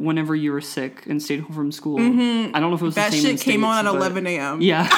whenever 0.00 0.34
you 0.34 0.52
were 0.52 0.60
sick 0.60 1.06
and 1.06 1.22
stayed 1.22 1.40
home 1.40 1.54
from 1.54 1.72
school. 1.72 1.98
Mm-hmm. 1.98 2.56
I 2.56 2.60
don't 2.60 2.70
know 2.70 2.76
if 2.76 2.82
it 2.82 2.86
was 2.86 2.94
That 2.94 3.12
the 3.12 3.18
same 3.18 3.30
in 3.32 3.36
shit 3.36 3.44
came 3.44 3.64
on 3.64 3.86
at 3.86 3.94
11 3.94 4.26
a.m. 4.26 4.60
Yeah. 4.60 4.88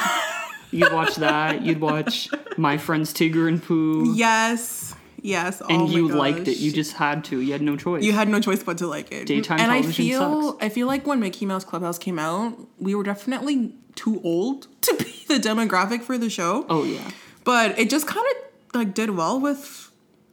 You'd 0.71 0.92
watch 0.92 1.17
that. 1.17 1.62
You'd 1.62 1.80
watch 1.80 2.30
My 2.56 2.78
Friends 2.78 3.12
Tigger 3.12 3.46
and 3.46 3.62
Pooh. 3.62 4.15
Yes. 4.15 4.94
Yes. 5.20 5.60
Oh 5.62 5.67
and 5.68 5.83
oh 5.83 5.86
my 5.86 5.92
you 5.92 6.08
liked 6.08 6.49
it. 6.49 6.57
You 6.57 6.73
just 6.73 6.94
had 6.94 7.25
to. 7.25 7.41
You 7.41 7.52
had 7.52 7.62
no 7.62 7.76
choice. 7.76 8.02
You 8.02 8.12
had 8.12 8.29
no 8.29 8.41
choice 8.41 8.62
but 8.62 8.79
to 8.79 8.86
like 8.86 9.12
it. 9.12 9.27
Daytime 9.27 9.61
and 9.61 9.70
I 9.70 9.82
feel 9.82 10.52
sucks. 10.52 10.64
I 10.64 10.68
feel 10.68 10.86
like 10.86 11.07
when 11.07 11.21
Mickey 11.21 11.46
Mouse 11.46 11.64
Clubhouse 11.64 11.98
came 11.98 12.19
out, 12.19 12.59
we 12.79 12.95
were 12.95 13.05
definitely 13.05 13.75
too 13.95 14.21
old 14.25 14.66
to 14.82 14.95
be 14.96 15.05
the 15.29 15.34
demographic 15.34 16.03
for 16.03 16.19
the 16.19 16.30
show. 16.30 16.66
oh 16.69 16.84
yeah. 16.84 17.11
But 17.45 17.79
it 17.79 17.91
just 17.91 18.07
kind 18.07 18.27
of 18.30 18.79
like 18.80 18.95
did 18.95 19.11
well 19.11 19.39
with 19.39 19.91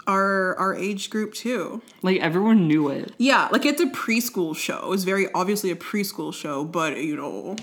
our 0.09 0.55
our 0.57 0.75
age 0.75 1.09
group 1.09 1.33
too. 1.33 1.81
Like 2.01 2.19
everyone 2.19 2.67
knew 2.67 2.89
it. 2.89 3.13
Yeah, 3.17 3.47
like 3.51 3.65
it's 3.65 3.81
a 3.81 3.85
preschool 3.85 4.55
show. 4.55 4.91
It's 4.91 5.03
very 5.03 5.31
obviously 5.33 5.71
a 5.71 5.75
preschool 5.75 6.33
show, 6.33 6.65
but 6.65 6.97
you 6.97 7.15
know, 7.15 7.55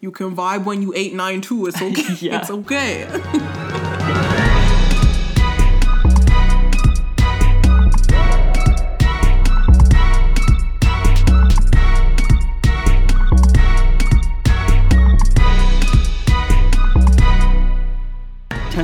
you 0.00 0.10
can 0.10 0.34
vibe 0.34 0.64
when 0.64 0.82
you 0.82 0.92
eight 0.96 1.14
nine 1.14 1.40
too. 1.40 1.66
It's 1.66 1.80
okay. 1.80 2.14
Yeah. 2.20 2.40
It's 2.40 2.50
okay. 2.50 3.06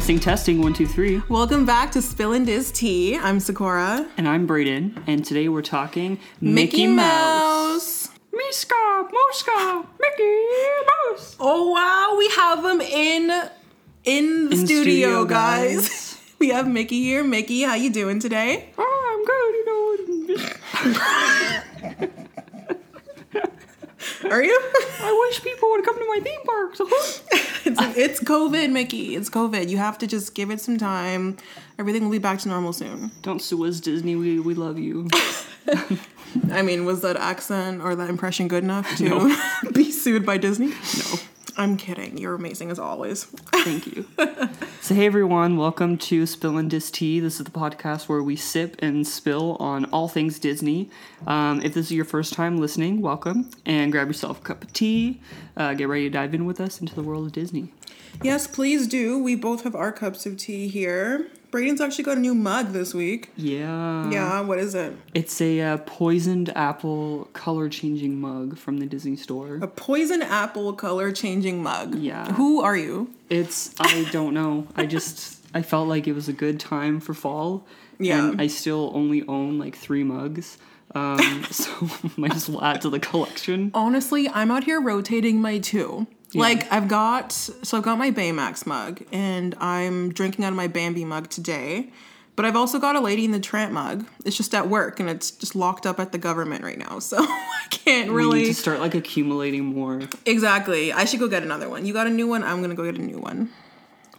Testing, 0.05 0.21
testing, 0.21 0.61
one, 0.61 0.75
two, 0.75 0.87
three. 0.87 1.23
Welcome 1.31 1.65
back 1.65 1.91
to 1.93 2.01
Spillin' 2.01 2.45
Diz 2.45 2.71
Tea. 2.71 3.17
I'm 3.17 3.41
Sakura. 3.41 4.07
And 4.19 4.29
I'm 4.29 4.47
Brayden, 4.47 5.03
and 5.07 5.25
today 5.25 5.49
we're 5.49 5.63
talking 5.63 6.19
Mickey 6.43 6.87
Mouse. 6.87 8.11
Miska, 8.31 8.75
Moska, 8.75 9.87
Mickey 9.99 10.45
Mouse. 11.09 11.37
Oh 11.41 11.71
wow, 11.71 12.17
we 12.19 12.29
have 12.37 12.63
them 12.63 12.83
in 12.83 13.49
in 14.05 14.51
the 14.51 14.57
In 14.57 14.67
studio, 14.67 14.83
studio, 14.83 15.25
guys. 15.25 15.89
guys. 15.89 16.21
we 16.39 16.51
have 16.51 16.69
Mickey 16.69 17.03
here. 17.03 17.25
Mickey, 17.25 17.63
how 17.63 17.75
you 17.75 17.89
doing 17.89 18.21
today? 18.21 18.75
Oh, 18.77 19.11
I'm 19.17 19.25
good, 19.25 20.37
you 20.37 20.37
know. 20.37 21.63
Are 24.31 24.43
you? 24.43 24.59
I 25.01 25.27
wish 25.29 25.43
people 25.43 25.71
would 25.71 25.85
come 25.85 25.99
to 25.99 26.07
my 26.09 26.21
theme 26.23 26.41
parks. 26.45 26.81
it's, 27.65 27.97
it's 27.97 28.21
COVID, 28.21 28.71
Mickey. 28.73 29.15
It's 29.17 29.29
COVID. 29.31 29.69
You 29.69 29.79
have 29.79 29.99
to 29.99 30.07
just 30.07 30.35
give 30.35 30.51
it 30.51 30.61
some 30.61 30.79
time. 30.79 31.37
Everything 31.79 32.05
will 32.05 32.11
be 32.11 32.19
back 32.19 32.39
to 32.41 32.49
normal 32.49 32.73
soon. 32.73 33.11
Don't 33.23 33.41
sue 33.41 33.65
us, 33.67 33.81
Disney. 33.81 34.17
We, 34.17 34.41
we 34.41 34.55
love 34.55 34.79
you. 34.79 35.09
I 36.53 36.63
mean, 36.63 36.85
was 36.85 37.01
that 37.03 37.17
accent 37.17 37.83
or 37.83 37.95
that 37.95 38.09
impression 38.11 38.49
good 38.49 38.65
enough 38.65 38.97
to 38.97 39.05
No. 39.09 39.37
be 39.73 39.91
sued 39.91 40.27
by 40.27 40.37
Disney? 40.39 40.69
No. 40.69 41.21
I'm 41.57 41.77
kidding. 41.77 42.19
You're 42.19 42.35
amazing 42.35 42.71
as 42.71 42.81
always. 42.81 43.25
Thank 43.25 43.87
you. 43.87 44.07
so, 44.81 44.95
hey 44.95 45.07
everyone, 45.07 45.57
welcome 45.57 45.97
to 45.99 46.27
Spill 46.27 46.59
and 46.59 46.69
Dis 46.69 46.91
Tea. 46.91 47.21
This 47.21 47.39
is 47.39 47.45
the 47.45 47.53
podcast 47.53 48.09
where 48.09 48.23
we 48.25 48.35
sip 48.35 48.77
and 48.81 49.07
spill 49.07 49.57
on 49.61 49.85
all 49.87 50.09
things 50.09 50.41
Disney. 50.41 50.91
Um, 51.29 51.61
if 51.63 51.75
this 51.75 51.87
is 51.87 51.93
your 51.93 52.05
first 52.05 52.33
time 52.33 52.57
listening, 52.59 53.01
welcome 53.01 53.51
and 53.65 53.93
grab 53.93 54.09
yourself 54.09 54.41
a 54.41 54.43
cup 54.43 54.65
of 54.65 54.73
tea. 54.73 55.21
Uh, 55.57 55.75
get 55.75 55.87
ready 55.87 56.05
to 56.05 56.11
dive 56.11 56.35
in 56.35 56.45
with 56.45 56.61
us 56.61 56.81
into 56.81 56.95
the 56.95 57.03
world 57.03 57.27
of 57.27 57.33
Disney. 57.33 57.73
Yes, 58.21 58.49
please 58.49 58.89
do. 58.89 59.23
We 59.23 59.37
both 59.37 59.63
have 59.63 59.77
our 59.77 59.93
cups 59.93 60.27
of 60.27 60.37
tea 60.37 60.67
here. 60.67 61.29
Brayden's 61.55 61.81
actually 61.81 62.03
got 62.03 62.17
a 62.17 62.21
new 62.21 62.35
mug 62.35 62.73
this 62.73 62.93
week. 62.93 63.31
Yeah. 63.37 64.11
Yeah, 64.11 64.41
what 64.41 64.59
is 64.59 64.75
it? 64.75 64.97
It's 65.15 65.41
a 65.41 65.61
uh, 65.61 65.77
poisoned 65.77 66.51
apple 66.57 67.29
color 67.33 67.69
changing 67.69 68.21
mug 68.21 68.59
from 68.59 68.79
the 68.79 68.87
Disney 68.87 69.15
store. 69.15 69.61
A 69.63 69.69
poison 69.69 70.21
apple 70.21 70.73
color 70.73 71.13
changing 71.13 71.63
mug. 71.63 71.95
Yeah. 71.95 72.33
Who 72.33 72.61
are 72.61 72.77
you? 72.77 73.15
It's, 73.31 73.73
I 73.79 74.03
don't 74.11 74.35
know. 74.35 74.67
I 74.75 74.87
just, 74.87 75.47
I 75.55 75.63
felt 75.63 75.87
like 75.87 76.09
it 76.09 76.13
was 76.15 76.29
a 76.29 76.33
good 76.33 76.59
time 76.59 76.99
for 76.99 77.15
fall. 77.15 77.65
Yeah. 78.01 78.31
And 78.31 78.43
I 78.43 78.49
still 78.49 78.91
only 78.93 79.25
own 79.29 79.57
like 79.57 79.77
three 79.77 80.03
mugs. 80.03 80.59
Um, 80.93 81.45
so 81.53 81.71
might 82.17 82.35
as 82.35 82.49
well 82.49 82.65
add 82.65 82.81
to 82.83 82.91
the 82.91 82.99
collection. 82.99 83.71
Honestly, 83.75 84.29
I'm 84.29 84.51
out 84.51 84.65
here 84.65 84.81
rotating 84.81 85.41
my 85.41 85.59
two. 85.59 86.09
Like 86.41 86.71
I've 86.73 86.89
got 86.89 87.33
so 87.33 87.79
I've 87.79 87.83
got 87.83 87.99
my 87.99 88.11
Baymax 88.11 88.67
mug 88.67 89.03
and 89.13 89.55
I'm 89.61 90.13
drinking 90.13 90.45
out 90.45 90.49
of 90.49 90.57
my 90.57 90.67
Bambi 90.69 91.05
mug 91.05 91.31
today. 91.31 91.91
But 92.37 92.45
I've 92.45 92.57
also 92.57 92.81
got 92.81 92.97
a 92.97 93.01
Lady 93.01 93.25
in 93.25 93.31
the 93.31 93.39
Tramp 93.39 93.73
mug. 93.73 94.07
It's 94.25 94.37
just 94.37 94.55
at 94.55 94.69
work 94.69 94.99
and 94.99 95.09
it's 95.09 95.31
just 95.31 95.55
locked 95.55 95.87
up 95.87 96.01
at 96.01 96.11
the 96.11 96.19
government 96.19 96.65
right 96.65 96.79
now. 96.79 96.99
So 97.05 97.19
I 97.21 97.67
can't 97.71 98.11
really 98.11 98.39
We 98.39 98.43
need 98.45 98.49
to 98.49 98.55
start 98.55 98.81
like 98.81 98.95
accumulating 98.95 99.65
more. 99.65 100.01
Exactly. 100.27 100.93
I 100.93 101.05
should 101.05 101.21
go 101.21 101.29
get 101.29 101.43
another 101.43 101.69
one. 101.69 101.87
You 101.87 101.93
got 101.93 102.07
a 102.07 102.11
new 102.11 102.27
one, 102.27 102.43
I'm 102.43 102.61
gonna 102.61 102.75
go 102.75 102.85
get 102.85 102.99
a 103.01 103.05
new 103.05 103.19
one. 103.19 103.51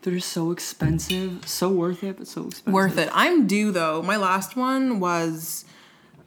They're 0.03 0.19
so 0.19 0.51
expensive, 0.51 1.47
so 1.47 1.67
worth 1.69 2.03
it, 2.03 2.17
but 2.17 2.27
so 2.27 2.45
expensive. 2.47 2.73
Worth 2.73 2.97
it. 2.99 3.09
I'm 3.11 3.47
due 3.47 3.71
though. 3.71 4.01
My 4.01 4.17
last 4.17 4.55
one 4.55 4.99
was 4.99 5.65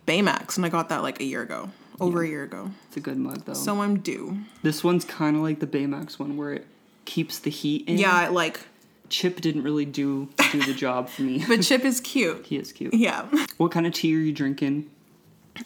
Baymax 0.07 0.57
and 0.57 0.67
I 0.67 0.69
got 0.69 0.89
that 0.89 1.03
like 1.03 1.21
a 1.21 1.25
year 1.25 1.43
ago. 1.43 1.71
Over 2.01 2.23
a 2.23 2.29
year 2.29 2.45
ago. 2.45 2.71
It's 2.89 2.97
a 2.97 3.01
good 3.01 3.17
mug 3.19 3.45
though. 3.45 3.55
So 3.55 3.81
I'm 3.83 3.99
due. 4.01 4.39
this 4.63 4.83
one's 4.85 5.05
kind 5.05 5.37
of 5.37 5.43
like 5.43 5.61
the 5.61 5.67
Baymax 5.67 6.19
one 6.19 6.37
where 6.37 6.53
it 6.53 6.67
keeps 7.05 7.39
the 7.39 7.51
heat 7.51 7.87
in. 7.89 7.99
Yeah, 7.99 8.29
like 8.29 8.61
Chip 9.09 9.41
didn't 9.41 9.63
really 9.63 9.85
do 9.87 10.29
do 10.53 10.63
the 10.63 10.75
job 10.75 11.09
for 11.09 11.23
me. 11.23 11.45
but 11.49 11.63
Chip 11.63 11.85
is 11.85 12.01
cute. 12.01 12.47
he 12.47 12.57
is 12.57 12.73
cute. 12.73 12.95
Yeah. 12.95 13.27
What 13.57 13.71
kind 13.73 13.87
of 13.87 13.93
tea 13.95 14.15
are 14.15 14.19
you 14.21 14.33
drinking? 14.33 14.91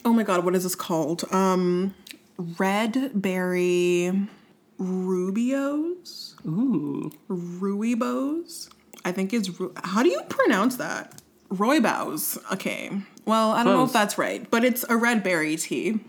Oh 0.05 0.13
my 0.13 0.23
god, 0.23 0.43
what 0.45 0.55
is 0.55 0.63
this 0.63 0.75
called? 0.75 1.23
Um 1.31 1.93
red 2.37 3.11
berry 3.13 4.27
rubios? 4.79 6.33
Ooh, 6.45 7.11
Ruibos? 7.29 8.69
I 9.05 9.11
think 9.11 9.33
it's 9.33 9.59
Ru- 9.59 9.73
How 9.83 10.03
do 10.03 10.09
you 10.09 10.21
pronounce 10.29 10.77
that? 10.77 11.21
Roybows. 11.49 12.37
Okay. 12.53 12.91
Well, 13.25 13.51
I 13.51 13.63
don't 13.63 13.73
know 13.73 13.83
if 13.83 13.93
that's 13.93 14.17
right, 14.17 14.49
but 14.49 14.65
it's 14.65 14.83
a 14.89 14.97
red 14.97 15.23
berry 15.23 15.55
tea. 15.55 15.99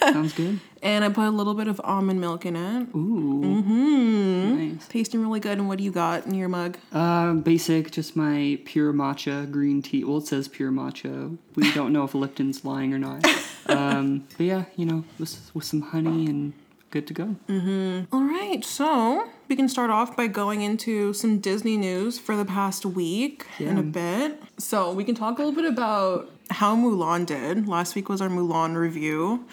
Sounds 0.00 0.32
good. 0.32 0.60
And 0.80 1.04
I 1.04 1.08
put 1.08 1.26
a 1.26 1.30
little 1.30 1.54
bit 1.54 1.66
of 1.66 1.80
almond 1.82 2.20
milk 2.20 2.46
in 2.46 2.54
it. 2.54 2.82
Ooh, 2.94 3.42
mm-hmm. 3.44 4.74
nice. 4.74 4.86
Tasting 4.86 5.20
really 5.20 5.40
good. 5.40 5.58
And 5.58 5.66
what 5.66 5.78
do 5.78 5.82
you 5.82 5.90
got 5.90 6.24
in 6.24 6.34
your 6.34 6.48
mug? 6.48 6.78
Uh, 6.92 7.32
basic, 7.32 7.90
just 7.90 8.14
my 8.14 8.60
pure 8.64 8.92
matcha 8.92 9.50
green 9.50 9.82
tea. 9.82 10.04
Well, 10.04 10.18
it 10.18 10.28
says 10.28 10.46
pure 10.46 10.70
matcha. 10.70 11.36
We 11.56 11.72
don't 11.74 11.92
know 11.92 12.04
if 12.04 12.14
Lipton's 12.14 12.64
lying 12.64 12.94
or 12.94 12.98
not. 13.00 13.26
Um, 13.66 14.28
but 14.36 14.46
yeah, 14.46 14.64
you 14.76 14.86
know, 14.86 15.02
with, 15.18 15.50
with 15.52 15.64
some 15.64 15.80
honey 15.80 16.26
and 16.26 16.52
good 16.90 17.06
to 17.08 17.14
go. 17.14 17.36
Mm-hmm. 17.48 18.14
All 18.14 18.24
right, 18.24 18.64
so 18.64 19.28
we 19.48 19.56
can 19.56 19.68
start 19.68 19.90
off 19.90 20.16
by 20.16 20.26
going 20.26 20.62
into 20.62 21.12
some 21.12 21.38
Disney 21.38 21.76
news 21.76 22.18
for 22.18 22.36
the 22.36 22.44
past 22.44 22.86
week 22.86 23.46
and 23.58 23.78
a 23.78 23.82
bit. 23.82 24.40
So 24.58 24.92
we 24.92 25.04
can 25.04 25.14
talk 25.14 25.38
a 25.38 25.42
little 25.42 25.60
bit 25.60 25.70
about 25.70 26.30
how 26.50 26.76
Mulan 26.76 27.26
did. 27.26 27.68
Last 27.68 27.94
week 27.94 28.08
was 28.08 28.20
our 28.20 28.28
Mulan 28.28 28.76
review, 28.76 29.44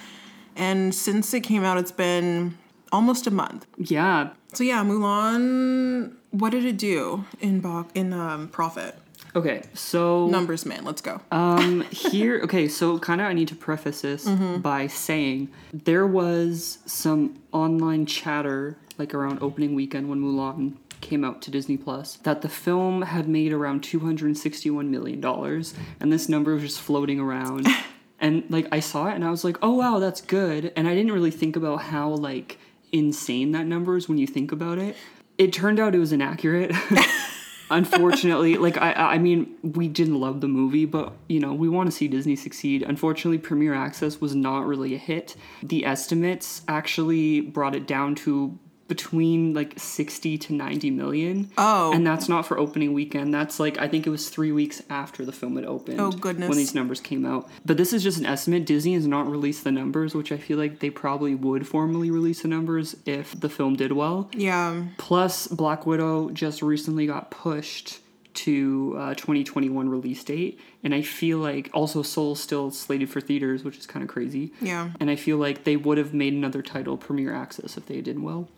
and 0.55 0.93
since 0.93 1.33
it 1.33 1.41
came 1.41 1.63
out, 1.63 1.77
it's 1.77 1.91
been 1.91 2.57
almost 2.91 3.27
a 3.27 3.31
month. 3.31 3.65
Yeah, 3.77 4.29
So 4.53 4.63
yeah, 4.63 4.83
Mulan. 4.83 6.13
What 6.31 6.49
did 6.51 6.65
it 6.65 6.77
do 6.77 7.23
in 7.39 7.61
bo- 7.61 7.87
in 7.95 8.11
um, 8.13 8.49
profit? 8.49 8.97
Okay, 9.35 9.63
so 9.73 10.27
Numbers, 10.27 10.65
man. 10.65 10.83
Let's 10.85 11.01
go. 11.01 11.19
um 11.31 11.81
here 11.91 12.41
okay, 12.43 12.67
so 12.67 12.99
kind 12.99 13.19
of 13.21 13.27
I 13.27 13.33
need 13.33 13.47
to 13.49 13.55
preface 13.55 14.01
this 14.01 14.25
by 14.25 14.87
saying 14.87 15.49
there 15.73 16.07
was 16.07 16.79
some 16.85 17.35
online 17.51 18.05
chatter 18.05 18.77
like 18.97 19.13
around 19.13 19.39
opening 19.41 19.75
weekend 19.75 20.09
when 20.09 20.21
Mulan 20.21 20.75
came 21.05 21.23
out 21.23 21.41
to 21.43 21.51
Disney 21.51 21.77
Plus 21.77 22.17
that 22.17 22.41
the 22.41 22.49
film 22.49 23.03
had 23.03 23.27
made 23.27 23.51
around 23.51 23.83
261 23.83 24.91
million 24.91 25.21
dollars 25.21 25.73
and 25.99 26.11
this 26.11 26.27
number 26.27 26.53
was 26.53 26.63
just 26.63 26.81
floating 26.81 27.19
around 27.19 27.67
and 28.19 28.43
like 28.49 28.67
I 28.71 28.79
saw 28.79 29.07
it 29.07 29.15
and 29.15 29.23
I 29.23 29.29
was 29.29 29.43
like, 29.43 29.57
"Oh 29.61 29.73
wow, 29.73 29.99
that's 29.99 30.21
good." 30.21 30.71
And 30.75 30.87
I 30.87 30.95
didn't 30.95 31.11
really 31.11 31.31
think 31.31 31.55
about 31.55 31.81
how 31.83 32.09
like 32.09 32.57
insane 32.91 33.51
that 33.51 33.65
number 33.65 33.97
is 33.97 34.07
when 34.07 34.17
you 34.17 34.27
think 34.27 34.51
about 34.51 34.77
it. 34.77 34.95
It 35.37 35.51
turned 35.53 35.79
out 35.79 35.95
it 35.95 35.99
was 35.99 36.11
inaccurate. 36.11 36.73
unfortunately 37.69 38.57
like 38.57 38.77
I, 38.77 38.93
I 38.93 39.17
mean 39.17 39.55
we 39.63 39.87
didn't 39.87 40.19
love 40.19 40.39
the 40.39 40.47
movie 40.47 40.85
but 40.85 41.13
you 41.27 41.39
know 41.39 41.53
we 41.53 41.67
want 41.67 41.87
to 41.87 41.91
see 41.91 42.07
disney 42.07 42.35
succeed 42.35 42.83
unfortunately 42.83 43.39
premiere 43.39 43.73
access 43.73 44.21
was 44.21 44.35
not 44.35 44.67
really 44.67 44.93
a 44.93 44.99
hit 44.99 45.35
the 45.63 45.83
estimates 45.83 46.61
actually 46.67 47.41
brought 47.41 47.75
it 47.75 47.87
down 47.87 48.13
to 48.15 48.57
between 48.87 49.53
like 49.53 49.73
60 49.79 50.37
to 50.37 50.53
90 50.53 50.91
million 50.91 51.49
Oh. 51.57 51.91
and 51.93 52.05
that's 52.05 52.29
not 52.29 52.45
for 52.45 52.57
opening 52.59 52.93
weekend 52.93 53.33
that's 53.33 53.59
like 53.59 53.79
i 53.79 53.87
think 53.87 54.05
it 54.05 54.09
was 54.11 54.29
three 54.29 54.51
weeks 54.51 54.81
after 54.89 55.25
the 55.25 55.31
film 55.31 55.55
had 55.55 55.65
opened 55.65 55.99
Oh, 55.99 56.11
goodness. 56.11 56.47
when 56.49 56.57
these 56.57 56.75
numbers 56.75 57.01
came 57.01 57.25
out 57.25 57.49
but 57.65 57.77
this 57.77 57.93
is 57.93 58.03
just 58.03 58.19
an 58.19 58.25
estimate 58.25 58.65
disney 58.65 58.93
has 58.93 59.07
not 59.07 59.29
released 59.29 59.63
the 59.63 59.71
numbers 59.71 60.13
which 60.13 60.31
i 60.31 60.37
feel 60.37 60.57
like 60.57 60.79
they 60.79 60.89
probably 60.91 61.33
would 61.35 61.67
formally 61.67 62.11
release 62.11 62.41
the 62.43 62.47
numbers 62.47 62.95
if 63.05 63.39
the 63.39 63.49
film 63.49 63.75
did 63.75 63.91
well 63.91 64.29
yeah. 64.35 64.83
Plus, 64.97 65.47
Black 65.47 65.85
Widow 65.85 66.29
just 66.29 66.61
recently 66.61 67.07
got 67.07 67.31
pushed 67.31 67.99
to 68.33 68.95
uh, 68.97 69.13
2021 69.15 69.87
release 69.87 70.23
date, 70.23 70.59
and 70.83 70.93
I 70.93 71.01
feel 71.01 71.37
like 71.37 71.69
also 71.73 72.01
soul 72.01 72.35
still 72.35 72.69
slated 72.71 73.09
for 73.09 73.21
theaters, 73.21 73.63
which 73.63 73.77
is 73.77 73.85
kind 73.87 74.03
of 74.03 74.09
crazy. 74.09 74.51
Yeah. 74.61 74.89
And 74.99 75.09
I 75.09 75.15
feel 75.15 75.37
like 75.37 75.63
they 75.63 75.77
would 75.77 75.97
have 75.97 76.13
made 76.13 76.33
another 76.33 76.61
title 76.61 76.97
premiere 76.97 77.33
access 77.33 77.77
if 77.77 77.85
they 77.85 78.01
did 78.01 78.19
well. 78.21 78.49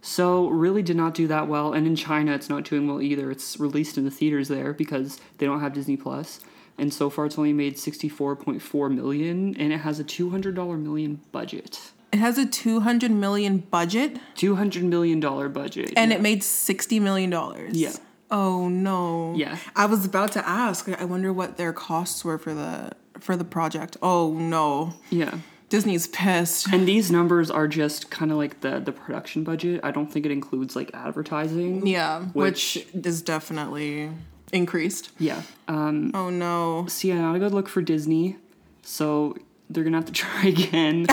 So 0.00 0.48
really 0.48 0.82
did 0.82 0.96
not 0.96 1.14
do 1.14 1.26
that 1.26 1.48
well, 1.48 1.72
and 1.72 1.86
in 1.86 1.96
China 1.96 2.32
it's 2.32 2.48
not 2.48 2.64
doing 2.64 2.86
well 2.86 3.02
either. 3.02 3.30
It's 3.30 3.58
released 3.58 3.98
in 3.98 4.04
the 4.04 4.10
theaters 4.10 4.48
there 4.48 4.72
because 4.72 5.18
they 5.38 5.46
don't 5.46 5.60
have 5.60 5.72
Disney 5.74 5.96
Plus, 5.96 6.40
and 6.78 6.94
so 6.94 7.10
far 7.10 7.26
it's 7.26 7.36
only 7.36 7.52
made 7.52 7.76
64.4 7.76 8.94
million, 8.94 9.56
and 9.58 9.72
it 9.72 9.78
has 9.78 9.98
a 9.98 10.04
200 10.04 10.54
dollar 10.54 10.76
million 10.76 11.20
budget. 11.32 11.92
It 12.12 12.20
has 12.20 12.38
a 12.38 12.46
200 12.46 13.10
million 13.10 13.58
budget 13.58 14.18
200 14.36 14.82
million 14.84 15.20
dollar 15.20 15.48
budget. 15.48 15.92
and 15.96 16.12
it 16.12 16.20
made 16.22 16.42
60 16.42 17.00
million 17.00 17.28
dollars. 17.30 17.74
Yeah. 17.76 17.92
Oh 18.30 18.68
no. 18.68 19.34
Yeah. 19.36 19.58
I 19.76 19.86
was 19.86 20.04
about 20.06 20.32
to 20.32 20.48
ask. 20.48 20.88
I 20.88 21.04
wonder 21.04 21.32
what 21.32 21.56
their 21.56 21.72
costs 21.72 22.24
were 22.24 22.38
for 22.38 22.54
the 22.54 22.92
for 23.20 23.36
the 23.36 23.44
project. 23.44 23.96
Oh 24.00 24.32
no. 24.34 24.94
yeah. 25.10 25.38
Disney's 25.68 26.06
pissed. 26.06 26.72
And 26.72 26.88
these 26.88 27.10
numbers 27.10 27.50
are 27.50 27.68
just 27.68 28.10
kind 28.10 28.30
of 28.30 28.38
like 28.38 28.60
the 28.60 28.80
the 28.80 28.92
production 28.92 29.44
budget. 29.44 29.80
I 29.84 29.90
don't 29.90 30.10
think 30.10 30.24
it 30.26 30.32
includes 30.32 30.74
like 30.76 30.90
advertising. 30.94 31.86
Yeah, 31.86 32.22
Which- 32.32 32.78
which, 32.94 33.06
is 33.06 33.22
definitely 33.22 34.10
increased. 34.52 35.10
Yeah. 35.18 35.42
Um, 35.68 36.10
Oh 36.14 36.30
no. 36.30 36.86
so 36.88 37.08
yeah, 37.08 37.20
not 37.20 37.36
a 37.36 37.38
good 37.38 37.52
look 37.52 37.68
for 37.68 37.82
Disney. 37.82 38.36
So 38.82 39.36
they're 39.68 39.84
gonna 39.84 39.98
have 39.98 40.06
to 40.06 40.12
try 40.24 40.46
again 40.46 41.06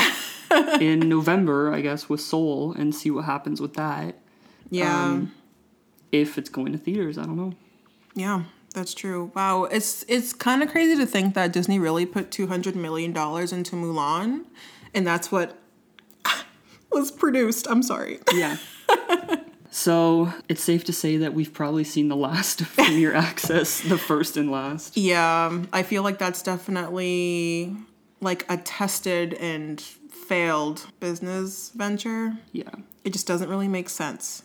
in 0.79 0.99
November, 1.09 1.73
I 1.73 1.81
guess, 1.81 2.07
with 2.07 2.21
Soul 2.21 2.73
and 2.77 2.95
see 2.95 3.11
what 3.11 3.25
happens 3.25 3.59
with 3.59 3.73
that. 3.73 4.15
Yeah. 4.69 5.03
Um, 5.03 5.31
If 6.11 6.37
it's 6.37 6.49
going 6.49 6.71
to 6.71 6.77
theaters, 6.77 7.17
I 7.17 7.23
don't 7.25 7.35
know. 7.35 7.53
yeah, 8.13 8.43
that's 8.75 8.93
true. 8.93 9.31
Wow, 9.33 9.63
it's 9.63 10.05
it's 10.07 10.33
kind 10.33 10.61
of 10.61 10.69
crazy 10.69 10.95
to 10.97 11.07
think 11.07 11.33
that 11.33 11.51
Disney 11.51 11.79
really 11.79 12.05
put 12.05 12.29
200 12.29 12.75
million 12.75 13.11
dollars 13.11 13.51
into 13.51 13.75
Mulan 13.75 14.45
and 14.95 15.05
that's 15.05 15.31
what 15.31 15.59
was 16.91 17.11
produced. 17.11 17.67
I'm 17.69 17.83
sorry. 17.83 18.19
Yeah. 18.33 18.57
so 19.69 20.33
it's 20.49 20.63
safe 20.63 20.85
to 20.85 20.93
say 20.93 21.17
that 21.17 21.33
we've 21.33 21.53
probably 21.53 21.83
seen 21.83 22.07
the 22.07 22.15
last 22.15 22.61
of 22.61 22.73
Premier 22.75 23.13
Access, 23.13 23.81
the 23.81 23.97
first 23.97 24.37
and 24.37 24.49
last. 24.49 24.97
Yeah, 24.97 25.61
I 25.71 25.83
feel 25.83 26.01
like 26.01 26.17
that's 26.17 26.41
definitely 26.41 27.75
like 28.21 28.45
a 28.49 28.57
tested 28.57 29.33
and 29.35 29.79
failed 29.79 30.87
business 30.99 31.71
venture. 31.75 32.37
Yeah. 32.53 32.71
It 33.03 33.13
just 33.13 33.27
doesn't 33.27 33.49
really 33.49 33.67
make 33.67 33.89
sense. 33.89 34.41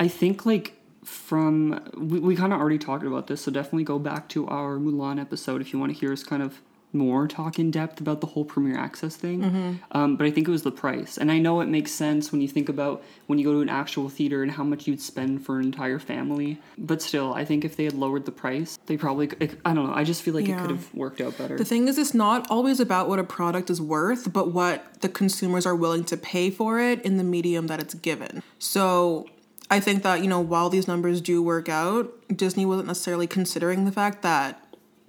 I 0.00 0.08
think 0.08 0.44
like 0.44 0.76
from 1.04 1.82
we, 1.96 2.18
we 2.20 2.36
kind 2.36 2.52
of 2.52 2.60
already 2.60 2.78
talked 2.78 3.04
about 3.04 3.26
this, 3.26 3.42
so 3.42 3.50
definitely 3.50 3.84
go 3.84 3.98
back 3.98 4.28
to 4.30 4.46
our 4.48 4.78
Mulan 4.78 5.20
episode 5.20 5.60
if 5.60 5.72
you 5.72 5.78
want 5.78 5.92
to 5.92 5.98
hear 5.98 6.12
us 6.12 6.22
kind 6.22 6.42
of 6.42 6.60
more 6.94 7.26
talk 7.26 7.58
in 7.58 7.70
depth 7.70 8.00
about 8.00 8.20
the 8.20 8.26
whole 8.26 8.44
Premier 8.44 8.78
Access 8.78 9.16
thing. 9.16 9.80
Um, 9.92 10.16
but 10.16 10.26
I 10.26 10.30
think 10.30 10.46
it 10.46 10.50
was 10.50 10.62
the 10.62 10.70
price, 10.70 11.16
and 11.16 11.32
I 11.32 11.38
know 11.38 11.60
it 11.60 11.68
makes 11.68 11.90
sense 11.90 12.30
when 12.30 12.40
you 12.40 12.48
think 12.48 12.68
about 12.68 13.02
when 13.26 13.38
you 13.38 13.44
go 13.44 13.52
to 13.52 13.60
an 13.60 13.68
actual 13.68 14.08
theater 14.08 14.42
and 14.42 14.52
how 14.52 14.62
much 14.62 14.86
you'd 14.86 15.00
spend 15.00 15.44
for 15.44 15.58
an 15.58 15.64
entire 15.64 15.98
family. 15.98 16.60
But 16.76 17.00
still, 17.00 17.32
I 17.32 17.44
think 17.44 17.64
if 17.64 17.76
they 17.76 17.84
had 17.84 17.94
lowered 17.94 18.26
the 18.26 18.32
price, 18.32 18.78
they 18.86 18.96
probably 18.96 19.30
i 19.64 19.72
don't 19.72 19.86
know. 19.86 19.94
I 19.94 20.04
just 20.04 20.22
feel 20.22 20.34
like 20.34 20.48
it 20.48 20.58
could 20.58 20.70
have 20.70 20.94
worked 20.94 21.20
out 21.20 21.36
better. 21.38 21.56
The 21.56 21.64
thing 21.64 21.88
is, 21.88 21.98
it's 21.98 22.14
not 22.14 22.46
always 22.50 22.78
about 22.78 23.08
what 23.08 23.18
a 23.18 23.24
product 23.24 23.70
is 23.70 23.80
worth, 23.80 24.32
but 24.32 24.52
what 24.52 25.00
the 25.00 25.08
consumers 25.08 25.66
are 25.66 25.74
willing 25.74 26.04
to 26.04 26.16
pay 26.16 26.50
for 26.50 26.78
it 26.78 27.00
in 27.02 27.16
the 27.16 27.24
medium 27.24 27.68
that 27.68 27.80
it's 27.80 27.94
given. 27.94 28.42
So 28.58 29.28
I 29.72 29.80
think 29.80 30.02
that, 30.02 30.20
you 30.22 30.28
know, 30.28 30.40
while 30.40 30.68
these 30.68 30.86
numbers 30.86 31.20
do 31.20 31.42
work 31.42 31.68
out, 31.68 32.12
Disney 32.28 32.66
wasn't 32.66 32.88
necessarily 32.88 33.26
considering 33.26 33.84
the 33.86 33.92
fact 33.92 34.20
that 34.22 34.62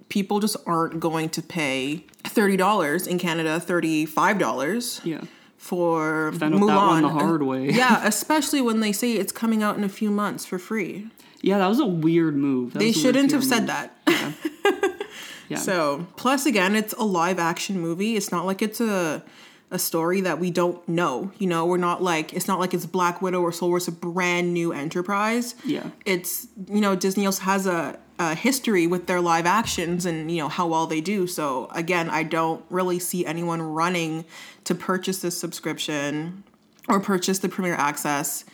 people 0.08 0.40
just 0.40 0.56
aren't 0.66 1.00
going 1.00 1.28
to 1.30 1.42
pay 1.42 2.06
$30 2.24 3.06
in 3.06 3.18
Canada, 3.18 3.60
$35 3.60 5.04
yeah. 5.04 5.20
for 5.58 6.32
Found 6.32 6.54
out 6.54 6.60
Mulan. 6.60 6.66
that 6.68 6.76
one 6.86 7.02
the 7.02 7.08
hard 7.10 7.42
way. 7.42 7.70
yeah, 7.72 8.00
especially 8.06 8.60
when 8.62 8.80
they 8.80 8.92
say 8.92 9.12
it's 9.12 9.32
coming 9.32 9.62
out 9.62 9.76
in 9.76 9.84
a 9.84 9.88
few 9.88 10.10
months 10.10 10.46
for 10.46 10.58
free. 10.58 11.08
Yeah, 11.42 11.58
that 11.58 11.66
was 11.66 11.78
a 11.80 11.86
weird 11.86 12.34
move. 12.36 12.72
That 12.72 12.78
They 12.78 12.86
was 12.86 12.96
a 12.96 13.02
weird 13.02 13.14
shouldn't 13.14 13.32
have 13.32 13.42
PR 13.42 13.46
said 13.46 13.60
move. 13.60 13.66
that. 14.06 15.00
Yeah. 15.48 15.58
So, 15.58 16.06
plus 16.16 16.46
again, 16.46 16.74
it's 16.74 16.94
a 16.94 17.04
live 17.04 17.38
action 17.38 17.78
movie. 17.78 18.16
It's 18.16 18.32
not 18.32 18.46
like 18.46 18.62
it's 18.62 18.80
a 18.80 19.22
a 19.70 19.78
story 19.78 20.20
that 20.20 20.38
we 20.38 20.50
don't 20.50 20.86
know. 20.88 21.32
You 21.38 21.46
know, 21.48 21.66
we're 21.66 21.78
not 21.78 22.02
like 22.02 22.32
it's 22.32 22.46
not 22.46 22.60
like 22.60 22.74
it's 22.74 22.86
Black 22.86 23.20
Widow 23.22 23.40
or 23.40 23.52
Soul 23.52 23.70
Wars, 23.70 23.88
a 23.88 23.92
brand 23.92 24.52
new 24.54 24.72
enterprise. 24.72 25.54
Yeah. 25.64 25.90
It's 26.04 26.46
you 26.68 26.80
know 26.80 26.94
Disney 26.94 27.26
also 27.26 27.42
has 27.42 27.66
a, 27.66 27.98
a 28.18 28.34
history 28.34 28.86
with 28.86 29.06
their 29.06 29.20
live 29.20 29.46
actions 29.46 30.06
and 30.06 30.30
you 30.30 30.38
know 30.38 30.48
how 30.48 30.66
well 30.68 30.86
they 30.86 31.00
do. 31.00 31.26
So 31.26 31.68
again, 31.74 32.08
I 32.10 32.22
don't 32.22 32.64
really 32.70 32.98
see 32.98 33.26
anyone 33.26 33.60
running 33.62 34.24
to 34.64 34.74
purchase 34.74 35.18
this 35.20 35.36
subscription 35.38 36.44
or 36.88 37.00
purchase 37.00 37.38
the 37.40 37.48
Premier 37.48 37.74
Access 37.74 38.44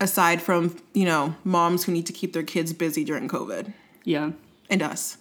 aside 0.00 0.40
from 0.40 0.76
you 0.94 1.04
know 1.04 1.34
moms 1.44 1.84
who 1.84 1.92
need 1.92 2.06
to 2.06 2.12
keep 2.12 2.32
their 2.32 2.42
kids 2.42 2.72
busy 2.72 3.04
during 3.04 3.28
COVID 3.28 3.72
Yeah. 4.04 4.30
and 4.70 4.82
us. 4.82 5.18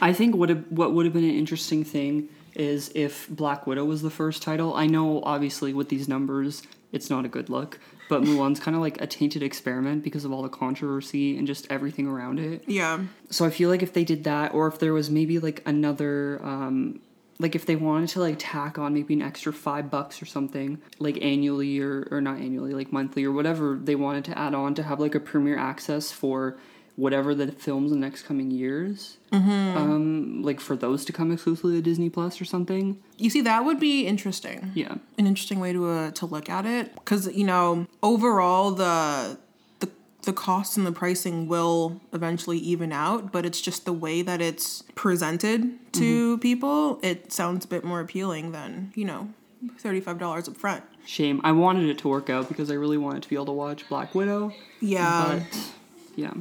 I 0.00 0.12
think 0.12 0.36
what 0.36 0.50
what 0.70 0.92
would 0.94 1.04
have 1.04 1.12
been 1.12 1.24
an 1.24 1.34
interesting 1.34 1.84
thing 1.84 2.28
is 2.54 2.90
if 2.94 3.28
Black 3.28 3.66
Widow 3.66 3.84
was 3.84 4.02
the 4.02 4.10
first 4.10 4.42
title. 4.42 4.74
I 4.74 4.86
know 4.86 5.22
obviously 5.22 5.72
with 5.72 5.88
these 5.88 6.08
numbers 6.08 6.62
it's 6.92 7.10
not 7.10 7.24
a 7.24 7.28
good 7.28 7.50
look, 7.50 7.80
but 8.08 8.22
Mulan's 8.22 8.60
kind 8.60 8.76
of 8.76 8.80
like 8.80 9.00
a 9.00 9.06
tainted 9.06 9.42
experiment 9.42 10.04
because 10.04 10.24
of 10.24 10.32
all 10.32 10.42
the 10.42 10.48
controversy 10.48 11.36
and 11.36 11.44
just 11.44 11.66
everything 11.70 12.06
around 12.06 12.38
it. 12.38 12.62
Yeah. 12.68 13.00
So 13.30 13.44
I 13.44 13.50
feel 13.50 13.68
like 13.68 13.82
if 13.82 13.92
they 13.92 14.04
did 14.04 14.24
that 14.24 14.54
or 14.54 14.68
if 14.68 14.78
there 14.78 14.92
was 14.92 15.10
maybe 15.10 15.40
like 15.40 15.62
another 15.66 16.40
um 16.44 17.00
like 17.40 17.56
if 17.56 17.66
they 17.66 17.74
wanted 17.74 18.08
to 18.10 18.20
like 18.20 18.36
tack 18.38 18.78
on 18.78 18.94
maybe 18.94 19.14
an 19.14 19.22
extra 19.22 19.52
five 19.52 19.90
bucks 19.90 20.22
or 20.22 20.26
something 20.26 20.80
like 21.00 21.20
annually 21.20 21.80
or, 21.80 22.06
or 22.12 22.20
not 22.20 22.38
annually 22.38 22.72
like 22.72 22.92
monthly 22.92 23.24
or 23.24 23.32
whatever 23.32 23.76
they 23.82 23.96
wanted 23.96 24.24
to 24.24 24.38
add 24.38 24.54
on 24.54 24.74
to 24.74 24.82
have 24.84 25.00
like 25.00 25.16
a 25.16 25.20
premiere 25.20 25.58
access 25.58 26.12
for 26.12 26.56
whatever 26.96 27.34
the 27.34 27.50
films 27.50 27.90
in 27.90 28.00
the 28.00 28.06
next 28.06 28.22
coming 28.22 28.50
years 28.52 29.16
um 29.32 30.42
like 30.42 30.60
for 30.60 30.76
those 30.76 31.04
to 31.04 31.12
come 31.12 31.32
exclusively 31.32 31.74
to 31.74 31.82
disney 31.82 32.08
plus 32.08 32.40
or 32.40 32.44
something. 32.44 32.98
You 33.18 33.30
see, 33.30 33.40
that 33.42 33.64
would 33.64 33.80
be 33.80 34.06
interesting. 34.06 34.70
yeah. 34.74 34.94
An 35.18 35.26
interesting 35.26 35.58
way 35.60 35.72
to 35.72 35.88
uh, 35.88 36.10
to 36.12 36.26
look 36.26 36.48
at 36.48 36.66
it, 36.66 36.94
because 36.94 37.26
you 37.34 37.44
know, 37.44 37.86
overall 38.02 38.70
the 38.70 39.38
the 39.80 39.88
the 40.22 40.32
costs 40.32 40.76
and 40.76 40.86
the 40.86 40.92
pricing 40.92 41.48
will 41.48 42.00
eventually 42.12 42.58
even 42.58 42.92
out, 42.92 43.32
but 43.32 43.44
it's 43.44 43.60
just 43.60 43.84
the 43.84 43.92
way 43.92 44.22
that 44.22 44.40
it's 44.40 44.82
presented 44.94 45.78
to 45.94 46.38
people. 46.38 46.98
It 47.02 47.32
sounds 47.32 47.64
a 47.64 47.68
bit 47.68 47.82
more 47.84 48.00
appealing 48.00 48.52
than 48.52 48.92
you 48.94 49.04
know, 49.04 49.28
thirty 49.78 50.00
five 50.00 50.18
dollars 50.18 50.48
up 50.48 50.56
front. 50.56 50.84
shame. 51.06 51.40
I 51.42 51.52
wanted 51.52 51.88
it 51.88 51.98
to 51.98 52.08
work 52.08 52.30
out 52.30 52.48
because 52.48 52.70
i 52.70 52.74
really 52.74 52.98
wanted 52.98 53.22
to 53.24 53.28
be 53.28 53.34
able 53.36 53.46
to 53.46 53.52
watch 53.52 53.88
black 53.88 54.14
widow. 54.14 54.52
Yeah, 54.80 55.40
but 55.40 55.58
yeah 56.16 56.34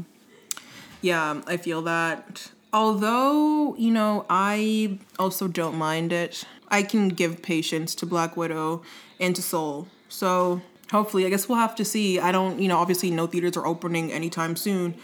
yeah, 1.03 1.41
I 1.45 1.57
feel 1.57 1.81
that. 1.83 2.49
Although 2.73 3.75
you 3.77 3.91
know, 3.91 4.25
I 4.29 4.97
also 5.19 5.47
don't 5.47 5.75
mind 5.77 6.11
it. 6.11 6.43
I 6.69 6.81
can 6.83 7.09
give 7.09 7.41
patience 7.43 7.93
to 7.95 8.05
Black 8.05 8.35
Widow 8.35 8.81
and 9.19 9.35
to 9.35 9.41
Soul. 9.43 9.87
So 10.09 10.61
hopefully, 10.91 11.25
I 11.25 11.29
guess 11.29 11.47
we'll 11.47 11.59
have 11.59 11.75
to 11.75 11.85
see. 11.85 12.19
I 12.19 12.31
don't, 12.31 12.59
you 12.59 12.67
know, 12.67 12.77
obviously 12.77 13.11
no 13.11 13.27
theaters 13.27 13.55
are 13.57 13.65
opening 13.67 14.11
anytime 14.11 14.55
soon, 14.55 14.95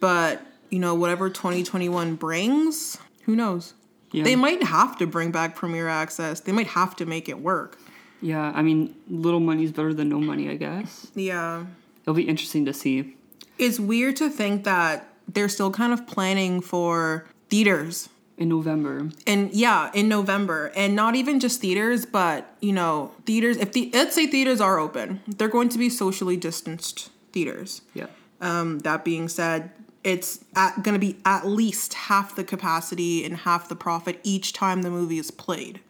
but 0.00 0.42
you 0.70 0.78
know, 0.80 0.94
whatever 0.94 1.28
2021 1.30 2.16
brings, 2.16 2.98
who 3.26 3.36
knows? 3.36 3.74
yeah 4.12 4.24
They 4.24 4.34
might 4.36 4.62
have 4.62 4.96
to 4.98 5.06
bring 5.06 5.30
back 5.30 5.54
Premiere 5.54 5.88
Access. 5.88 6.40
They 6.40 6.52
might 6.52 6.68
have 6.68 6.96
to 6.96 7.06
make 7.06 7.28
it 7.28 7.38
work. 7.40 7.78
yeah 8.22 8.50
i 8.54 8.62
mean 8.62 8.94
little 9.08 9.40
money's 9.40 9.70
better 9.72 9.92
than 9.94 10.08
no 10.08 10.18
money 10.20 10.48
i 10.48 10.56
guess 10.56 11.08
Yeah. 11.14 11.66
it'll 12.02 12.14
be 12.14 12.28
interesting 12.32 12.64
to 12.66 12.72
see 12.72 13.14
It's 13.58 13.78
weird 13.78 14.16
to 14.16 14.30
think 14.30 14.64
that 14.64 14.94
they're 15.28 15.48
still 15.48 15.70
kind 15.70 15.92
of 15.92 16.06
planning 16.06 16.60
for 16.60 17.26
theaters. 17.48 18.08
In 18.36 18.48
november. 18.48 19.10
And 19.26 19.52
yeah 19.52 19.90
in 19.94 20.08
november. 20.08 20.72
And 20.74 20.96
not 20.96 21.14
even 21.14 21.38
just 21.38 21.60
theaters 21.60 22.04
but 22.04 22.52
you 22.60 22.72
know 22.72 23.12
theaters 23.26 23.56
if 23.58 23.72
the 23.72 23.90
let's 23.92 24.14
say 24.14 24.26
theaters 24.26 24.60
are 24.60 24.78
open 24.78 25.20
they're 25.28 25.48
going 25.48 25.68
to 25.68 25.78
be 25.78 25.88
socially 25.88 26.36
distanced 26.36 27.10
theaters. 27.32 27.82
Yeah. 27.94 28.06
Um, 28.40 28.80
that 28.80 29.04
being 29.04 29.28
said 29.28 29.70
it's 30.02 30.44
at, 30.54 30.82
going 30.82 30.94
to 30.94 30.98
be 30.98 31.16
at 31.24 31.46
least 31.46 31.94
half 31.94 32.36
the 32.36 32.44
capacity 32.44 33.24
and 33.24 33.36
half 33.38 33.68
the 33.68 33.76
profit 33.76 34.20
each 34.22 34.52
time 34.52 34.82
the 34.82 34.90
movie 34.90 35.18
is 35.18 35.30
played. 35.30 35.80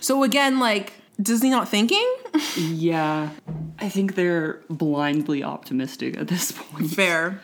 So 0.00 0.22
again 0.24 0.60
like 0.60 0.92
disney 1.20 1.50
not 1.50 1.68
thinking? 1.68 2.06
Yeah, 2.56 3.30
I 3.78 3.88
think 3.88 4.14
they're 4.14 4.60
blindly 4.68 5.42
optimistic 5.42 6.16
at 6.16 6.28
this 6.28 6.52
point. 6.52 6.90
fair. 6.90 7.40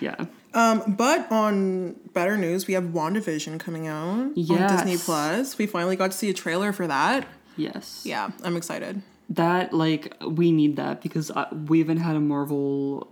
Yeah. 0.00 0.26
Um, 0.54 0.94
but 0.96 1.30
on 1.32 1.94
better 2.12 2.36
news 2.36 2.66
we 2.66 2.74
have 2.74 2.84
wandavision 2.84 3.58
coming 3.58 3.86
out 3.86 4.06
on 4.08 4.34
disney 4.34 4.96
plus 4.96 5.56
we 5.58 5.66
finally 5.66 5.96
got 5.96 6.10
to 6.10 6.16
see 6.16 6.28
a 6.30 6.34
trailer 6.34 6.72
for 6.72 6.86
that 6.86 7.26
Yes. 7.56 8.02
yeah 8.04 8.30
i'm 8.44 8.56
excited 8.56 9.02
That 9.30 9.72
like 9.72 10.14
we 10.26 10.52
need 10.52 10.76
that 10.76 11.02
because 11.02 11.30
uh, 11.30 11.46
we 11.68 11.78
haven't 11.78 11.98
had 11.98 12.16
a 12.16 12.20
Marvel. 12.20 13.08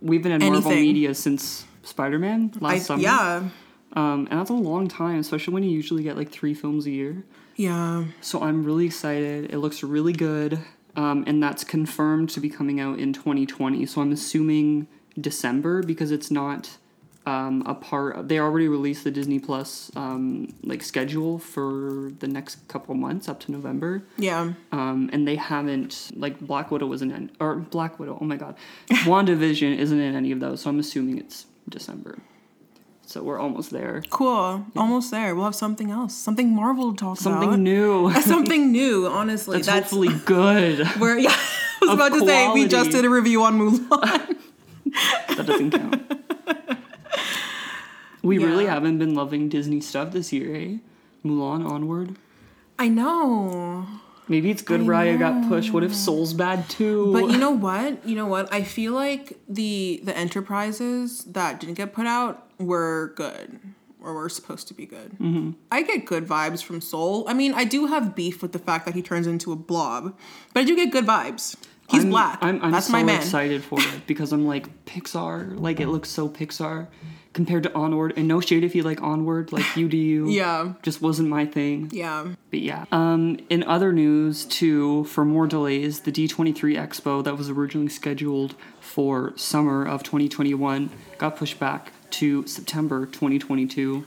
We 0.00 0.16
haven't 0.16 0.32
had 0.32 0.42
Marvel 0.42 0.70
media 0.72 1.14
since 1.14 1.64
Spider 1.82 2.18
Man 2.18 2.50
last 2.60 2.74
I, 2.74 2.78
summer. 2.78 3.02
yeah, 3.02 3.48
Um, 3.94 4.26
and 4.30 4.38
that's 4.40 4.50
a 4.50 4.54
long 4.70 4.88
time, 4.88 5.18
especially 5.18 5.52
when 5.54 5.62
you 5.62 5.70
usually 5.70 6.02
get 6.02 6.16
like 6.16 6.30
three 6.30 6.54
films 6.54 6.86
a 6.86 6.90
year. 6.90 7.24
yeah. 7.56 8.04
So 8.20 8.40
I'm 8.42 8.64
really 8.64 8.86
excited. 8.86 9.52
It 9.52 9.58
looks 9.58 9.82
really 9.82 10.12
good. 10.12 10.58
Um, 10.96 11.24
and 11.26 11.42
that's 11.42 11.62
confirmed 11.64 12.30
to 12.30 12.40
be 12.40 12.48
coming 12.48 12.80
out 12.80 12.98
in 12.98 13.12
2020. 13.12 13.84
So 13.86 14.00
I'm 14.00 14.12
assuming 14.12 14.86
December 15.20 15.82
because 15.82 16.10
it's 16.10 16.30
not 16.30 16.76
um, 17.26 17.62
a 17.66 17.74
part. 17.74 18.28
They 18.28 18.38
already 18.38 18.68
released 18.68 19.04
the 19.04 19.10
Disney 19.10 19.38
Plus 19.38 19.90
um, 19.96 20.54
like 20.62 20.82
schedule 20.82 21.38
for 21.38 22.12
the 22.18 22.28
next 22.28 22.66
couple 22.68 22.94
months 22.94 23.28
up 23.28 23.40
to 23.40 23.52
November. 23.52 24.02
Yeah. 24.16 24.52
Um, 24.72 25.10
and 25.12 25.26
they 25.26 25.36
haven't 25.36 26.10
like 26.14 26.40
Black 26.40 26.70
Widow 26.70 26.86
wasn't 26.86 27.12
in 27.12 27.30
or 27.40 27.56
Black 27.56 27.98
Widow. 27.98 28.18
Oh 28.20 28.24
my 28.24 28.36
God, 28.36 28.56
WandaVision 28.90 29.76
isn't 29.76 30.00
in 30.00 30.14
any 30.14 30.32
of 30.32 30.40
those. 30.40 30.62
So 30.62 30.70
I'm 30.70 30.78
assuming 30.78 31.18
it's 31.18 31.46
December. 31.68 32.18
So 33.06 33.22
we're 33.22 33.38
almost 33.38 33.70
there. 33.70 34.02
Cool. 34.10 34.64
Almost 34.76 35.10
there. 35.10 35.34
We'll 35.34 35.44
have 35.44 35.54
something 35.54 35.90
else. 35.90 36.14
Something 36.14 36.54
Marvel 36.54 36.92
to 36.92 36.96
talk 36.96 37.20
about. 37.20 37.22
Something 37.22 37.48
about. 37.50 37.58
new. 37.58 38.12
something 38.22 38.72
new, 38.72 39.06
honestly. 39.06 39.58
That's, 39.58 39.66
That's, 39.66 39.90
hopefully 39.90 40.08
good. 40.24 40.86
where 40.98 41.18
yeah. 41.18 41.30
I 41.30 41.78
was 41.82 41.90
Of 41.90 41.98
about 41.98 42.18
to 42.18 42.26
say 42.26 42.52
we 42.52 42.66
just 42.66 42.90
did 42.92 43.04
a 43.04 43.10
review 43.10 43.42
on 43.42 43.58
Mulan. 43.58 44.36
That 45.28 45.44
doesn't 45.46 45.70
count. 45.70 46.02
We 48.24 48.38
really 48.38 48.64
haven't 48.64 48.98
been 48.98 49.14
loving 49.14 49.50
Disney 49.50 49.82
stuff 49.82 50.12
this 50.12 50.32
year, 50.32 50.56
eh? 50.56 50.76
Mulan 51.26 51.68
onward. 51.68 52.16
I 52.78 52.88
know. 52.88 53.86
Maybe 54.28 54.50
it's 54.50 54.62
good 54.62 54.80
Raya 54.80 55.18
got 55.18 55.46
pushed. 55.46 55.72
What 55.74 55.84
if 55.84 55.94
Soul's 55.94 56.32
bad 56.32 56.68
too? 56.70 57.12
But 57.12 57.30
you 57.30 57.36
know 57.44 57.50
what? 57.50 58.08
You 58.08 58.16
know 58.16 58.24
what? 58.24 58.50
I 58.50 58.62
feel 58.62 58.94
like 58.94 59.38
the 59.46 60.00
the 60.02 60.16
enterprises 60.16 61.24
that 61.24 61.60
didn't 61.60 61.74
get 61.74 61.92
put 61.92 62.06
out 62.06 62.48
were 62.58 63.12
good. 63.14 63.60
Or 64.00 64.12
were 64.12 64.28
supposed 64.28 64.68
to 64.68 64.74
be 64.74 64.84
good. 64.84 65.12
Mm-hmm. 65.12 65.52
I 65.72 65.82
get 65.82 66.04
good 66.04 66.26
vibes 66.26 66.62
from 66.62 66.82
Soul. 66.82 67.24
I 67.26 67.32
mean, 67.32 67.54
I 67.54 67.64
do 67.64 67.86
have 67.86 68.14
beef 68.14 68.42
with 68.42 68.52
the 68.52 68.58
fact 68.58 68.84
that 68.84 68.94
he 68.94 69.00
turns 69.00 69.26
into 69.26 69.50
a 69.50 69.56
blob, 69.56 70.14
but 70.52 70.60
I 70.60 70.64
do 70.64 70.76
get 70.76 70.90
good 70.92 71.06
vibes. 71.06 71.56
He's 71.90 72.04
I'm, 72.04 72.10
black. 72.10 72.38
I'm, 72.40 72.62
I'm 72.62 72.70
That's 72.72 72.86
so 72.86 72.92
my 72.92 73.02
man. 73.02 73.16
excited 73.20 73.62
for 73.62 73.78
it 73.80 74.06
because 74.06 74.32
I'm 74.32 74.46
like 74.46 74.84
Pixar. 74.86 75.58
Like 75.60 75.80
it 75.80 75.88
looks 75.88 76.08
so 76.08 76.28
Pixar 76.28 76.86
compared 77.34 77.62
to 77.64 77.74
Onward. 77.74 78.14
And 78.16 78.26
no 78.28 78.40
shade 78.40 78.64
if 78.64 78.74
you 78.74 78.82
like 78.82 79.02
Onward, 79.02 79.52
like 79.52 79.76
you 79.76 79.88
do 79.88 79.96
you. 79.96 80.28
Yeah. 80.30 80.72
Just 80.82 81.02
wasn't 81.02 81.28
my 81.28 81.44
thing. 81.46 81.90
Yeah. 81.92 82.28
But 82.50 82.60
yeah. 82.60 82.84
Um, 82.92 83.38
in 83.50 83.62
other 83.64 83.92
news, 83.92 84.44
too, 84.44 85.04
for 85.04 85.24
more 85.24 85.46
delays, 85.46 86.00
the 86.00 86.12
D23 86.12 86.54
Expo 86.76 87.22
that 87.24 87.36
was 87.36 87.50
originally 87.50 87.88
scheduled 87.90 88.54
for 88.80 89.32
summer 89.36 89.84
of 89.84 90.02
2021 90.04 90.90
got 91.18 91.36
pushed 91.36 91.58
back 91.58 91.92
to 92.12 92.46
September 92.46 93.06
2022, 93.06 94.04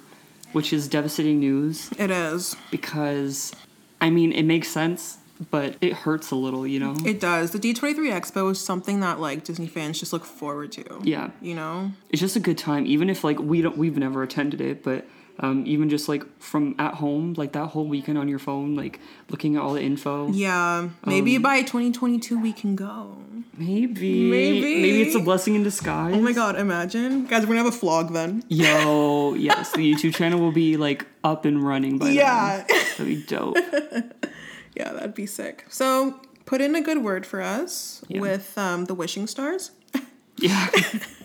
which 0.53 0.71
is 0.71 0.87
devastating 0.87 1.39
news 1.39 1.91
It 1.99 2.09
is. 2.09 2.55
because, 2.71 3.53
I 3.99 4.09
mean, 4.09 4.31
it 4.31 4.43
makes 4.43 4.69
sense, 4.69 5.17
but 5.51 5.75
it 5.81 5.93
hurts 5.93 6.31
a 6.31 6.35
little, 6.35 6.65
you 6.65 6.79
know? 6.79 6.95
It 7.05 7.19
does. 7.19 7.51
The 7.51 7.59
D23 7.59 7.95
Expo 8.11 8.51
is 8.51 8.59
something 8.59 8.99
that 9.01 9.19
like 9.19 9.43
Disney 9.43 9.67
fans 9.67 9.99
just 9.99 10.13
look 10.13 10.25
forward 10.25 10.71
to. 10.73 10.83
yeah. 11.03 11.29
You 11.41 11.55
know? 11.55 11.91
It's 12.09 12.19
just 12.21 12.35
a 12.35 12.39
good 12.39 12.57
time, 12.57 12.85
even 12.85 13.09
if 13.09 13.23
like 13.23 13.39
we 13.39 13.61
don't, 13.61 13.77
we've 13.77 13.97
never 13.97 14.23
attended 14.23 14.61
it, 14.61 14.83
but. 14.83 15.05
Um, 15.39 15.65
even 15.67 15.87
just 15.87 16.09
like 16.09 16.23
from 16.41 16.73
at 16.79 16.95
home, 16.95 17.35
like 17.37 17.51
that 17.51 17.67
whole 17.67 17.85
weekend 17.85 18.17
on 18.17 18.27
your 18.27 18.39
phone, 18.39 18.75
like 18.75 18.99
looking 19.29 19.55
at 19.55 19.61
all 19.61 19.73
the 19.75 19.81
info. 19.83 20.31
Yeah. 20.31 20.89
Maybe 21.05 21.35
Um, 21.35 21.43
by 21.43 21.61
2022 21.61 22.39
we 22.41 22.51
can 22.51 22.75
go. 22.75 23.17
Maybe. 23.55 24.31
Maybe. 24.31 24.81
Maybe 24.81 25.01
it's 25.03 25.13
a 25.13 25.19
blessing 25.19 25.53
in 25.53 25.61
disguise. 25.61 26.15
Oh 26.15 26.21
my 26.21 26.31
god, 26.33 26.55
imagine. 26.59 27.27
Guys, 27.27 27.43
we're 27.45 27.53
gonna 27.53 27.65
have 27.69 27.71
a 27.71 27.77
vlog 27.85 28.13
then. 28.13 28.45
Yo, 28.47 29.35
yes, 29.35 29.71
the 29.73 29.93
YouTube 29.93 30.15
channel 30.15 30.39
will 30.39 30.51
be 30.51 30.75
like 30.75 31.05
up 31.23 31.45
and 31.45 31.63
running 31.63 31.99
by 31.99 32.09
Yeah. 32.09 32.65
then. 32.67 32.79
That'd 32.97 33.05
be 33.05 33.21
dope. 33.21 33.57
yeah, 34.77 34.93
that'd 34.93 35.13
be 35.15 35.25
sick. 35.25 35.65
So 35.69 36.19
put 36.45 36.61
in 36.61 36.75
a 36.75 36.81
good 36.81 37.03
word 37.03 37.25
for 37.25 37.41
us 37.41 38.01
Yeah. 38.07 38.21
with 38.21 38.57
um, 38.57 38.85
the 38.85 38.93
wishing 38.93 39.27
stars. 39.27 39.71
Yeah, 40.39 40.67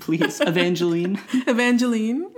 please, 0.00 0.40
Evangeline. 0.40 1.20
Evangeline. 1.46 2.30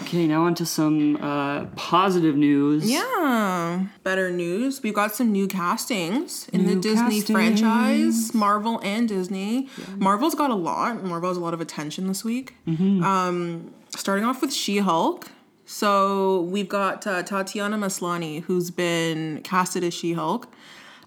Okay, 0.00 0.26
now 0.26 0.42
on 0.44 0.54
to 0.56 0.66
some 0.66 1.16
uh, 1.16 1.64
positive 1.74 2.36
news. 2.36 2.90
Yeah. 2.90 3.86
Better 4.02 4.30
news. 4.30 4.82
We've 4.82 4.92
got 4.94 5.14
some 5.14 5.32
new 5.32 5.46
castings 5.48 6.48
in 6.52 6.66
the 6.66 6.74
Disney 6.76 7.20
castings. 7.22 7.30
franchise, 7.30 8.34
Marvel 8.34 8.78
and 8.84 9.08
Disney. 9.08 9.68
Marvel's 9.96 10.34
got 10.34 10.50
a 10.50 10.54
lot. 10.54 11.02
Marvel 11.02 11.30
has 11.30 11.38
a 11.38 11.40
lot 11.40 11.54
of 11.54 11.62
attention 11.62 12.08
this 12.08 12.22
week. 12.24 12.54
Um, 12.66 13.72
starting 13.96 14.26
off 14.26 14.42
with 14.42 14.52
She 14.52 14.78
Hulk. 14.78 15.30
So 15.74 16.42
we've 16.42 16.68
got 16.68 17.04
uh, 17.04 17.24
Tatiana 17.24 17.76
Maslany, 17.76 18.44
who's 18.44 18.70
been 18.70 19.42
casted 19.42 19.82
as 19.82 19.92
She 19.92 20.12
Hulk. 20.12 20.46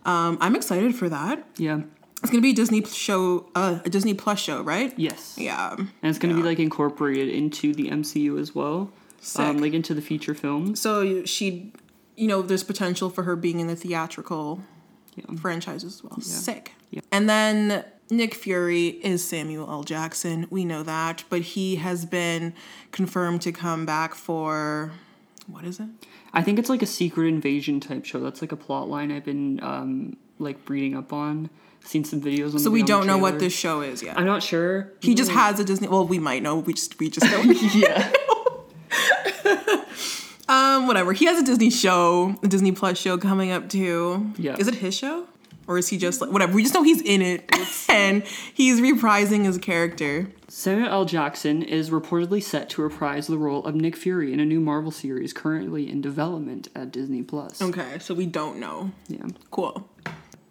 Um, 0.04 0.38
I'm 0.42 0.58
excited 0.58 0.94
for 0.94 1.08
that. 1.08 1.48
Yeah. 1.56 1.84
It's 2.22 2.30
gonna 2.30 2.42
be 2.42 2.50
a 2.50 2.54
Disney 2.54 2.84
show, 2.84 3.50
uh, 3.56 3.80
a 3.86 3.90
Disney 3.90 4.14
Plus 4.14 4.42
show, 4.42 4.62
right? 4.62 4.94
Yes. 4.98 5.36
Yeah. 5.38 5.74
And 5.78 5.90
it's 6.04 6.20
going 6.20 6.36
to 6.36 6.42
be 6.42 6.46
like 6.46 6.60
incorporated 6.60 7.30
into 7.30 7.74
the 7.74 7.90
MCU 7.90 8.38
as 8.42 8.54
well. 8.54 8.92
Sick. 9.22 9.46
Um, 9.46 9.60
like 9.60 9.72
into 9.72 9.94
the 9.94 10.02
feature 10.02 10.34
film. 10.34 10.76
So 10.76 11.24
she, 11.24 11.72
you 12.18 12.28
know, 12.28 12.42
there's 12.42 12.66
potential 12.66 13.10
for 13.10 13.24
her 13.24 13.38
being 13.38 13.62
in 13.62 13.68
the 13.68 13.76
theatrical 13.78 14.62
franchise 15.40 15.86
as 15.86 16.04
well. 16.04 16.20
Sick. 16.20 16.74
Yeah. 16.92 17.02
And 17.14 17.30
then 17.30 17.86
Nick 18.10 18.34
Fury 18.34 18.88
is 19.04 19.28
Samuel 19.28 19.70
L. 19.70 19.84
Jackson. 19.84 20.48
We 20.50 20.66
know 20.66 20.84
that, 20.84 21.24
but 21.30 21.42
he 21.42 21.78
has 21.78 22.06
been 22.06 22.54
confirmed 22.92 23.42
to 23.42 23.52
come 23.52 23.86
back 23.86 24.16
for 24.16 24.92
what 25.48 25.64
is 25.64 25.80
it? 25.80 25.88
I 26.34 26.42
think 26.42 26.60
it's 26.60 26.70
like 26.70 26.82
a 26.82 26.88
secret 26.88 27.28
invasion 27.28 27.80
type 27.80 28.06
show. 28.06 28.20
That's 28.20 28.42
like 28.42 28.52
a 28.52 28.58
plot 28.58 28.90
line 28.90 29.12
I've 29.12 29.26
been 29.26 29.62
um, 29.64 30.18
like 30.40 30.70
reading 30.70 30.96
up 30.96 31.14
on. 31.14 31.50
Seen 31.84 32.04
some 32.04 32.22
videos 32.22 32.54
on. 32.54 32.60
So 32.60 32.70
we 32.70 32.84
don't 32.84 33.08
know 33.08 33.18
what 33.18 33.40
this 33.40 33.54
show 33.54 33.82
is 33.82 34.04
yet. 34.04 34.18
I'm 34.18 34.26
not 34.26 34.44
sure. 34.44 34.92
he 35.00 35.16
just 35.16 35.32
has 35.32 35.60
a 35.60 35.64
Disney. 35.64 35.88
Well, 35.88 36.06
we 36.06 36.20
might 36.20 36.44
know. 36.44 36.60
We 36.60 36.74
just 36.74 37.00
we 37.00 37.10
just 37.10 37.26
don't. 37.32 37.46
yeah. 37.76 38.12
um, 40.50 40.88
whatever. 40.88 41.14
He 41.14 41.26
has 41.26 41.40
a 41.40 41.46
Disney 41.46 41.70
show, 41.70 42.36
a 42.44 42.48
Disney 42.48 42.74
Plus 42.74 42.98
show 42.98 43.18
coming 43.18 43.52
up 43.52 43.70
too. 43.70 44.34
Yeah. 44.38 44.58
Is 44.58 44.68
it 44.68 44.76
his 44.76 44.98
show? 44.98 45.28
Or 45.68 45.78
is 45.78 45.90
he 45.90 45.98
just 45.98 46.22
like 46.22 46.32
whatever? 46.32 46.54
We 46.54 46.64
just 46.64 46.74
know 46.74 46.84
he's 46.84 47.02
in 47.02 47.22
it 47.22 47.50
and 47.90 48.24
he's 48.54 48.80
reprising 48.80 49.44
his 49.44 49.58
character. 49.58 50.32
Samuel 50.48 50.90
L. 50.90 51.06
Jackson 51.06 51.62
is 51.62 51.90
reportedly 51.90 52.42
set 52.42 52.70
to 52.70 52.82
reprise 52.82 53.28
the 53.28 53.38
role 53.38 53.66
of 53.66 53.76
Nick 53.76 53.98
Fury 53.98 54.32
in 54.32 54.40
a 54.40 54.46
new 54.46 54.62
Marvel 54.62 54.92
series 54.92 55.34
currently 55.34 55.90
in 55.90 56.02
development 56.02 56.70
at 56.74 56.92
Disney 56.92 57.22
Plus. 57.22 57.62
Okay, 57.62 58.00
so 58.00 58.14
we 58.14 58.26
don't 58.26 58.58
know. 58.58 58.92
Yeah. 59.10 59.26
Cool. 59.52 59.90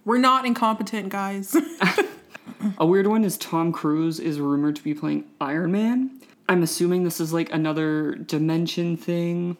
We're 0.05 0.19
not 0.19 0.45
incompetent, 0.45 1.09
guys. 1.09 1.57
A 2.79 2.87
weird 2.87 3.07
one 3.07 3.25
is 3.25 3.37
Tom 3.39 3.73
Cruise 3.73 4.21
is 4.21 4.41
rumored 4.41 4.77
to 4.77 4.83
be 4.83 4.95
playing 4.95 5.25
Iron 5.41 5.73
Man. 5.73 6.21
I'm 6.49 6.63
assuming 6.63 7.05
this 7.05 7.21
is 7.21 7.33
like 7.33 7.53
another 7.53 8.15
dimension 8.15 8.97
thing 8.97 9.57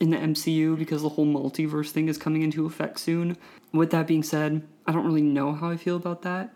in 0.00 0.10
the 0.10 0.16
MCU 0.16 0.76
because 0.78 1.02
the 1.02 1.10
whole 1.10 1.26
multiverse 1.26 1.90
thing 1.90 2.08
is 2.08 2.18
coming 2.18 2.42
into 2.42 2.66
effect 2.66 2.98
soon. 2.98 3.36
With 3.72 3.90
that 3.90 4.06
being 4.06 4.22
said, 4.22 4.62
I 4.86 4.92
don't 4.92 5.06
really 5.06 5.22
know 5.22 5.52
how 5.52 5.70
I 5.70 5.76
feel 5.76 5.96
about 5.96 6.22
that. 6.22 6.52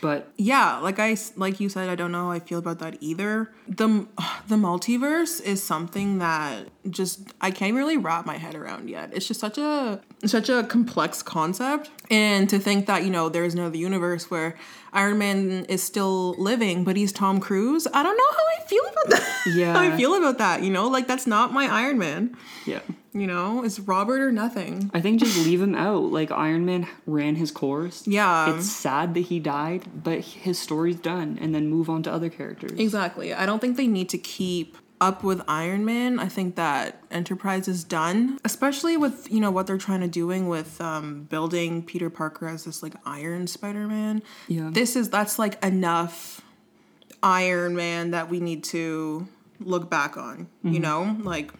But 0.00 0.32
yeah, 0.36 0.78
like 0.78 0.98
I 0.98 1.16
like 1.36 1.60
you 1.60 1.68
said, 1.68 1.88
I 1.88 1.94
don't 1.94 2.12
know 2.12 2.26
how 2.26 2.30
I 2.30 2.38
feel 2.38 2.58
about 2.58 2.78
that 2.78 2.96
either. 3.00 3.52
The 3.68 4.06
the 4.48 4.56
multiverse 4.56 5.42
is 5.42 5.62
something 5.62 6.18
that 6.18 6.68
just 6.88 7.34
I 7.40 7.50
can't 7.50 7.74
really 7.74 7.96
wrap 7.96 8.24
my 8.24 8.36
head 8.38 8.54
around 8.54 8.88
yet. 8.88 9.10
It's 9.12 9.26
just 9.26 9.40
such 9.40 9.58
a 9.58 10.00
such 10.24 10.48
a 10.48 10.62
complex 10.62 11.22
concept, 11.22 11.90
and 12.10 12.48
to 12.48 12.58
think 12.58 12.86
that 12.86 13.04
you 13.04 13.10
know 13.10 13.28
there's 13.28 13.54
another 13.54 13.76
universe 13.76 14.30
where 14.30 14.56
Iron 14.92 15.18
Man 15.18 15.64
is 15.66 15.82
still 15.82 16.34
living, 16.38 16.84
but 16.84 16.96
he's 16.96 17.12
Tom 17.12 17.40
Cruise. 17.40 17.86
I 17.92 18.02
don't 18.02 18.16
know 18.16 18.30
how 18.30 18.62
I 18.64 18.66
feel 18.66 18.84
about 18.92 19.10
that. 19.10 19.26
Yeah. 19.54 19.72
how 19.72 19.80
I 19.80 19.96
feel 19.96 20.14
about 20.14 20.38
that. 20.38 20.62
You 20.62 20.70
know, 20.70 20.88
like 20.88 21.08
that's 21.08 21.26
not 21.26 21.52
my 21.52 21.66
Iron 21.66 21.98
Man. 21.98 22.36
yeah. 22.66 22.80
You 23.12 23.26
know, 23.26 23.64
it's 23.64 23.80
Robert 23.80 24.20
or 24.20 24.30
nothing. 24.30 24.90
I 24.94 25.00
think 25.00 25.18
just 25.20 25.44
leave 25.44 25.60
him 25.60 25.74
out. 25.74 26.12
Like 26.12 26.30
Iron 26.30 26.64
Man 26.64 26.86
ran 27.06 27.34
his 27.34 27.50
course. 27.50 28.06
Yeah. 28.06 28.54
It's 28.54 28.70
sad 28.70 29.14
that 29.14 29.20
he 29.20 29.40
died, 29.40 30.04
but 30.04 30.20
his 30.20 30.58
story's 30.58 30.96
done 30.96 31.38
and 31.40 31.54
then 31.54 31.68
move 31.68 31.90
on 31.90 32.04
to 32.04 32.12
other 32.12 32.28
characters. 32.28 32.78
Exactly. 32.78 33.34
I 33.34 33.46
don't 33.46 33.58
think 33.58 33.76
they 33.76 33.88
need 33.88 34.08
to 34.10 34.18
keep 34.18 34.76
up 35.00 35.24
with 35.24 35.42
Iron 35.48 35.84
Man. 35.84 36.18
I 36.20 36.28
think 36.28 36.56
that 36.56 37.02
Enterprise 37.10 37.66
is 37.66 37.82
done, 37.82 38.38
especially 38.44 38.96
with 38.96 39.30
you 39.30 39.40
know 39.40 39.50
what 39.50 39.66
they're 39.66 39.78
trying 39.78 40.00
to 40.00 40.08
doing 40.08 40.48
with 40.48 40.80
um, 40.80 41.24
building 41.24 41.82
Peter 41.82 42.10
Parker 42.10 42.46
as 42.46 42.64
this 42.64 42.82
like 42.82 42.94
Iron 43.06 43.46
Spider 43.46 43.86
Man. 43.86 44.22
Yeah. 44.46 44.70
This 44.72 44.96
is 44.96 45.10
that's 45.10 45.38
like 45.38 45.62
enough 45.64 46.42
Iron 47.22 47.74
Man 47.74 48.12
that 48.12 48.28
we 48.28 48.40
need 48.40 48.62
to 48.64 49.26
look 49.58 49.90
back 49.90 50.16
on. 50.16 50.48
You 50.62 50.80
know, 50.80 51.16
like 51.20 51.50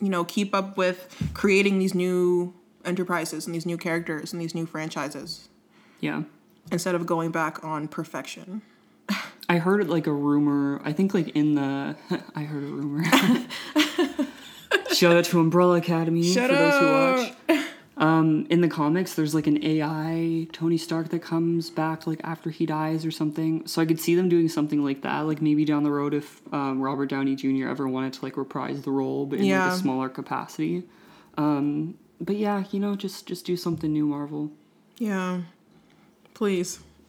you 0.00 0.08
know, 0.08 0.24
keep 0.24 0.54
up 0.54 0.76
with 0.76 1.14
creating 1.34 1.78
these 1.78 1.94
new 1.94 2.54
enterprises 2.84 3.46
and 3.46 3.54
these 3.54 3.66
new 3.66 3.76
characters 3.76 4.32
and 4.32 4.40
these 4.40 4.54
new 4.54 4.66
franchises 4.66 5.48
Yeah. 6.00 6.22
instead 6.70 6.94
of 6.94 7.06
going 7.06 7.30
back 7.32 7.64
on 7.64 7.88
perfection. 7.88 8.62
I 9.48 9.58
heard 9.58 9.88
like 9.88 10.06
a 10.06 10.12
rumor. 10.12 10.80
I 10.84 10.92
think 10.92 11.14
like 11.14 11.28
in 11.30 11.54
the 11.54 11.96
I 12.34 12.42
heard 12.42 12.62
a 12.62 12.66
rumor. 12.66 13.04
Shout 14.92 15.14
out 15.16 15.24
to 15.26 15.40
Umbrella 15.40 15.76
Academy 15.76 16.22
Shout 16.32 16.48
for 16.50 16.56
those 16.56 16.78
who 16.78 16.86
watch. 17.56 17.66
Um, 17.98 18.46
in 18.50 18.60
the 18.60 18.68
comics, 18.68 19.14
there's 19.14 19.34
like 19.34 19.46
an 19.46 19.64
AI 19.64 20.46
Tony 20.52 20.76
Stark 20.76 21.08
that 21.08 21.20
comes 21.22 21.70
back 21.70 22.06
like 22.06 22.20
after 22.24 22.50
he 22.50 22.66
dies 22.66 23.06
or 23.06 23.10
something. 23.10 23.66
So 23.66 23.80
I 23.80 23.86
could 23.86 23.98
see 23.98 24.14
them 24.14 24.28
doing 24.28 24.48
something 24.50 24.84
like 24.84 25.00
that, 25.02 25.20
like 25.20 25.40
maybe 25.40 25.64
down 25.64 25.82
the 25.82 25.90
road 25.90 26.12
if 26.12 26.42
um, 26.52 26.80
Robert 26.82 27.06
Downey 27.08 27.34
Jr. 27.36 27.68
ever 27.68 27.88
wanted 27.88 28.12
to 28.14 28.24
like 28.24 28.36
reprise 28.36 28.82
the 28.82 28.90
role, 28.90 29.24
but 29.24 29.38
in 29.38 29.46
Yeah. 29.46 29.64
like 29.64 29.72
a 29.74 29.76
smaller 29.78 30.10
capacity. 30.10 30.82
Um, 31.38 31.96
but 32.20 32.36
yeah, 32.36 32.64
you 32.70 32.80
know, 32.80 32.96
just 32.96 33.26
just 33.26 33.46
do 33.46 33.56
something 33.56 33.90
new, 33.92 34.06
Marvel. 34.06 34.50
Yeah. 34.98 35.40
Please. 36.34 36.80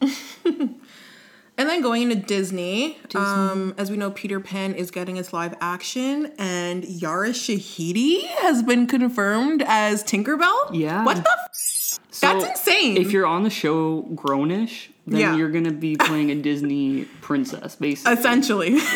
and 1.58 1.68
then 1.68 1.82
going 1.82 2.02
into 2.02 2.14
Disney, 2.16 2.96
um, 3.14 3.74
as 3.76 3.90
we 3.90 3.96
know, 3.98 4.10
Peter 4.10 4.40
Pan 4.40 4.74
is 4.74 4.90
getting 4.90 5.16
its 5.18 5.32
live 5.34 5.54
action, 5.60 6.32
and 6.38 6.84
Yara 6.84 7.30
Shahidi 7.30 8.26
has 8.38 8.62
been 8.62 8.86
confirmed 8.86 9.62
as 9.66 10.02
Tinkerbell. 10.04 10.70
Yeah. 10.72 11.04
What 11.04 11.16
the? 11.16 11.28
F- 11.30 12.20
That's 12.20 12.44
insane. 12.44 12.96
If 12.96 13.12
you're 13.12 13.26
on 13.26 13.42
the 13.42 13.50
show 13.50 14.02
Grownish, 14.14 14.88
then 15.06 15.20
Yeah. 15.20 15.36
you're 15.36 15.50
gonna 15.50 15.70
be 15.72 15.96
playing 15.96 16.30
a 16.30 16.34
Disney 16.36 17.04
princess, 17.20 17.76
basically. 17.76 18.12
essentially. 18.14 18.78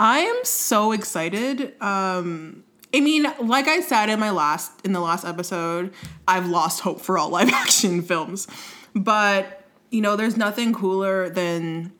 I 0.00 0.20
am 0.20 0.44
so 0.44 0.92
excited. 0.92 1.74
Um, 1.82 2.62
I 2.94 3.00
mean, 3.00 3.26
like 3.40 3.66
I 3.68 3.80
said 3.80 4.08
in 4.08 4.20
my 4.20 4.30
last 4.30 4.72
in 4.84 4.92
the 4.92 5.00
last 5.00 5.24
episode, 5.24 5.92
I've 6.26 6.46
lost 6.48 6.80
hope 6.80 7.00
for 7.00 7.18
all 7.18 7.28
live 7.30 7.48
action 7.52 8.02
films. 8.02 8.46
But, 8.94 9.57
you 9.90 10.00
know, 10.00 10.16
there's 10.16 10.36
nothing 10.36 10.72
cooler 10.72 11.28
than 11.28 11.92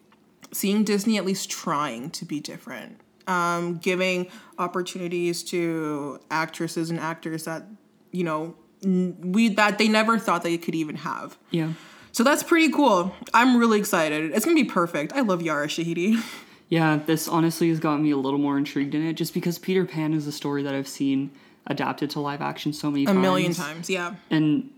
seeing 0.53 0.85
Disney 0.85 1.17
at 1.19 1.25
least 1.25 1.51
trying 1.51 2.11
to 2.11 2.25
be 2.25 2.41
different. 2.41 3.01
Um, 3.27 3.77
giving 3.77 4.29
opportunities 4.59 5.43
to 5.45 6.19
actresses 6.31 6.89
and 6.91 6.99
actors 6.99 7.45
that, 7.45 7.65
you 8.11 8.25
know, 8.25 8.55
n- 8.83 9.17
we 9.33 9.49
that 9.51 9.77
they 9.79 9.89
never 9.89 10.19
thought 10.19 10.43
they 10.43 10.57
could 10.59 10.75
even 10.75 10.97
have. 10.97 11.37
yeah. 11.51 11.73
So 12.11 12.25
that's 12.25 12.43
pretty 12.43 12.73
cool. 12.73 13.15
I'm 13.35 13.59
really 13.59 13.79
excited. 13.79 14.33
It's 14.35 14.45
gonna 14.45 14.55
be 14.57 14.65
perfect. 14.65 15.13
I 15.13 15.21
love 15.21 15.43
Yara 15.43 15.67
Shahidi. 15.69 16.23
Yeah, 16.71 16.99
this 17.07 17.29
honestly 17.29 17.71
has 17.71 17.81
gotten 17.81 18.03
me 18.03 18.11
a 18.11 18.19
little 18.19 18.39
more 18.39 18.59
intrigued 18.59 18.95
in 18.95 19.03
it, 19.07 19.15
just 19.15 19.33
because 19.33 19.59
Peter 19.59 19.87
Pan 19.87 20.13
is 20.13 20.27
a 20.27 20.33
story 20.33 20.63
that 20.65 20.75
I've 20.75 20.87
seen 20.87 21.31
adapted 21.67 22.11
to 22.11 22.21
live 22.21 22.43
action 22.43 22.75
so 22.75 22.91
many 22.91 23.07
times. 23.07 23.17
A 23.17 23.21
million 23.21 23.55
times, 23.55 23.89
yeah. 23.89 24.17
And 24.31 24.71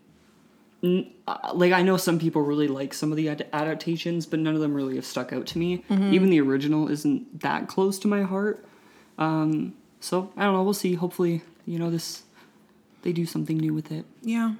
like 0.83 1.73
I 1.73 1.83
know 1.83 1.97
some 1.97 2.19
people 2.19 2.43
really 2.43 2.69
like 2.69 2.95
some 2.95 3.11
of 3.11 3.17
the 3.17 3.29
ad- 3.29 3.49
adaptations, 3.53 4.27
but 4.27 4.39
none 4.41 4.55
of 4.55 4.61
them 4.61 4.75
really 4.75 4.97
have 4.97 5.05
stuck 5.05 5.33
out 5.33 5.47
to 5.49 5.59
me. 5.59 5.85
Mm-hmm. 5.91 6.15
Even 6.15 6.31
the 6.31 6.41
original 6.41 6.89
isn't 6.89 7.41
that 7.41 7.69
close 7.69 7.99
to 8.01 8.09
my 8.09 8.23
heart. 8.23 8.65
Um, 9.19 9.75
so 10.01 10.33
I 10.37 10.45
don't 10.45 10.55
know. 10.55 10.63
We'll 10.63 10.73
see. 10.75 10.95
Hopefully, 10.95 11.43
you 11.67 11.79
know 11.79 11.91
this. 11.91 12.23
They 13.03 13.13
do 13.13 13.27
something 13.27 13.59
new 13.59 13.75
with 13.75 13.93
it. 13.93 14.05
Yeah. 14.23 14.55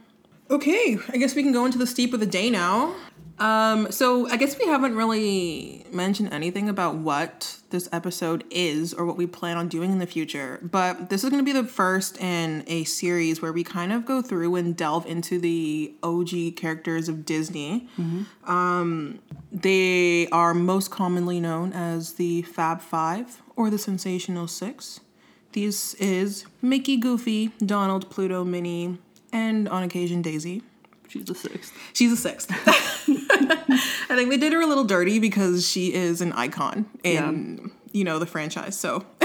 Okay, 0.51 0.99
I 1.09 1.17
guess 1.17 1.35
we 1.37 1.43
can 1.43 1.53
go 1.53 1.65
into 1.65 1.79
the 1.79 1.87
steep 1.87 2.13
of 2.13 2.21
the 2.21 2.27
day 2.27 2.51
now. 2.51 2.95
Um, 3.39 3.91
so 3.91 4.29
I 4.29 4.37
guess 4.37 4.59
we 4.59 4.67
haven't 4.67 4.95
really 4.97 5.87
mentioned 5.93 6.31
anything 6.33 6.69
about 6.69 6.97
what 6.97 7.57
this 7.71 7.89
episode 7.91 8.45
is 8.51 8.93
or 8.93 9.07
what 9.07 9.17
we 9.17 9.27
plan 9.27 9.57
on 9.57 9.69
doing 9.69 9.93
in 9.93 9.99
the 9.99 10.07
future, 10.07 10.59
but 10.63 11.09
this 11.09 11.25
is 11.25 11.31
going 11.31 11.43
to 11.43 11.45
be 11.45 11.59
the 11.59 11.67
first 11.67 12.19
in 12.21 12.65
a 12.67 12.85
series 12.85 13.41
where 13.41 13.53
we 13.53 13.65
kind 13.65 13.93
of 13.93 14.05
go 14.05 14.21
through 14.21 14.57
and 14.57 14.77
delve 14.77 15.07
into 15.07 15.39
the 15.39 15.95
OG 16.03 16.57
characters 16.57 17.09
of 17.09 17.25
Disney. 17.25 17.89
Um, 18.45 19.21
they 19.51 20.29
are 20.29 20.53
most 20.53 20.91
commonly 20.91 21.41
known 21.41 21.73
as 21.73 22.15
the 22.15 22.43
Fab 22.43 22.83
Five 22.83 23.41
or 23.57 23.71
the 23.71 23.79
Sensational 23.79 24.49
Six. 24.49 25.01
These 25.53 25.95
is 25.95 26.45
Mickey, 26.61 26.97
Goofy, 26.99 27.53
Donald, 27.65 28.11
Pluto, 28.11 28.45
Minnie, 28.45 28.99
and 29.33 29.69
on 29.69 29.83
occasion 29.83 30.23
Daisy. 30.23 30.63
She's 31.09 31.25
the 31.25 31.35
sixth. 31.35 31.73
She's 31.93 32.13
a 32.13 32.17
sixth. 32.17 32.51
I 32.67 34.15
think 34.15 34.31
they 34.31 34.37
did 34.37 34.53
her 34.53 34.61
a 34.61 34.67
little 34.67 34.85
dirty 34.85 35.19
because 35.19 35.69
she 35.69 35.93
is 35.93 36.21
an 36.21 36.33
icon 36.33 36.87
in 37.03 37.73
you 37.93 38.05
know 38.05 38.19
the 38.19 38.27
franchise. 38.27 38.79
So 38.79 39.05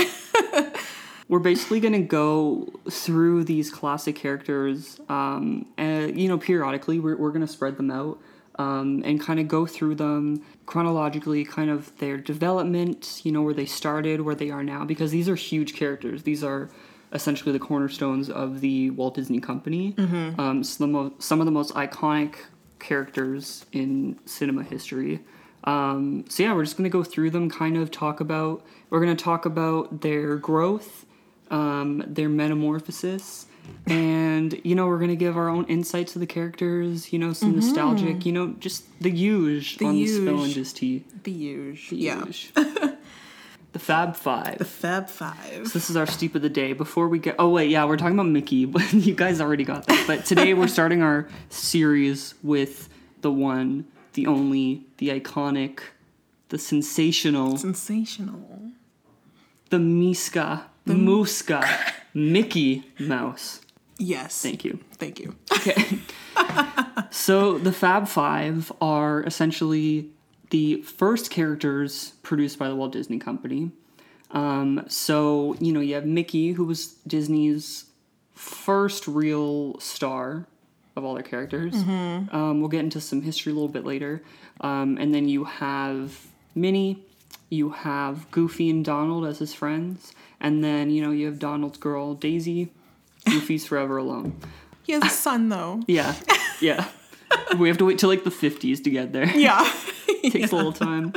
We're 1.27 1.39
basically 1.39 1.79
gonna 1.79 2.01
go 2.01 2.71
through 2.89 3.45
these 3.45 3.71
classic 3.71 4.15
characters, 4.15 4.99
um, 5.09 5.65
and 5.75 6.19
you 6.19 6.27
know, 6.27 6.37
periodically 6.37 6.99
we're 6.99 7.17
we're 7.17 7.31
gonna 7.31 7.47
spread 7.47 7.77
them 7.77 7.89
out. 7.89 8.19
Um, 8.57 9.01
and 9.03 9.19
kind 9.19 9.37
of 9.41 9.49
go 9.49 9.65
through 9.65 9.95
them 9.95 10.41
chronologically, 10.65 11.43
kind 11.43 11.69
of 11.69 11.91
their 11.97 12.15
development, 12.15 13.19
you 13.25 13.33
know, 13.33 13.41
where 13.41 13.53
they 13.53 13.65
started, 13.65 14.21
where 14.21 14.33
they 14.33 14.49
are 14.49 14.63
now, 14.63 14.85
because 14.85 15.11
these 15.11 15.27
are 15.27 15.35
huge 15.35 15.75
characters. 15.75 16.23
These 16.23 16.41
are 16.41 16.69
essentially 17.15 17.51
the 17.51 17.59
cornerstones 17.59 18.29
of 18.29 18.61
the 18.61 18.91
Walt 18.91 19.15
Disney 19.15 19.39
Company. 19.39 19.95
Um, 20.37 20.63
some, 20.63 20.95
of, 20.95 21.13
some 21.19 21.39
of 21.39 21.45
the 21.45 21.51
most 21.51 21.73
iconic 21.73 22.35
characters 22.79 23.65
in 23.71 24.19
cinema 24.25 24.61
history. 24.63 25.21
Um, 25.63 26.25
so 26.29 26.43
yeah, 26.43 26.53
we're 26.53 26.63
just 26.63 26.77
gonna 26.77 26.89
go 26.89 27.03
through 27.03 27.31
them, 27.31 27.49
kind 27.49 27.75
of 27.77 27.89
talk 27.89 28.19
about. 28.19 28.63
We're 28.91 28.99
gonna 28.99 29.15
talk 29.15 29.45
about 29.47 30.01
their 30.01 30.35
growth, 30.35 31.05
um, 31.49 32.03
their 32.05 32.29
metamorphosis, 32.29 33.47
and 33.87 34.61
you 34.63 34.75
know 34.75 34.85
we're 34.85 34.99
gonna 34.99 35.15
give 35.15 35.37
our 35.37 35.49
own 35.49 35.65
insight 35.65 36.05
to 36.09 36.19
the 36.19 36.27
characters. 36.27 37.11
You 37.11 37.17
know, 37.17 37.33
some 37.33 37.55
nostalgic. 37.55 38.27
You 38.27 38.31
know, 38.33 38.47
just 38.59 38.83
the 39.01 39.09
huge 39.09 39.81
on 39.81 39.95
huge. 39.95 40.21
Spill 40.21 40.43
and 40.43 40.53
Just 40.53 40.77
Tea. 40.77 41.03
the 41.23 41.31
usual. 41.31 41.97
The 41.97 42.05
Yeah. 42.05 42.25
the 43.75 43.79
Fab 43.79 44.15
Five. 44.15 44.57
The 44.57 44.63
Fab 44.63 45.09
Five. 45.09 45.73
This 45.73 45.89
is 45.89 45.97
our 45.97 46.05
steep 46.05 46.33
of 46.33 46.41
the 46.41 46.49
day. 46.49 46.71
Before 46.71 47.09
we 47.09 47.19
get, 47.19 47.35
oh 47.37 47.49
wait, 47.49 47.69
yeah, 47.69 47.83
we're 47.83 47.97
talking 47.97 48.13
about 48.13 48.27
Mickey, 48.27 48.63
but 48.63 48.93
you 48.93 49.13
guys 49.13 49.41
already 49.41 49.65
got 49.65 49.85
that. 49.87 50.05
But 50.07 50.23
today 50.23 50.53
we're 50.53 50.69
starting 50.69 51.01
our 51.01 51.27
series 51.49 52.35
with 52.41 52.87
the 53.19 53.29
one, 53.33 53.85
the 54.13 54.27
only, 54.27 54.85
the 54.95 55.09
iconic, 55.09 55.81
the 56.47 56.57
sensational, 56.57 57.57
Sensational. 57.57 58.61
the 59.71 59.79
Miska, 59.79 60.67
the 60.85 60.93
Muska, 60.93 61.67
Mickey 62.13 62.85
Mouse. 62.97 63.59
Yes. 63.97 64.41
Thank 64.41 64.63
you. 64.63 64.79
Thank 64.93 65.19
you. 65.19 65.35
Okay. 65.51 65.99
so 67.11 67.57
the 67.57 67.73
Fab 67.73 68.07
Five 68.07 68.71
are 68.79 69.21
essentially 69.23 70.11
the 70.49 70.81
first 70.81 71.29
characters 71.31 72.13
produced 72.23 72.57
by 72.59 72.67
the 72.69 72.75
Walt 72.75 72.91
Disney 72.91 73.19
Company. 73.19 73.71
Um, 74.31 74.83
so 74.87 75.55
you 75.59 75.71
know 75.71 75.79
you 75.79 75.95
have 75.95 76.05
Mickey, 76.05 76.51
who 76.53 76.65
was 76.65 76.95
Disney's 77.07 77.85
first 78.33 79.07
real 79.07 79.79
star 79.79 80.45
of 80.95 81.03
all 81.03 81.13
their 81.13 81.23
characters. 81.23 81.73
Um, 82.31 82.59
we'll 82.59 82.69
get 82.69 82.81
into 82.81 82.99
some 83.01 83.21
history 83.21 83.51
a 83.51 83.55
little 83.55 83.69
bit 83.69 83.85
later, 83.85 84.23
um, 84.61 84.97
and 84.97 85.13
then 85.13 85.27
you 85.29 85.43
have 85.45 86.27
Minnie. 86.53 87.03
You 87.49 87.69
have 87.69 88.29
Goofy 88.31 88.69
and 88.69 88.83
Donald 88.83 89.25
as 89.25 89.39
his 89.39 89.53
friends, 89.53 90.13
and 90.39 90.63
then 90.63 90.89
you 90.89 91.01
know 91.01 91.11
you 91.11 91.27
have 91.27 91.39
Donald's 91.39 91.77
girl 91.77 92.13
Daisy. 92.15 92.71
Goofy's 93.25 93.65
forever 93.65 93.97
alone. 93.97 94.39
He 94.83 94.93
has 94.93 95.03
a 95.03 95.09
son 95.09 95.49
though. 95.49 95.81
Yeah, 95.87 96.15
yeah. 96.61 96.87
we 97.59 97.67
have 97.67 97.77
to 97.77 97.85
wait 97.85 97.99
till 97.99 98.09
like 98.09 98.23
the 98.23 98.31
fifties 98.31 98.81
to 98.81 98.89
get 98.89 99.13
there. 99.13 99.27
Yeah. 99.35 99.71
Takes 100.23 100.51
a 100.51 100.55
little 100.55 100.73
time. 100.73 101.13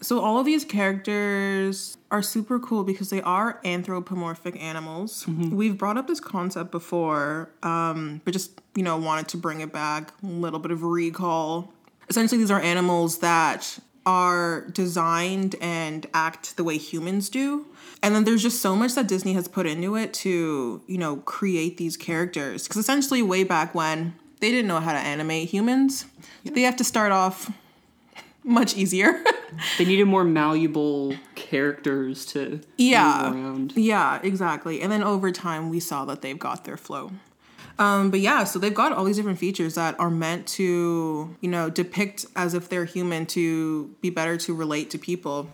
So 0.00 0.20
all 0.20 0.38
of 0.38 0.46
these 0.46 0.64
characters 0.64 1.96
are 2.10 2.22
super 2.22 2.60
cool 2.60 2.84
because 2.84 3.10
they 3.10 3.20
are 3.22 3.60
anthropomorphic 3.64 4.60
animals. 4.62 5.26
We've 5.26 5.76
brought 5.76 5.98
up 5.98 6.06
this 6.06 6.20
concept 6.20 6.70
before, 6.70 7.50
um, 7.64 8.20
but 8.24 8.32
just 8.32 8.60
you 8.74 8.84
know 8.84 8.96
wanted 8.96 9.28
to 9.28 9.36
bring 9.36 9.60
it 9.60 9.72
back. 9.72 10.12
A 10.22 10.26
little 10.26 10.60
bit 10.60 10.70
of 10.70 10.82
recall. 10.84 11.72
Essentially, 12.08 12.38
these 12.38 12.52
are 12.52 12.60
animals 12.60 13.18
that 13.18 13.80
are 14.06 14.68
designed 14.72 15.56
and 15.60 16.06
act 16.14 16.56
the 16.56 16.62
way 16.62 16.78
humans 16.78 17.28
do. 17.28 17.66
And 18.02 18.14
then 18.14 18.22
there's 18.22 18.42
just 18.42 18.62
so 18.62 18.76
much 18.76 18.94
that 18.94 19.08
Disney 19.08 19.32
has 19.32 19.48
put 19.48 19.66
into 19.66 19.96
it 19.96 20.14
to, 20.14 20.80
you 20.86 20.98
know, 20.98 21.16
create 21.16 21.76
these 21.76 21.96
characters. 21.96 22.62
Because 22.62 22.76
essentially, 22.76 23.20
way 23.22 23.42
back 23.42 23.74
when, 23.74 24.14
they 24.40 24.50
didn't 24.50 24.68
know 24.68 24.80
how 24.80 24.92
to 24.92 24.98
animate 24.98 25.48
humans. 25.48 26.06
They 26.44 26.62
have 26.62 26.76
to 26.76 26.84
start 26.84 27.12
off 27.12 27.50
much 28.44 28.76
easier. 28.76 29.22
They 29.78 29.84
needed 29.84 30.04
more 30.06 30.24
malleable 30.24 31.14
characters 31.34 32.26
to 32.26 32.60
Yeah. 32.76 33.30
move 33.32 33.44
around. 33.44 33.72
Yeah, 33.76 34.20
exactly. 34.22 34.80
And 34.82 34.90
then 34.92 35.02
over 35.02 35.30
time, 35.32 35.68
we 35.70 35.80
saw 35.80 36.04
that 36.06 36.22
they've 36.22 36.38
got 36.38 36.64
their 36.64 36.76
flow. 36.76 37.12
Um, 37.78 38.10
but 38.10 38.20
yeah, 38.20 38.44
so 38.44 38.58
they've 38.58 38.72
got 38.74 38.92
all 38.92 39.04
these 39.04 39.16
different 39.16 39.38
features 39.38 39.74
that 39.74 39.98
are 40.00 40.08
meant 40.10 40.46
to, 40.48 41.36
you 41.40 41.48
know, 41.50 41.68
depict 41.68 42.24
as 42.34 42.54
if 42.54 42.68
they're 42.70 42.86
human 42.86 43.26
to 43.26 43.94
be 44.00 44.08
better 44.10 44.36
to 44.38 44.54
relate 44.54 44.88
to 44.90 44.98
people. 44.98 45.50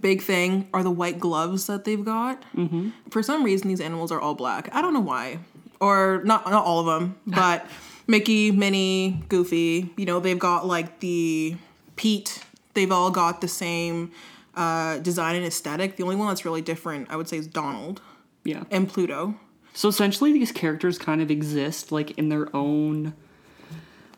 Big 0.00 0.20
thing 0.22 0.68
are 0.74 0.82
the 0.82 0.90
white 0.90 1.20
gloves 1.20 1.66
that 1.66 1.84
they've 1.84 2.04
got. 2.04 2.42
Mm-hmm. 2.56 2.90
For 3.10 3.22
some 3.22 3.44
reason, 3.44 3.68
these 3.68 3.80
animals 3.80 4.10
are 4.10 4.20
all 4.20 4.34
black. 4.34 4.68
I 4.72 4.80
don't 4.82 4.94
know 4.94 5.00
why, 5.00 5.38
or 5.80 6.22
not 6.24 6.48
not 6.50 6.64
all 6.64 6.80
of 6.80 6.86
them, 6.86 7.16
but 7.26 7.66
Mickey, 8.06 8.50
Minnie, 8.50 9.22
Goofy. 9.28 9.90
You 9.96 10.04
know, 10.06 10.20
they've 10.20 10.38
got 10.38 10.66
like 10.66 11.00
the 11.00 11.56
Pete, 11.96 12.44
they've 12.74 12.92
all 12.92 13.10
got 13.10 13.40
the 13.40 13.48
same 13.48 14.12
uh, 14.54 14.98
design 14.98 15.36
and 15.36 15.44
aesthetic. 15.44 15.96
The 15.96 16.02
only 16.02 16.16
one 16.16 16.28
that's 16.28 16.44
really 16.44 16.62
different, 16.62 17.08
I 17.10 17.16
would 17.16 17.28
say, 17.28 17.38
is 17.38 17.46
Donald 17.46 18.00
Yeah. 18.44 18.64
and 18.70 18.88
Pluto. 18.88 19.34
So 19.72 19.88
essentially, 19.88 20.32
these 20.32 20.52
characters 20.52 20.98
kind 20.98 21.20
of 21.20 21.30
exist 21.30 21.90
like 21.90 22.12
in 22.18 22.28
their 22.28 22.54
own 22.54 23.14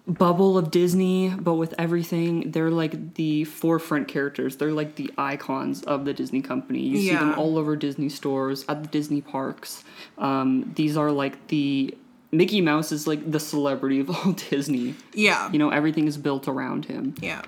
bubble 0.07 0.57
of 0.57 0.70
Disney, 0.70 1.31
but 1.31 1.55
with 1.55 1.75
everything, 1.79 2.53
they're 2.53 2.70
like 2.70 3.14
the 3.14 3.44
forefront 3.44 4.07
characters. 4.07 4.57
They're 4.57 4.72
like 4.72 4.96
the 4.96 5.11
icons 5.18 5.83
of 5.83 6.05
the 6.05 6.12
Disney 6.12 6.42
company. 6.42 6.81
You 6.81 6.99
see 6.99 7.11
them 7.14 7.35
all 7.38 7.59
over 7.59 7.75
Disney 7.75 8.09
stores, 8.09 8.64
at 8.68 8.83
the 8.83 8.88
Disney 8.88 9.20
parks. 9.20 9.83
Um, 10.18 10.72
these 10.77 10.96
are 10.96 11.11
like 11.11 11.49
the 11.49 11.96
Mickey 12.37 12.61
Mouse 12.61 12.92
is 12.92 13.07
like 13.07 13.31
the 13.31 13.40
celebrity 13.40 14.01
of 14.01 14.11
all 14.14 14.33
Disney. 14.33 14.94
Yeah. 15.14 15.51
You 15.51 15.59
know, 15.59 15.70
everything 15.70 16.07
is 16.07 16.16
built 16.16 16.49
around 16.49 16.87
him. 16.87 17.14
yeah. 17.20 17.42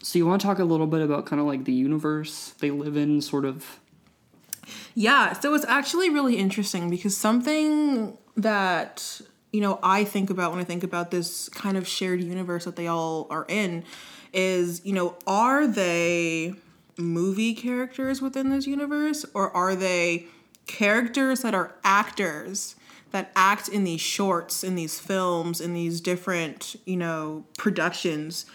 So 0.00 0.16
you 0.16 0.26
want 0.26 0.40
to 0.40 0.46
talk 0.46 0.60
a 0.60 0.64
little 0.64 0.86
bit 0.86 1.02
about 1.02 1.26
kind 1.26 1.40
of 1.40 1.46
like 1.46 1.64
the 1.64 1.72
universe 1.72 2.54
they 2.60 2.70
live 2.70 2.96
in, 2.96 3.20
sort 3.20 3.44
of. 3.44 3.80
Yeah, 4.94 5.32
so 5.32 5.54
it's 5.54 5.64
actually 5.64 6.08
really 6.08 6.36
interesting 6.36 6.88
because 6.88 7.16
something 7.16 8.16
that 8.36 9.20
you 9.52 9.60
know 9.60 9.80
I 9.82 10.04
think 10.04 10.30
about 10.30 10.52
when 10.52 10.60
I 10.60 10.64
think 10.64 10.84
about 10.84 11.10
this 11.10 11.48
kind 11.48 11.76
of 11.76 11.88
shared 11.88 12.22
universe 12.22 12.64
that 12.64 12.76
they 12.76 12.86
all 12.86 13.26
are 13.28 13.44
in 13.48 13.82
is, 14.32 14.84
you 14.84 14.92
know, 14.92 15.16
are 15.26 15.66
they 15.66 16.54
movie 16.96 17.54
characters 17.54 18.22
within 18.22 18.50
this 18.50 18.66
universe 18.66 19.24
or 19.34 19.50
are 19.50 19.74
they 19.74 20.26
characters 20.66 21.40
that 21.42 21.54
are 21.54 21.74
actors 21.82 22.76
that 23.10 23.30
act 23.36 23.68
in 23.68 23.84
these 23.84 24.00
shorts, 24.00 24.62
in 24.64 24.74
these 24.74 24.98
films, 25.00 25.60
in 25.60 25.72
these 25.74 26.00
different, 26.00 26.76
you 26.84 26.96
know, 26.96 27.44
productions 27.56 28.46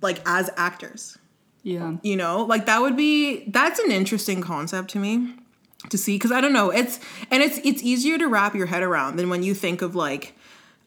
like 0.00 0.20
as 0.26 0.50
actors? 0.56 1.18
Yeah. 1.64 1.92
you 2.02 2.16
know 2.16 2.42
like 2.42 2.66
that 2.66 2.80
would 2.80 2.96
be 2.96 3.44
that's 3.48 3.78
an 3.78 3.92
interesting 3.92 4.40
concept 4.40 4.90
to 4.90 4.98
me 4.98 5.32
to 5.90 5.96
see 5.96 6.16
because 6.16 6.32
i 6.32 6.40
don't 6.40 6.52
know 6.52 6.70
it's 6.70 6.98
and 7.30 7.40
it's 7.40 7.58
it's 7.62 7.84
easier 7.84 8.18
to 8.18 8.26
wrap 8.26 8.56
your 8.56 8.66
head 8.66 8.82
around 8.82 9.14
than 9.14 9.28
when 9.30 9.44
you 9.44 9.54
think 9.54 9.80
of 9.80 9.94
like 9.94 10.34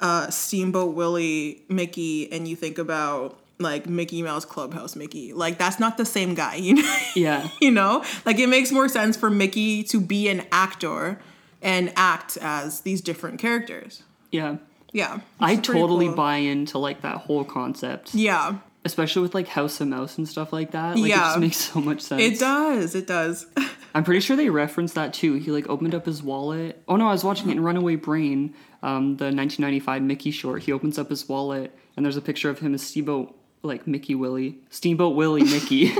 uh 0.02 0.30
steamboat 0.30 0.94
willie 0.94 1.62
mickey 1.70 2.30
and 2.30 2.46
you 2.46 2.58
think 2.58 2.78
about 2.78 3.40
like 3.58 3.88
mickey 3.88 4.22
mouse 4.22 4.44
clubhouse 4.44 4.98
mickey 4.98 5.32
like 5.32 5.58
that's 5.58 5.80
not 5.80 5.96
the 5.96 6.04
same 6.04 6.34
guy 6.36 6.56
you 6.68 6.74
know 6.74 6.98
Yeah. 7.16 7.48
you 7.62 7.72
know 7.72 8.04
like 8.26 8.38
it 8.38 8.48
makes 8.50 8.70
more 8.70 8.90
sense 8.90 9.16
for 9.16 9.30
mickey 9.30 9.82
to 9.84 10.02
be 10.02 10.28
an 10.28 10.46
actor 10.52 11.22
and 11.66 11.92
act 11.98 12.38
as 12.42 12.80
these 12.82 13.02
different 13.02 13.40
characters 13.40 14.04
Yeah. 14.32 14.58
yeah 14.94 15.20
I 15.40 15.56
totally 15.58 16.06
cool. 16.08 16.16
buy 16.16 16.38
into 16.38 16.78
like 16.78 17.02
that 17.02 17.18
whole 17.18 17.44
concept. 17.44 18.14
yeah 18.16 18.58
especially 18.86 19.24
with 19.24 19.34
like 19.34 19.48
House 19.48 19.82
of 19.82 19.88
Mouse 19.88 20.20
and 20.20 20.30
stuff 20.30 20.54
like 20.54 20.70
that. 20.72 20.96
Like, 20.96 21.06
it 21.06 21.10
Yeah. 21.10 21.16
just 21.30 21.40
makes 21.40 21.58
so 21.58 21.82
much 21.82 22.02
sense. 22.02 22.22
it 22.22 22.40
does 22.40 22.94
it 22.96 23.08
does 23.08 23.48
I'm 23.96 24.04
pretty 24.04 24.20
sure 24.20 24.36
they 24.38 24.50
referenced 24.50 24.94
that 24.96 25.14
too. 25.14 25.36
He 25.36 25.52
like 25.52 25.68
opened 25.70 25.96
up 25.96 26.06
his 26.06 26.22
wallet. 26.22 26.84
Oh 26.88 26.98
no, 26.98 27.08
I 27.08 27.14
was 27.14 27.24
watching 27.24 27.48
it 27.50 27.54
in 27.54 27.64
Runaway 27.64 27.96
Brain, 27.96 28.54
um, 28.84 29.16
the 29.18 29.26
1995 29.32 30.02
Mickey 30.04 30.32
short. 30.32 30.64
He 30.64 30.72
opens 30.74 31.00
up 31.00 31.10
his 31.10 31.28
wallet 31.30 31.74
and 31.98 32.06
there's 32.06 32.18
a 32.18 32.22
picture 32.22 32.50
of 32.50 32.60
him 32.60 32.74
as 32.76 32.84
Steamboat, 32.84 33.34
like 33.64 33.88
Mickey 33.88 34.14
Willie, 34.14 34.58
Steamboat 34.70 35.16
Willie 35.16 35.44
Mickey, 35.46 35.94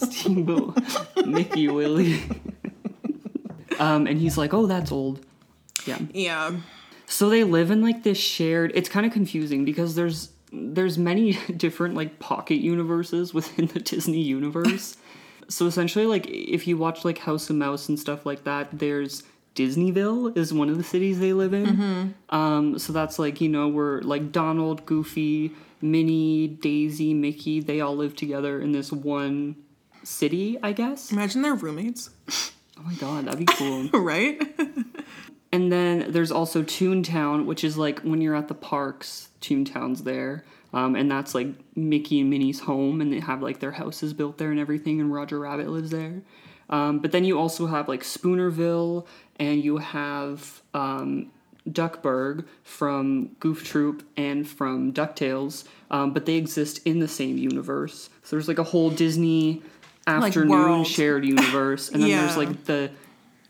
Steamboat 0.00 0.76
Mickey 1.26 1.68
Willie. 1.68 2.20
Um, 3.80 4.06
and 4.06 4.20
he's 4.20 4.36
like, 4.36 4.52
oh, 4.52 4.66
that's 4.66 4.92
old. 4.92 5.24
Yeah. 5.86 5.98
yeah 6.12 6.56
So 7.06 7.30
they 7.30 7.42
live 7.42 7.70
in 7.70 7.82
like 7.82 8.02
this 8.02 8.18
shared. 8.18 8.72
It's 8.74 8.88
kind 8.88 9.06
of 9.06 9.12
confusing 9.12 9.64
because 9.64 9.94
there's 9.94 10.30
there's 10.52 10.98
many 10.98 11.32
different 11.56 11.94
like 11.94 12.18
pocket 12.20 12.60
universes 12.60 13.34
within 13.34 13.66
the 13.66 13.80
Disney 13.80 14.20
universe. 14.20 14.96
so 15.48 15.66
essentially, 15.66 16.06
like 16.06 16.28
if 16.28 16.68
you 16.68 16.76
watch 16.76 17.04
like 17.04 17.18
House 17.18 17.48
of 17.50 17.56
Mouse 17.56 17.88
and 17.88 17.98
stuff 17.98 18.26
like 18.26 18.44
that, 18.44 18.68
there's 18.70 19.22
Disneyville 19.56 20.36
is 20.36 20.52
one 20.52 20.68
of 20.68 20.76
the 20.76 20.84
cities 20.84 21.18
they 21.18 21.32
live 21.32 21.54
in. 21.54 22.14
Um, 22.28 22.78
so 22.78 22.92
that's 22.92 23.18
like 23.18 23.40
you 23.40 23.48
know 23.48 23.66
where 23.66 24.02
like 24.02 24.30
Donald, 24.30 24.84
Goofy, 24.84 25.52
Minnie, 25.80 26.48
Daisy, 26.48 27.14
Mickey, 27.14 27.60
they 27.60 27.80
all 27.80 27.96
live 27.96 28.14
together 28.14 28.60
in 28.60 28.72
this 28.72 28.92
one 28.92 29.56
city, 30.04 30.58
I 30.62 30.72
guess. 30.72 31.10
imagine 31.10 31.42
they're 31.42 31.54
roommates 31.54 32.10
Oh 32.80 32.82
my 32.86 32.94
god, 32.94 33.26
that'd 33.26 33.38
be 33.38 33.46
cool. 33.46 33.88
right 33.92 34.40
And 35.52 35.72
then 35.72 36.12
there's 36.12 36.30
also 36.30 36.62
Toontown, 36.62 37.44
which 37.44 37.64
is 37.64 37.76
like 37.76 38.00
when 38.00 38.20
you're 38.20 38.36
at 38.36 38.48
the 38.48 38.54
parks, 38.54 39.30
Toontown's 39.40 40.04
there. 40.04 40.44
Um, 40.72 40.94
and 40.94 41.10
that's 41.10 41.34
like 41.34 41.48
Mickey 41.74 42.20
and 42.20 42.30
Minnie's 42.30 42.60
home, 42.60 43.00
and 43.00 43.12
they 43.12 43.18
have 43.18 43.42
like 43.42 43.58
their 43.58 43.72
houses 43.72 44.12
built 44.12 44.38
there 44.38 44.52
and 44.52 44.60
everything, 44.60 45.00
and 45.00 45.12
Roger 45.12 45.40
Rabbit 45.40 45.68
lives 45.68 45.90
there. 45.90 46.22
Um, 46.68 47.00
but 47.00 47.10
then 47.10 47.24
you 47.24 47.38
also 47.40 47.66
have 47.66 47.88
like 47.88 48.04
Spoonerville, 48.04 49.06
and 49.40 49.64
you 49.64 49.78
have 49.78 50.62
um, 50.72 51.32
Duckburg 51.68 52.46
from 52.62 53.30
Goof 53.40 53.64
Troop 53.64 54.06
and 54.16 54.48
from 54.48 54.92
DuckTales, 54.92 55.64
um, 55.90 56.12
but 56.12 56.26
they 56.26 56.36
exist 56.36 56.80
in 56.84 57.00
the 57.00 57.08
same 57.08 57.36
universe. 57.36 58.08
So 58.22 58.36
there's 58.36 58.46
like 58.46 58.60
a 58.60 58.64
whole 58.64 58.90
Disney 58.90 59.62
afternoon 60.10 60.48
world. 60.50 60.86
shared 60.86 61.24
universe, 61.24 61.88
and 61.90 62.02
then 62.02 62.10
there's 62.10 62.36
like 62.36 62.64
the 62.64 62.90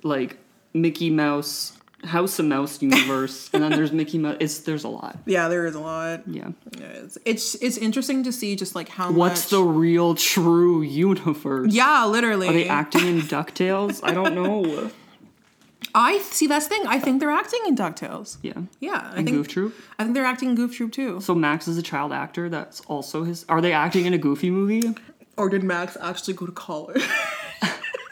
like 0.02 0.38
Mickey 0.74 1.10
Mouse 1.10 1.72
House 2.04 2.38
of 2.38 2.46
Mouse 2.46 2.80
universe, 2.90 3.50
and 3.52 3.62
then 3.62 3.72
there's 3.72 3.92
Mickey 3.92 4.18
Mouse. 4.18 4.36
It's 4.40 4.58
there's 4.60 4.84
a 4.84 4.88
lot. 4.88 5.18
Yeah, 5.26 5.48
there 5.48 5.66
is 5.66 5.74
a 5.74 5.80
lot. 5.80 6.22
Yeah. 6.26 6.50
It's 6.78 7.18
it's, 7.24 7.54
it's 7.56 7.76
interesting 7.76 8.22
to 8.24 8.32
see 8.32 8.56
just 8.56 8.74
like 8.74 8.88
how 8.88 9.10
What's 9.12 9.44
much. 9.44 9.50
the 9.50 9.62
real 9.62 10.14
true 10.14 10.82
universe? 10.82 11.72
yeah, 11.74 12.06
literally. 12.06 12.48
Are 12.48 12.52
they 12.52 12.68
acting 12.68 13.06
in 13.06 13.20
Ducktales? 13.20 14.00
I 14.02 14.12
don't 14.12 14.34
know. 14.34 14.90
I 15.92 16.18
see 16.18 16.46
that's 16.46 16.68
the 16.68 16.76
thing. 16.76 16.86
I 16.86 17.00
think 17.00 17.18
they're 17.18 17.30
acting 17.32 17.60
in 17.66 17.74
Ducktales. 17.74 18.36
Yeah. 18.42 18.52
Yeah, 18.78 19.10
I 19.12 19.16
And 19.16 19.26
think 19.26 19.36
Goof 19.38 19.48
Troop. 19.48 19.74
I 19.98 20.04
think 20.04 20.14
they're 20.14 20.24
acting 20.24 20.50
in 20.50 20.54
Goof 20.54 20.76
Troop 20.76 20.92
too. 20.92 21.20
So 21.20 21.34
Max 21.34 21.66
is 21.66 21.76
a 21.78 21.82
child 21.82 22.12
actor. 22.12 22.48
That's 22.48 22.80
also 22.82 23.24
his. 23.24 23.44
Are 23.48 23.60
they 23.60 23.72
acting 23.72 24.06
in 24.06 24.14
a 24.14 24.18
Goofy 24.18 24.50
movie? 24.50 24.94
Or 25.40 25.48
did 25.48 25.62
Max 25.64 25.96
actually 26.02 26.34
go 26.34 26.44
to 26.44 26.52
college? 26.52 27.02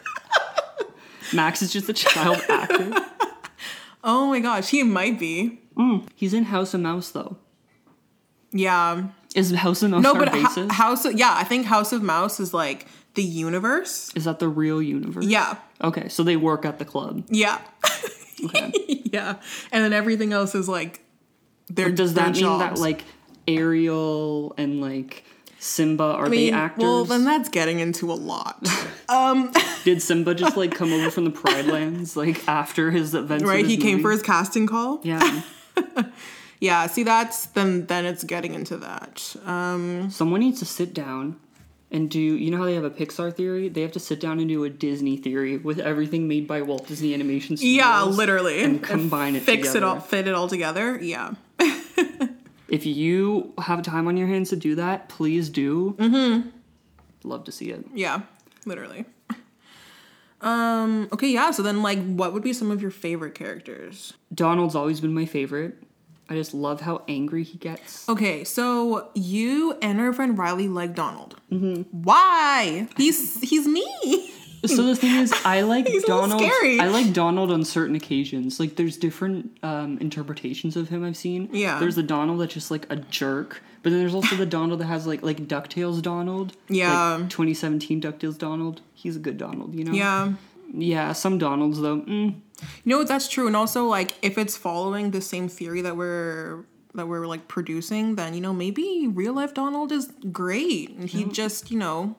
Max 1.33 1.61
is 1.61 1.71
just 1.71 1.87
a 1.87 1.93
child 1.93 2.41
actor. 2.49 2.91
oh 4.03 4.29
my 4.29 4.39
gosh, 4.39 4.69
he 4.69 4.81
might 4.81 5.19
be. 5.19 5.61
Mm, 5.77 6.07
he's 6.15 6.33
in 6.33 6.45
House 6.45 6.73
of 6.73 6.81
Mouse 6.81 7.11
though. 7.11 7.37
Yeah. 8.51 9.09
Is 9.35 9.51
House 9.51 9.83
of 9.83 9.91
Mouse 9.91 10.01
No, 10.01 10.15
but? 10.15 10.29
Ho- 10.29 10.69
House. 10.69 11.05
Of, 11.05 11.19
yeah, 11.19 11.35
I 11.35 11.43
think 11.43 11.67
House 11.67 11.93
of 11.93 12.01
Mouse 12.01 12.39
is 12.39 12.51
like 12.51 12.87
the 13.13 13.21
universe. 13.21 14.11
is 14.15 14.23
that 14.23 14.39
the 14.39 14.47
real 14.47 14.81
universe? 14.81 15.25
Yeah. 15.25 15.57
Okay, 15.83 16.09
so 16.09 16.23
they 16.23 16.35
work 16.35 16.65
at 16.65 16.79
the 16.79 16.85
club. 16.85 17.25
Yeah. 17.29 17.61
Okay. 18.43 18.71
yeah. 19.13 19.35
And 19.71 19.83
then 19.83 19.93
everything 19.93 20.33
else 20.33 20.55
is 20.55 20.67
like 20.67 21.05
their 21.69 21.91
Does 21.91 22.15
their 22.15 22.25
that 22.25 22.33
mean 22.33 22.57
that 22.57 22.79
like 22.79 23.03
Ariel 23.47 24.55
and 24.57 24.81
like 24.81 25.25
Simba 25.59 26.03
are 26.03 26.25
I 26.25 26.29
they 26.29 26.51
actors? 26.51 26.81
well, 26.83 27.05
then 27.05 27.25
that's 27.25 27.49
getting 27.49 27.79
into 27.79 28.11
a 28.11 28.15
lot. 28.15 28.65
Um, 29.09 29.51
Did 29.85 30.03
Simba 30.03 30.35
just 30.35 30.55
like 30.55 30.75
come 30.75 30.93
over 30.93 31.09
from 31.09 31.23
the 31.23 31.31
Pride 31.41 31.65
Lands 31.65 32.15
like 32.15 32.47
after 32.47 32.91
his 32.91 33.15
events? 33.15 33.43
right? 33.43 33.65
his 33.65 33.71
He 33.71 33.77
came 33.77 34.01
for 34.03 34.11
his 34.11 34.21
casting 34.21 34.67
call. 34.67 34.99
Yeah. 35.03 35.41
Yeah, 36.61 36.87
see 36.87 37.03
that's 37.03 37.45
then 37.47 37.85
then 37.87 38.05
it's 38.05 38.23
getting 38.23 38.53
into 38.53 38.77
that. 38.77 39.35
Um 39.45 40.11
Someone 40.11 40.41
needs 40.41 40.59
to 40.59 40.65
sit 40.65 40.93
down 40.93 41.39
and 41.89 42.07
do 42.09 42.19
you 42.19 42.51
know 42.51 42.57
how 42.57 42.65
they 42.65 42.75
have 42.75 42.83
a 42.83 42.89
Pixar 42.91 43.33
theory? 43.33 43.67
They 43.69 43.81
have 43.81 43.93
to 43.93 43.99
sit 43.99 44.19
down 44.19 44.39
and 44.39 44.47
do 44.47 44.63
a 44.65 44.69
Disney 44.69 45.17
theory 45.17 45.57
with 45.57 45.79
everything 45.79 46.27
made 46.27 46.47
by 46.47 46.61
Walt 46.61 46.85
Disney 46.87 47.13
Animation 47.15 47.57
Studios. 47.57 47.77
yeah, 47.77 48.03
literally. 48.03 48.61
And 48.61 48.83
combine 48.83 49.35
it 49.37 49.41
fix 49.43 49.69
together. 49.69 49.77
it 49.79 49.83
all 49.85 49.99
fit 50.01 50.27
it 50.27 50.35
all 50.35 50.47
together. 50.49 50.99
Yeah. 51.01 51.31
If 52.71 52.85
you 52.85 53.53
have 53.59 53.81
time 53.81 54.07
on 54.07 54.17
your 54.17 54.27
hands 54.27 54.49
to 54.49 54.55
do 54.55 54.75
that, 54.75 55.09
please 55.09 55.49
do. 55.49 55.95
Mm-hmm. 55.97 56.49
Love 57.23 57.43
to 57.45 57.51
see 57.51 57.71
it. 57.71 57.85
Yeah, 57.93 58.21
literally. 58.65 59.05
Um 60.41 61.09
okay, 61.11 61.27
yeah, 61.29 61.51
so 61.51 61.61
then 61.61 61.81
like 61.81 61.99
what 62.15 62.33
would 62.33 62.43
be 62.43 62.53
some 62.53 62.71
of 62.71 62.81
your 62.81 62.91
favorite 62.91 63.35
characters? 63.35 64.13
Donald's 64.33 64.73
always 64.73 65.01
been 65.01 65.13
my 65.13 65.25
favorite. 65.25 65.75
I 66.29 66.35
just 66.35 66.53
love 66.53 66.81
how 66.81 67.03
angry 67.07 67.43
he 67.43 67.57
gets. 67.57 68.07
Okay, 68.07 68.43
so 68.43 69.09
you 69.15 69.77
and 69.81 69.99
our 69.99 70.13
friend 70.13 70.37
Riley 70.37 70.67
like 70.67 70.93
Donald. 70.93 71.35
Mm-hmm. 71.51 71.81
Why? 72.03 72.87
He's 72.95 73.41
he's 73.41 73.67
me. 73.67 74.31
So 74.65 74.83
the 74.83 74.95
thing 74.95 75.15
is, 75.17 75.33
I 75.45 75.61
like 75.61 75.87
He's 75.87 76.03
Donald. 76.03 76.41
I 76.41 76.87
like 76.87 77.13
Donald 77.13 77.51
on 77.51 77.63
certain 77.63 77.95
occasions. 77.95 78.59
Like, 78.59 78.75
there's 78.75 78.97
different 78.97 79.57
um, 79.63 79.97
interpretations 79.99 80.75
of 80.75 80.89
him 80.89 81.03
I've 81.05 81.17
seen. 81.17 81.49
Yeah. 81.51 81.79
There's 81.79 81.95
the 81.95 82.03
Donald 82.03 82.41
that's 82.41 82.53
just 82.53 82.69
like 82.71 82.85
a 82.91 82.97
jerk, 82.97 83.61
but 83.83 83.91
then 83.91 83.99
there's 83.99 84.13
also 84.15 84.35
the 84.35 84.45
Donald 84.45 84.79
that 84.81 84.85
has 84.87 85.07
like 85.07 85.21
like 85.23 85.37
Ducktales 85.47 86.01
Donald. 86.01 86.55
Yeah. 86.67 87.13
Like 87.15 87.29
2017 87.29 88.01
Ducktales 88.01 88.37
Donald. 88.37 88.81
He's 88.93 89.15
a 89.15 89.19
good 89.19 89.37
Donald, 89.37 89.75
you 89.75 89.85
know. 89.85 89.93
Yeah. 89.93 90.33
Yeah. 90.73 91.13
Some 91.13 91.37
Donalds 91.37 91.79
though. 91.81 92.01
Mm, 92.01 92.35
You 92.83 92.97
know, 92.97 93.03
that's 93.03 93.27
true. 93.29 93.47
And 93.47 93.55
also, 93.55 93.85
like, 93.85 94.15
if 94.21 94.37
it's 94.37 94.57
following 94.57 95.11
the 95.11 95.21
same 95.21 95.47
theory 95.47 95.81
that 95.81 95.95
we're 95.95 96.65
that 96.95 97.07
we're 97.07 97.27
like 97.27 97.47
producing, 97.47 98.15
then 98.15 98.33
you 98.33 98.41
know 98.41 98.51
maybe 98.51 99.07
real 99.07 99.33
life 99.33 99.53
Donald 99.53 99.91
is 99.91 100.11
great, 100.31 100.89
and 100.89 101.07
he 101.07 101.23
just 101.23 101.69
you 101.71 101.77
know 101.77 102.15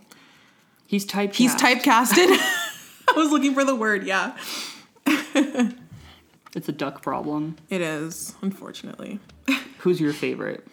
He's 0.91 1.07
typecast. 1.07 1.35
he's 1.37 1.55
typecasted. 1.55 2.27
I 3.09 3.13
was 3.15 3.31
looking 3.31 3.55
for 3.55 3.65
the 3.65 3.77
word. 3.77 4.05
Yeah, 4.05 4.37
It's 6.53 6.69
a 6.69 6.73
duck 6.73 7.01
problem. 7.01 7.57
it 7.69 7.81
is 7.81 8.35
unfortunately. 8.43 9.21
Who's 9.79 10.01
your 10.01 10.13
favorite? 10.13 10.67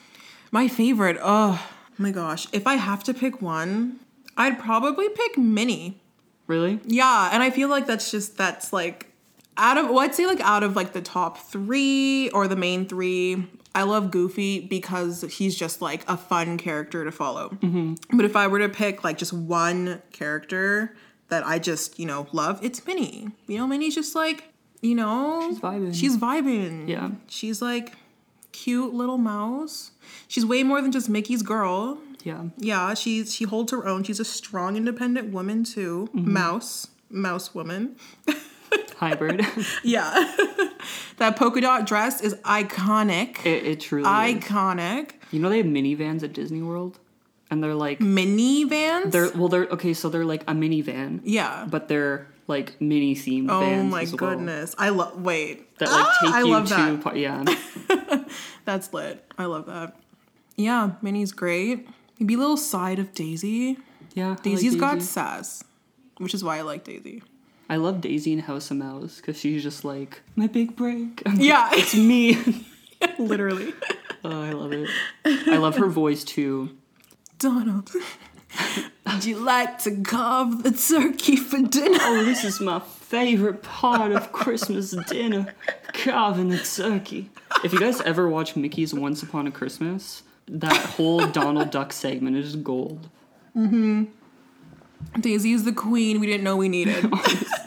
My 0.52 0.68
favorite. 0.68 1.18
Oh 1.22 1.64
my 2.00 2.10
gosh, 2.12 2.48
if 2.52 2.66
I 2.66 2.76
have 2.78 3.04
to 3.04 3.14
pick 3.14 3.44
one, 3.44 4.00
I'd 4.36 4.58
probably 4.58 5.08
pick 5.10 5.38
Minnie. 5.38 6.02
Really? 6.48 6.80
Yeah, 6.86 7.30
and 7.32 7.44
I 7.44 7.52
feel 7.52 7.70
like 7.70 7.86
that's 7.86 8.10
just 8.10 8.38
that's 8.38 8.74
like 8.74 9.12
out 9.56 9.78
of 9.78 9.90
well, 9.90 10.00
I'd 10.00 10.16
say 10.16 10.26
like 10.26 10.42
out 10.42 10.64
of 10.64 10.76
like 10.76 10.94
the 10.94 11.02
top 11.02 11.38
three 11.38 12.30
or 12.32 12.48
the 12.48 12.56
main 12.56 12.88
three. 12.88 13.46
I 13.78 13.84
love 13.84 14.10
Goofy 14.10 14.60
because 14.60 15.22
he's 15.22 15.56
just 15.56 15.84
like 15.84 16.04
a 16.08 16.18
fun 16.18 16.58
character 16.58 17.06
to 17.06 17.12
follow. 17.12 17.50
Mm-hmm. 17.62 18.18
But 18.18 18.26
if 18.26 18.36
I 18.36 18.48
were 18.48 18.58
to 18.58 18.70
pick 18.70 19.04
like 19.04 19.20
just 19.20 19.32
one 19.34 20.02
character 20.12 20.96
that 21.30 21.46
I 21.46 21.60
just 21.60 22.00
you 22.00 22.08
know 22.08 22.26
love, 22.32 22.60
it's 22.64 22.84
Minnie. 22.88 23.28
You 23.46 23.60
know, 23.60 23.68
Minnie's 23.68 23.94
just 23.94 24.16
like 24.16 24.52
you 24.82 24.96
know 24.96 25.48
She's 25.48 25.60
vibing. 25.60 25.94
She's 25.94 26.18
vibing. 26.18 26.88
Yeah. 26.88 27.12
she's 27.28 27.62
like 27.62 27.94
cute 28.52 28.96
little 28.96 29.20
mouse. 29.20 29.92
She's 30.28 30.44
way 30.44 30.64
more 30.64 30.82
than 30.82 30.92
just 30.92 31.08
Mickey's 31.08 31.44
girl. 31.44 32.00
Yeah. 32.24 32.46
Yeah, 32.58 32.96
she's 32.96 33.32
she 33.32 33.44
holds 33.44 33.72
her 33.72 33.86
own. 33.86 34.02
She's 34.02 34.20
a 34.20 34.26
strong, 34.26 34.76
independent 34.76 35.32
woman 35.32 35.64
too. 35.64 36.10
Mm-hmm. 36.16 36.34
Mouse, 36.34 36.88
mouse 37.12 37.54
woman. 37.54 37.96
Hybrid. 38.98 39.46
Yeah, 39.84 40.12
that 41.18 41.36
polka 41.38 41.62
dot 41.62 41.86
dress 41.88 42.20
is 42.22 42.36
iconic. 42.44 43.46
it, 43.46 43.66
it 43.66 43.80
truly 43.80 44.04
is. 44.04 44.44
iconic. 44.44 45.12
You 45.32 45.40
know 45.40 45.50
they 45.50 45.58
have 45.58 45.66
minivans 45.66 46.24
at 46.24 46.34
Disney 46.34 46.62
World? 46.62 47.00
And 47.50 47.64
they're 47.64 47.76
like 47.76 48.00
Minivans. 48.00 49.12
they're 49.12 49.32
well 49.32 49.48
they're 49.48 49.68
okay, 49.68 49.94
so 49.94 50.10
they're 50.10 50.26
like 50.26 50.44
a 50.44 50.54
minivan. 50.54 51.22
yeah. 51.24 51.66
But 51.70 51.88
they're 51.88 52.28
like 52.48 52.80
mini 52.82 53.14
themed 53.16 53.48
Oh 53.50 53.60
vans. 53.62 53.92
my 53.92 54.02
as 54.04 54.12
well 54.14 54.18
goodness, 54.36 54.76
I 54.78 54.90
love. 54.90 55.22
Wait, 55.22 55.78
That 55.80 55.90
like 55.92 56.06
Ah, 56.06 56.18
take 56.22 56.34
I 56.34 56.40
you 56.40 56.48
love 56.50 56.68
to 56.70 57.00
that. 57.04 57.16
yeah. 57.18 58.24
That's 58.66 58.94
lit. 58.94 59.24
I 59.38 59.46
love 59.46 59.66
that. 59.68 59.96
Yeah, 60.56 60.92
Minnie's 61.02 61.32
great. 61.34 61.88
Maybe 62.20 62.34
a 62.34 62.38
little 62.38 62.58
side 62.58 63.00
of 63.00 63.14
Daisy. 63.14 63.78
Yeah. 64.14 64.28
I 64.28 64.30
like 64.32 64.44
Daisy's 64.44 64.76
got 64.76 64.96
Daisy. 64.96 65.06
sass, 65.08 65.64
which 66.18 66.34
is 66.34 66.44
why 66.44 66.58
I 66.58 66.62
like 66.62 66.84
Daisy. 66.84 67.22
I 67.70 67.76
love 67.76 68.02
Daisy 68.02 68.34
in 68.34 68.40
House 68.40 68.72
of 68.72 68.78
Mouse 68.78 69.18
because 69.18 69.40
she's 69.40 69.62
just 69.64 69.84
like 69.84 70.22
my 70.36 70.48
big 70.48 70.76
break. 70.76 71.22
Yeah, 71.36 71.70
it's 71.74 71.96
me. 71.96 72.38
literally. 73.20 73.74
oh, 74.24 74.42
I 74.42 74.52
love 74.52 74.72
it. 74.74 74.90
I 75.26 75.58
love 75.58 75.76
her 75.78 75.88
voice 75.88 76.24
too. 76.24 76.70
Donald, 77.40 77.92
would 79.06 79.26
you 79.26 79.38
like 79.38 79.80
to 79.80 80.02
carve 80.02 80.64
the 80.64 80.72
turkey 80.72 81.36
for 81.36 81.60
dinner? 81.62 82.00
Oh, 82.02 82.24
this 82.24 82.44
is 82.44 82.60
my 82.60 82.80
favorite 82.80 83.62
part 83.62 84.12
of 84.12 84.32
Christmas 84.32 84.92
dinner, 85.08 85.54
carving 85.94 86.50
the 86.50 86.58
turkey. 86.58 87.30
If 87.64 87.74
you 87.74 87.80
guys 87.80 88.02
ever 88.02 88.28
watch 88.28 88.56
Mickey's 88.56 88.94
Once 88.94 89.22
Upon 89.22 89.46
a 89.46 89.52
Christmas, 89.52 90.24
that 90.48 90.76
whole 90.78 91.28
Donald 91.28 91.70
Duck 91.70 91.94
segment 91.94 92.38
is 92.38 92.56
gold. 92.56 93.10
Mm-hmm. 93.56 94.06
Daisy 95.20 95.52
is 95.54 95.64
the 95.64 95.74
queen 95.74 96.20
we 96.20 96.28
didn't 96.28 96.44
know 96.44 96.58
we 96.58 96.70
needed. 96.70 97.12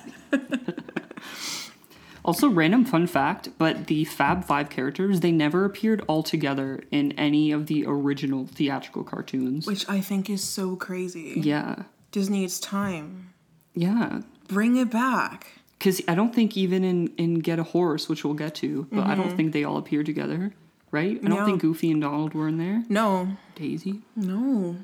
Also, 2.30 2.48
random 2.50 2.84
fun 2.84 3.06
fact, 3.06 3.48
but 3.56 3.86
the 3.86 4.04
Fab 4.04 4.44
Five 4.44 4.68
characters, 4.70 5.20
they 5.20 5.32
never 5.32 5.64
appeared 5.64 6.02
all 6.06 6.22
together 6.22 6.82
in 6.90 7.12
any 7.12 7.50
of 7.50 7.66
the 7.66 7.84
original 7.86 8.46
theatrical 8.46 9.04
cartoons. 9.04 9.66
Which 9.66 9.88
I 9.88 10.00
think 10.00 10.28
is 10.28 10.44
so 10.44 10.76
crazy. 10.76 11.34
Yeah. 11.36 11.84
Disney, 12.12 12.44
it's 12.44 12.60
time. 12.60 13.32
Yeah. 13.74 14.20
Bring 14.48 14.76
it 14.76 14.90
back. 14.90 15.54
Because 15.78 16.02
I 16.06 16.14
don't 16.14 16.34
think 16.34 16.56
even 16.56 16.84
in, 16.84 17.08
in 17.16 17.38
Get 17.40 17.58
a 17.58 17.62
Horse, 17.62 18.08
which 18.08 18.22
we'll 18.22 18.34
get 18.34 18.54
to, 18.56 18.86
but 18.92 19.06
I 19.06 19.14
don't 19.14 19.28
mm-hmm. 19.28 19.36
think 19.36 19.52
they 19.52 19.64
all 19.64 19.78
appear 19.78 20.04
together, 20.04 20.52
right? 20.90 21.18
I 21.24 21.26
don't 21.28 21.38
No. 21.38 21.46
think 21.46 21.62
Goofy 21.62 21.90
and 21.90 22.02
Donald 22.02 22.34
were 22.34 22.48
in 22.48 22.58
there. 22.58 22.84
No, 22.90 23.38
Daisy. 23.54 24.02
no. 24.14 24.76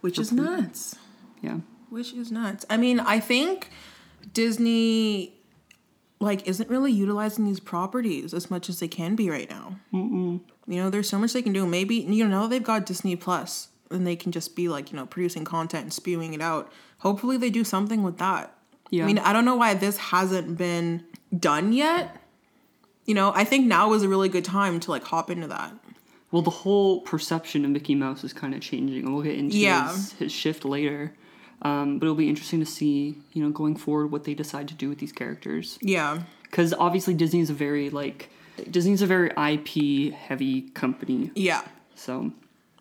Which 0.00 0.18
is 0.18 0.32
nuts. 0.32 0.96
Yeah. 1.42 1.58
Which 1.88 2.12
is 2.12 2.30
nuts. 2.30 2.64
I 2.70 2.76
mean, 2.76 3.00
I 3.00 3.18
think 3.20 3.70
Disney 4.32 5.34
like 6.20 6.46
isn't 6.46 6.68
really 6.68 6.92
utilizing 6.92 7.46
these 7.46 7.60
properties 7.60 8.34
as 8.34 8.50
much 8.50 8.68
as 8.68 8.78
they 8.80 8.88
can 8.88 9.16
be 9.16 9.30
right 9.30 9.48
now. 9.48 9.76
Mm-mm. 9.92 10.40
You 10.66 10.76
know, 10.76 10.90
there's 10.90 11.08
so 11.08 11.18
much 11.18 11.32
they 11.32 11.42
can 11.42 11.52
do. 11.52 11.66
Maybe 11.66 11.96
you 11.96 12.26
know 12.28 12.46
they've 12.46 12.62
got 12.62 12.86
Disney 12.86 13.16
Plus, 13.16 13.68
and 13.90 14.06
they 14.06 14.16
can 14.16 14.30
just 14.30 14.54
be 14.54 14.68
like 14.68 14.92
you 14.92 14.96
know 14.96 15.06
producing 15.06 15.44
content 15.44 15.84
and 15.84 15.92
spewing 15.92 16.34
it 16.34 16.40
out. 16.40 16.70
Hopefully, 16.98 17.36
they 17.36 17.50
do 17.50 17.64
something 17.64 18.02
with 18.02 18.18
that. 18.18 18.54
Yeah. 18.90 19.04
I 19.04 19.06
mean, 19.06 19.18
I 19.18 19.32
don't 19.32 19.44
know 19.44 19.56
why 19.56 19.74
this 19.74 19.96
hasn't 19.96 20.58
been 20.58 21.04
done 21.36 21.72
yet. 21.72 22.16
You 23.06 23.14
know, 23.14 23.32
I 23.34 23.44
think 23.44 23.66
now 23.66 23.92
is 23.94 24.02
a 24.02 24.08
really 24.08 24.28
good 24.28 24.44
time 24.44 24.78
to 24.80 24.90
like 24.90 25.04
hop 25.04 25.30
into 25.30 25.46
that. 25.48 25.72
Well, 26.30 26.42
the 26.42 26.50
whole 26.50 27.00
perception 27.00 27.64
of 27.64 27.70
Mickey 27.72 27.94
Mouse 27.96 28.22
is 28.22 28.32
kind 28.32 28.54
of 28.54 28.60
changing, 28.60 29.04
and 29.04 29.14
we'll 29.14 29.24
get 29.24 29.36
into 29.36 29.56
Yeah. 29.56 29.90
his, 29.90 30.12
his 30.12 30.32
shift 30.32 30.64
later. 30.64 31.14
Um, 31.62 31.98
but 31.98 32.06
it'll 32.06 32.16
be 32.16 32.28
interesting 32.28 32.60
to 32.60 32.66
see, 32.66 33.16
you 33.32 33.42
know, 33.42 33.50
going 33.50 33.76
forward 33.76 34.10
what 34.10 34.24
they 34.24 34.34
decide 34.34 34.68
to 34.68 34.74
do 34.74 34.88
with 34.88 34.98
these 34.98 35.12
characters. 35.12 35.78
Yeah. 35.82 36.22
Because 36.42 36.72
obviously 36.74 37.14
Disney's 37.14 37.50
a 37.50 37.54
very 37.54 37.90
like 37.90 38.30
Disney's 38.70 39.02
a 39.02 39.06
very 39.06 39.30
IP 39.30 40.12
heavy 40.14 40.62
company. 40.70 41.30
Yeah. 41.34 41.62
So 41.94 42.32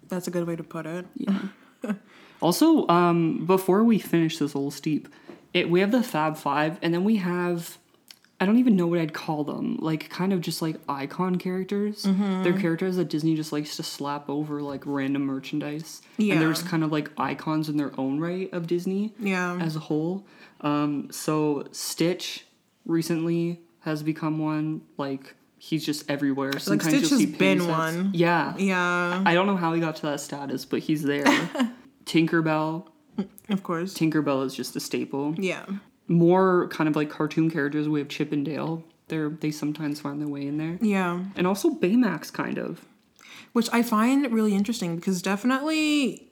That's 0.08 0.28
a 0.28 0.32
good 0.32 0.48
way 0.48 0.56
to 0.56 0.64
put 0.64 0.86
it. 0.86 1.06
also, 2.42 2.88
um, 2.88 3.46
before 3.46 3.84
we 3.84 4.00
finish 4.00 4.38
this 4.38 4.56
little 4.56 4.72
steep, 4.72 5.10
it 5.54 5.70
we 5.70 5.82
have 5.82 5.92
the 5.92 6.04
Fab 6.04 6.38
Five, 6.38 6.78
and 6.82 6.94
then 6.94 7.04
we 7.04 7.18
have 7.18 7.79
I 8.42 8.46
don't 8.46 8.58
even 8.58 8.76
know 8.76 8.88
what 8.88 9.00
I'd 9.00 9.14
call 9.14 9.44
them. 9.44 9.78
Like 9.82 10.10
kind 10.10 10.32
of 10.32 10.40
just 10.42 10.62
like 10.62 10.78
icon 10.88 11.38
characters. 11.38 12.04
Mm-hmm. 12.04 12.44
They're 12.44 12.58
characters 12.60 12.96
that 12.96 13.10
Disney 13.10 13.36
just 13.36 13.52
likes 13.52 13.76
to 13.76 13.84
slap 13.84 14.30
over 14.30 14.62
like 14.62 14.84
random 14.86 15.24
merchandise. 15.26 16.02
Yeah. 16.18 16.34
And 16.34 16.42
there's 16.42 16.62
kind 16.64 16.84
of 16.84 16.92
like 16.92 17.12
icons 17.18 17.68
in 17.68 17.76
their 17.78 17.92
own 18.00 18.20
right 18.20 18.52
of 18.54 18.66
Disney. 18.68 19.14
Yeah. 19.20 19.58
As 19.62 19.76
a 19.76 19.80
whole. 19.80 20.26
Um, 20.62 21.10
so 21.12 21.68
Stitch 21.72 22.46
recently 22.86 23.60
has 23.82 24.04
become 24.04 24.40
one. 24.40 24.82
Like 24.98 25.36
he's 25.58 25.86
just 25.86 26.10
everywhere. 26.10 26.58
Sometimes 26.60 26.94
Stitch 26.96 27.12
you'll 27.12 27.20
see 27.20 27.26
has 27.28 27.38
been 27.38 27.60
sets. 27.60 27.70
one. 27.70 28.12
Yeah. 28.14 28.56
Yeah. 28.58 29.22
I 29.26 29.34
don't 29.34 29.48
know 29.48 29.58
how 29.58 29.74
he 29.74 29.82
got 29.82 29.98
to 29.98 30.02
that 30.04 30.22
status, 30.22 30.64
but 30.64 30.80
he's 30.80 31.04
there. 31.04 31.26
Tinkerbell. 32.06 32.88
Of 33.50 33.64
course. 33.64 33.94
Tinkerbell 33.94 34.46
is 34.46 34.56
just 34.56 34.76
a 34.78 34.80
staple. 34.80 35.36
Yeah. 35.38 35.66
More 36.10 36.68
kind 36.68 36.90
of 36.90 36.96
like 36.98 37.10
cartoon 37.10 37.50
characters. 37.50 37.88
We 37.88 38.00
have 38.00 38.10
Chip 38.10 38.34
and 38.34 38.44
Dale. 38.44 38.84
They're 39.08 39.30
they 39.30 39.52
sometimes 39.52 40.02
find 40.02 40.20
their 40.20 40.28
way 40.28 40.46
in 40.46 40.58
there, 40.58 40.78
Yeah. 40.82 41.24
and 41.36 41.48
also 41.48 41.70
Baymax 41.70 42.34
kind 42.34 42.58
of. 42.58 42.86
Which 43.54 43.70
I 43.72 43.82
find 43.82 44.30
really 44.32 44.54
interesting 44.54 44.98
because 44.98 45.22
definitely 45.22 46.28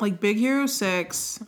like 0.00 0.20
Big 0.20 0.36
Hero 0.38 0.66
6 0.66 1.42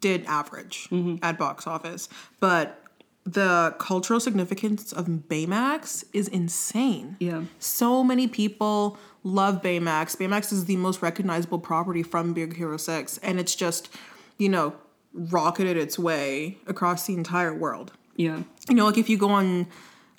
did 0.00 0.24
average 0.26 0.88
mm-hmm. 0.90 1.16
at 1.22 1.38
box 1.38 1.66
office, 1.66 2.08
but 2.40 2.80
the 3.24 3.74
cultural 3.78 4.20
significance 4.20 4.92
of 4.92 5.06
Baymax 5.06 6.04
is 6.12 6.28
insane. 6.28 7.16
Yeah. 7.18 7.44
So 7.58 8.04
many 8.04 8.28
people 8.28 8.98
love 9.22 9.62
Baymax. 9.62 10.16
Baymax 10.16 10.52
is 10.52 10.66
the 10.66 10.76
most 10.76 11.00
recognizable 11.00 11.58
property 11.58 12.02
from 12.02 12.34
Big 12.34 12.56
Hero 12.56 12.76
6 12.76 13.18
and 13.18 13.40
it's 13.40 13.54
just, 13.54 13.88
you 14.38 14.50
know, 14.50 14.74
rocketed 15.14 15.76
its 15.76 15.98
way 15.98 16.58
across 16.66 17.06
the 17.06 17.14
entire 17.14 17.54
world. 17.54 17.92
Yeah. 18.16 18.42
you 18.68 18.74
know 18.76 18.86
like 18.86 18.98
if 18.98 19.08
you 19.08 19.16
go 19.18 19.30
on 19.30 19.66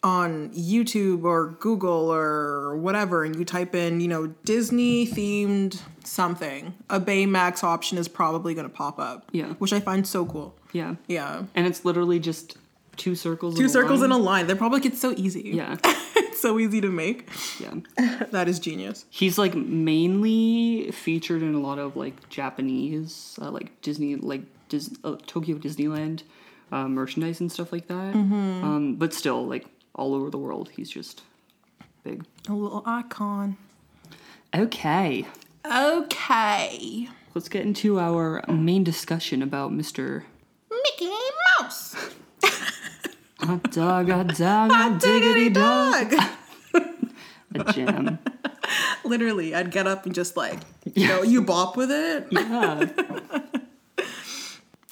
on 0.04 0.50
youtube 0.50 1.24
or 1.24 1.52
google 1.62 2.12
or 2.14 2.76
whatever 2.76 3.24
and 3.24 3.38
you 3.38 3.46
type 3.46 3.74
in 3.74 4.02
you 4.02 4.08
know 4.10 4.28
disney 4.44 5.08
themed 5.08 5.82
something 6.04 6.74
a 6.90 7.00
baymax 7.00 7.64
option 7.64 7.98
is 7.98 8.10
probably 8.10 8.54
going 8.54 8.68
to 8.68 8.74
pop 8.74 9.00
up 9.00 9.30
Yeah. 9.32 9.54
which 9.60 9.72
i 9.72 9.80
find 9.80 10.06
so 10.06 10.26
cool 10.26 10.54
Yeah. 10.74 10.96
yeah 11.08 11.44
And 11.56 11.66
it's 11.68 11.86
literally 11.86 12.20
just 12.20 12.58
two 12.98 13.16
circles. 13.16 13.58
two 13.58 13.70
circles 13.70 14.02
in 14.04 14.10
line. 14.10 14.20
a 14.20 14.24
line 14.24 14.48
they're 14.48 14.56
probably 14.58 14.80
like 14.80 14.86
it's 14.88 15.00
so 15.02 15.14
easy 15.16 15.52
Yeah. 15.54 15.78
it's 16.18 16.42
so 16.42 16.60
easy 16.60 16.82
to 16.82 16.90
make 16.90 17.30
Yeah. 17.62 17.76
that 18.32 18.50
is 18.50 18.60
genius 18.60 19.06
He's 19.10 19.38
like 19.38 19.56
mainly 19.56 20.92
featured 20.92 21.42
in 21.42 21.54
a 21.56 21.60
lot 21.60 21.80
of 21.80 21.96
like 21.96 22.28
Japanese, 22.30 23.40
uh, 23.42 23.50
like 23.52 23.82
Disney, 23.82 24.16
like 24.18 24.42
Dis- 24.69 24.95
uh, 25.04 25.15
Tokyo 25.28 25.58
Disneyland 25.58 26.23
uh, 26.71 26.88
merchandise 26.88 27.39
and 27.39 27.51
stuff 27.51 27.71
like 27.71 27.88
that. 27.88 28.15
Um, 28.15 28.95
but 28.97 29.13
still, 29.13 29.45
like 29.47 29.65
all 29.93 30.13
over 30.13 30.30
the 30.30 30.38
world, 30.38 30.69
he's 30.75 30.89
just 30.89 31.21
big. 32.04 32.23
a 32.49 32.54
little 32.54 32.84
icon 32.86 33.58
Okay, 34.56 35.25
okay 35.65 37.10
let's 37.34 37.49
get 37.49 37.63
into 37.65 37.99
our 37.99 38.41
main 38.47 38.84
discussion 38.84 39.41
about 39.41 39.71
Mr. 39.71 40.23
mickey 40.71 41.12
mouse 41.60 41.95
Hot 43.39 43.71
dog, 43.71 44.10
hot 44.10 44.28
dog, 44.38 44.71
hot 44.71 44.99
diggity 44.99 45.49
dog. 45.49 46.13
A 47.56 47.73
jam. 47.73 48.17
Literally, 49.04 49.54
I'd 49.54 49.71
get 49.71 49.88
up 49.88 50.06
and 50.06 50.15
just 50.15 50.36
like, 50.36 50.60
you 50.95 51.08
know, 51.08 51.21
you 51.21 51.41
bop 51.41 51.78
with 51.78 51.91
it. 51.91 52.28
Yeah. 52.32 52.89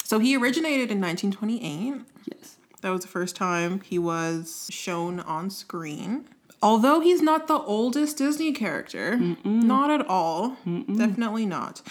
So 0.04 0.18
he 0.18 0.36
originated 0.36 0.90
in 0.90 1.00
1928. 1.00 2.02
yes. 2.30 2.56
That 2.82 2.90
was 2.90 3.00
the 3.00 3.08
first 3.08 3.34
time 3.34 3.80
he 3.80 3.98
was 3.98 4.68
shown 4.70 5.18
on 5.20 5.50
screen. 5.50 6.26
Although 6.62 7.00
he's 7.00 7.20
not 7.20 7.46
the 7.46 7.58
oldest 7.58 8.16
Disney 8.16 8.52
character, 8.52 9.16
not 9.44 9.90
at 9.90 10.06
all. 10.06 10.56
Definitely 10.64 11.44
not. 11.44 11.82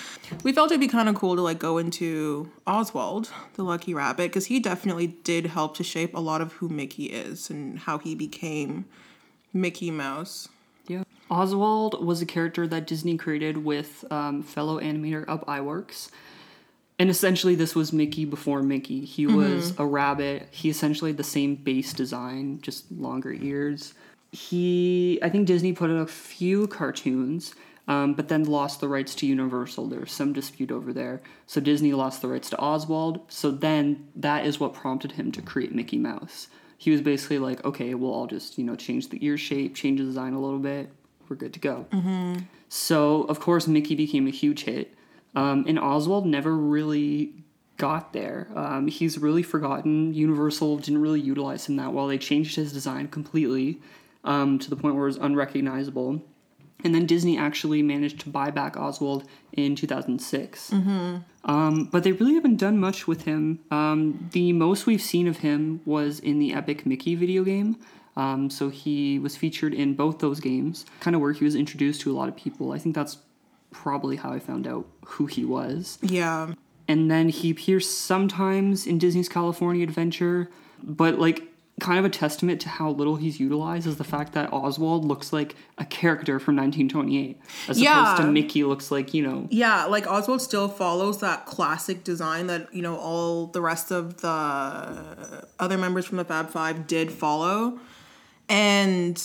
We 0.44 0.52
felt 0.52 0.72
it'd 0.72 0.80
be 0.80 0.88
kind 0.88 1.08
of 1.10 1.14
cool 1.14 1.36
to 1.36 1.44
like 1.44 1.60
go 1.60 1.78
into 1.78 2.52
Oswald, 2.66 3.32
the 3.54 3.64
Lucky 3.64 3.94
Rabbit, 3.94 4.30
because 4.30 4.48
he 4.48 4.60
definitely 4.60 5.08
did 5.08 5.48
help 5.48 5.78
to 5.78 5.84
shape 5.84 6.16
a 6.16 6.20
lot 6.20 6.42
of 6.42 6.54
who 6.54 6.70
Mickey 6.70 7.06
is 7.06 7.52
and 7.52 7.78
how 7.80 8.00
he 8.00 8.16
became 8.16 8.86
Mickey 9.54 9.92
Mouse. 9.92 10.50
Yeah. 10.88 11.04
Oswald 11.30 12.04
was 12.04 12.24
a 12.24 12.26
character 12.26 12.66
that 12.68 12.88
Disney 12.88 13.16
created 13.16 13.64
with 13.64 14.04
um, 14.12 14.42
fellow 14.42 14.80
animator 14.80 15.24
Ub 15.28 15.46
Iwerks. 15.46 16.10
And 17.00 17.10
essentially, 17.10 17.56
this 17.56 17.76
was 17.76 17.92
Mickey 17.92 18.24
before 18.24 18.62
Mickey. 18.62 19.04
He 19.04 19.26
was 19.26 19.74
a 19.80 19.86
rabbit. 19.86 20.48
He 20.52 20.70
essentially 20.70 21.10
had 21.12 21.18
the 21.18 21.24
same 21.24 21.56
base 21.56 21.92
design, 21.92 22.60
just 22.62 22.92
longer 22.92 23.34
ears. 23.34 23.94
He, 24.32 25.20
I 25.22 25.30
think 25.30 25.48
Disney 25.48 25.74
put 25.74 25.90
out 25.90 25.98
a 25.98 26.08
few 26.08 26.68
cartoons, 26.68 27.56
um, 27.88 28.14
but 28.14 28.28
then 28.28 28.44
lost 28.44 28.80
the 28.80 28.88
rights 28.88 29.16
to 29.16 29.26
Universal. 29.26 29.88
There 29.88 30.00
was 30.00 30.12
some 30.12 30.34
dispute 30.34 30.72
over 30.72 30.94
there. 30.94 31.22
So 31.48 31.60
Disney 31.60 31.94
lost 31.94 32.22
the 32.22 32.28
rights 32.28 32.50
to 32.52 32.60
Oswald. 32.60 33.22
So 33.28 33.52
then 33.52 34.08
that 34.16 34.46
is 34.46 34.60
what 34.60 34.74
prompted 34.74 35.14
him 35.14 35.32
to 35.34 35.42
create 35.42 35.74
Mickey 35.74 35.98
Mouse. 35.98 36.48
He 36.78 36.92
was 36.92 37.02
basically 37.02 37.40
like, 37.40 37.64
okay, 37.66 37.94
well, 37.96 38.14
I'll 38.14 38.28
just, 38.28 38.58
you 38.58 38.64
know, 38.64 38.76
change 38.76 39.10
the 39.10 39.24
ear 39.26 39.38
shape, 39.38 39.76
change 39.76 40.00
the 40.00 40.06
design 40.06 40.34
a 40.34 40.40
little 40.40 40.60
bit. 40.60 40.92
We're 41.30 41.38
good 41.38 41.54
to 41.54 41.60
go. 41.60 41.86
So, 42.70 43.24
of 43.24 43.40
course, 43.40 43.68
Mickey 43.68 43.96
became 43.96 44.28
a 44.28 44.32
huge 44.32 44.64
hit. 44.64 44.94
Um, 45.36 45.66
and 45.68 45.80
Oswald 45.80 46.26
never 46.26 46.56
really 46.56 47.34
got 47.78 48.14
there. 48.14 48.48
Um, 48.56 48.88
he's 48.88 49.18
really 49.18 49.44
forgotten. 49.44 50.14
Universal 50.14 50.78
didn't 50.78 51.02
really 51.02 51.22
utilize 51.22 51.68
him 51.68 51.76
that 51.78 51.94
well. 51.94 52.08
They 52.08 52.18
changed 52.18 52.56
his 52.56 52.72
design 52.72 53.08
completely 53.08 53.80
um, 54.24 54.60
to 54.60 54.70
the 54.70 54.76
point 54.76 54.96
where 54.96 55.06
it 55.06 55.08
was 55.08 55.18
unrecognizable. 55.18 56.22
And 56.84 56.94
then 56.94 57.06
Disney 57.06 57.38
actually 57.38 57.82
managed 57.82 58.20
to 58.22 58.30
buy 58.30 58.52
back 58.52 58.76
Oswald 58.78 59.24
in 59.54 59.76
2006. 59.76 60.74
Um, 61.46 61.86
but 61.86 62.04
they 62.04 62.12
really 62.12 62.36
haven't 62.36 62.58
done 62.58 62.78
much 62.78 63.08
with 63.08 63.24
him. 63.24 63.60
Um, 63.72 64.30
the 64.34 64.52
most 64.54 64.86
we've 64.86 65.02
seen 65.02 65.28
of 65.28 65.38
him 65.38 65.82
was 65.86 66.20
in 66.20 66.40
the 66.40 66.54
Epic 66.54 66.86
Mickey 66.86 67.16
video 67.16 67.44
game. 67.44 67.78
Um, 68.16 68.50
so 68.50 68.70
he 68.70 69.18
was 69.18 69.36
featured 69.36 69.74
in 69.74 69.96
both 69.96 70.20
those 70.20 70.40
games, 70.40 70.86
kind 71.00 71.16
of 71.16 71.22
where 71.22 71.32
he 71.32 71.44
was 71.44 71.56
introduced 71.56 72.02
to 72.02 72.12
a 72.12 72.16
lot 72.16 72.30
of 72.30 72.36
people. 72.36 72.72
I 72.72 72.78
think 72.78 72.96
that's 72.96 73.18
probably 73.74 74.16
how 74.16 74.32
I 74.32 74.40
found 74.40 74.66
out 74.68 74.86
who 75.06 75.26
he 75.26 75.44
was. 75.44 75.98
Yeah. 76.02 76.54
And 76.88 77.10
then 77.12 77.30
he 77.30 77.50
appears 77.52 77.90
sometimes 77.90 78.86
in 78.88 78.98
Disney's 78.98 79.30
California 79.30 79.84
Adventure, 79.84 80.50
but 80.82 81.20
like 81.20 81.44
kind 81.80 81.98
of 81.98 82.06
a 82.06 82.10
testament 82.10 82.62
to 82.62 82.70
how 82.70 82.92
little 82.92 83.16
he's 83.16 83.40
utilized 83.40 83.88
is 83.88 83.96
the 83.96 84.04
fact 84.04 84.34
that 84.34 84.54
Oswald 84.54 85.04
looks 85.06 85.34
like 85.34 85.56
a 85.80 85.86
character 85.86 86.40
from 86.40 86.56
1928 86.56 87.40
as 87.68 87.82
Yeah. 87.82 88.04
opposed 88.14 88.22
to 88.22 88.32
Mickey 88.32 88.64
looks 88.64 88.92
like, 88.92 89.14
you 89.14 89.24
know, 89.24 89.48
Yeah, 89.50 89.86
like 89.86 90.06
Oswald 90.06 90.42
still 90.42 90.68
follows 90.68 91.20
that 91.22 91.46
classic 91.48 92.04
design 92.04 92.46
that, 92.48 92.74
you 92.76 92.84
know, 92.84 92.96
all 92.98 93.48
the 93.48 93.60
rest 93.62 93.90
of 93.92 94.22
the 94.22 95.48
other 95.60 95.78
members 95.78 96.06
from 96.06 96.18
the 96.18 96.26
Fab 96.26 96.50
Five 96.52 96.86
did 96.86 97.12
follow. 97.12 97.80
And, 98.50 99.22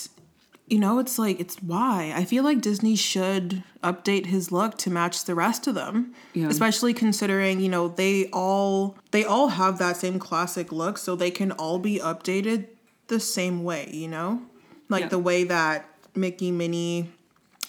you 0.71 0.79
know, 0.79 0.99
it's 0.99 1.19
like, 1.19 1.41
it's 1.41 1.57
why. 1.63 2.13
I 2.15 2.25
feel 2.25 2.45
like 2.45 2.61
Disney 2.61 2.97
should 2.97 3.63
update 3.83 4.27
his 4.27 4.51
look 4.53 4.77
to 4.79 4.91
match 4.91 5.25
the 5.25 5.35
rest 5.35 5.67
of 5.67 5.75
them. 5.75 6.15
Yeah. 6.35 6.49
Especially 6.49 6.93
considering, 6.95 7.61
you 7.61 7.69
know, 7.69 7.89
they 7.89 8.29
all 8.33 8.97
they 9.11 9.25
all 9.25 9.49
have 9.49 9.79
that 9.79 9.97
same 9.97 10.19
classic 10.19 10.71
look, 10.73 10.99
so 10.99 11.17
they 11.17 11.31
can 11.31 11.53
all 11.53 11.79
be 11.79 11.99
updated 11.99 12.67
the 13.09 13.21
same 13.21 13.65
way, 13.65 13.89
you 13.93 14.09
know? 14.09 14.43
Like 14.89 15.03
Yeah. 15.05 15.09
the 15.09 15.19
way 15.19 15.45
that 15.45 15.87
Mickey, 16.15 16.51
Minnie, 16.51 17.11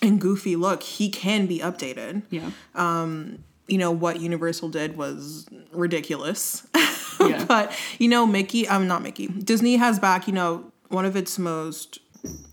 and 0.02 0.20
Goofy 0.20 0.56
look, 0.56 0.82
he 0.84 1.10
can 1.10 1.46
be 1.46 1.60
updated 1.60 2.24
yeah. 2.30 2.52
Um, 2.76 3.44
you 3.68 3.78
know 3.78 3.92
what 3.92 4.20
Universal 4.20 4.70
did 4.70 4.98
was 4.98 5.46
ridiculous. 5.72 6.66
Yeah. 7.22 7.44
but 7.44 7.78
you 7.98 8.08
know 8.08 8.26
Mickey, 8.26 8.68
I'm 8.70 8.88
not 8.88 9.02
Mickey. 9.04 9.28
Disney 9.28 9.76
has 9.76 10.00
back, 10.00 10.26
you 10.26 10.34
know, 10.34 10.72
one 10.88 11.04
of 11.06 11.18
its 11.18 11.38
most 11.38 12.00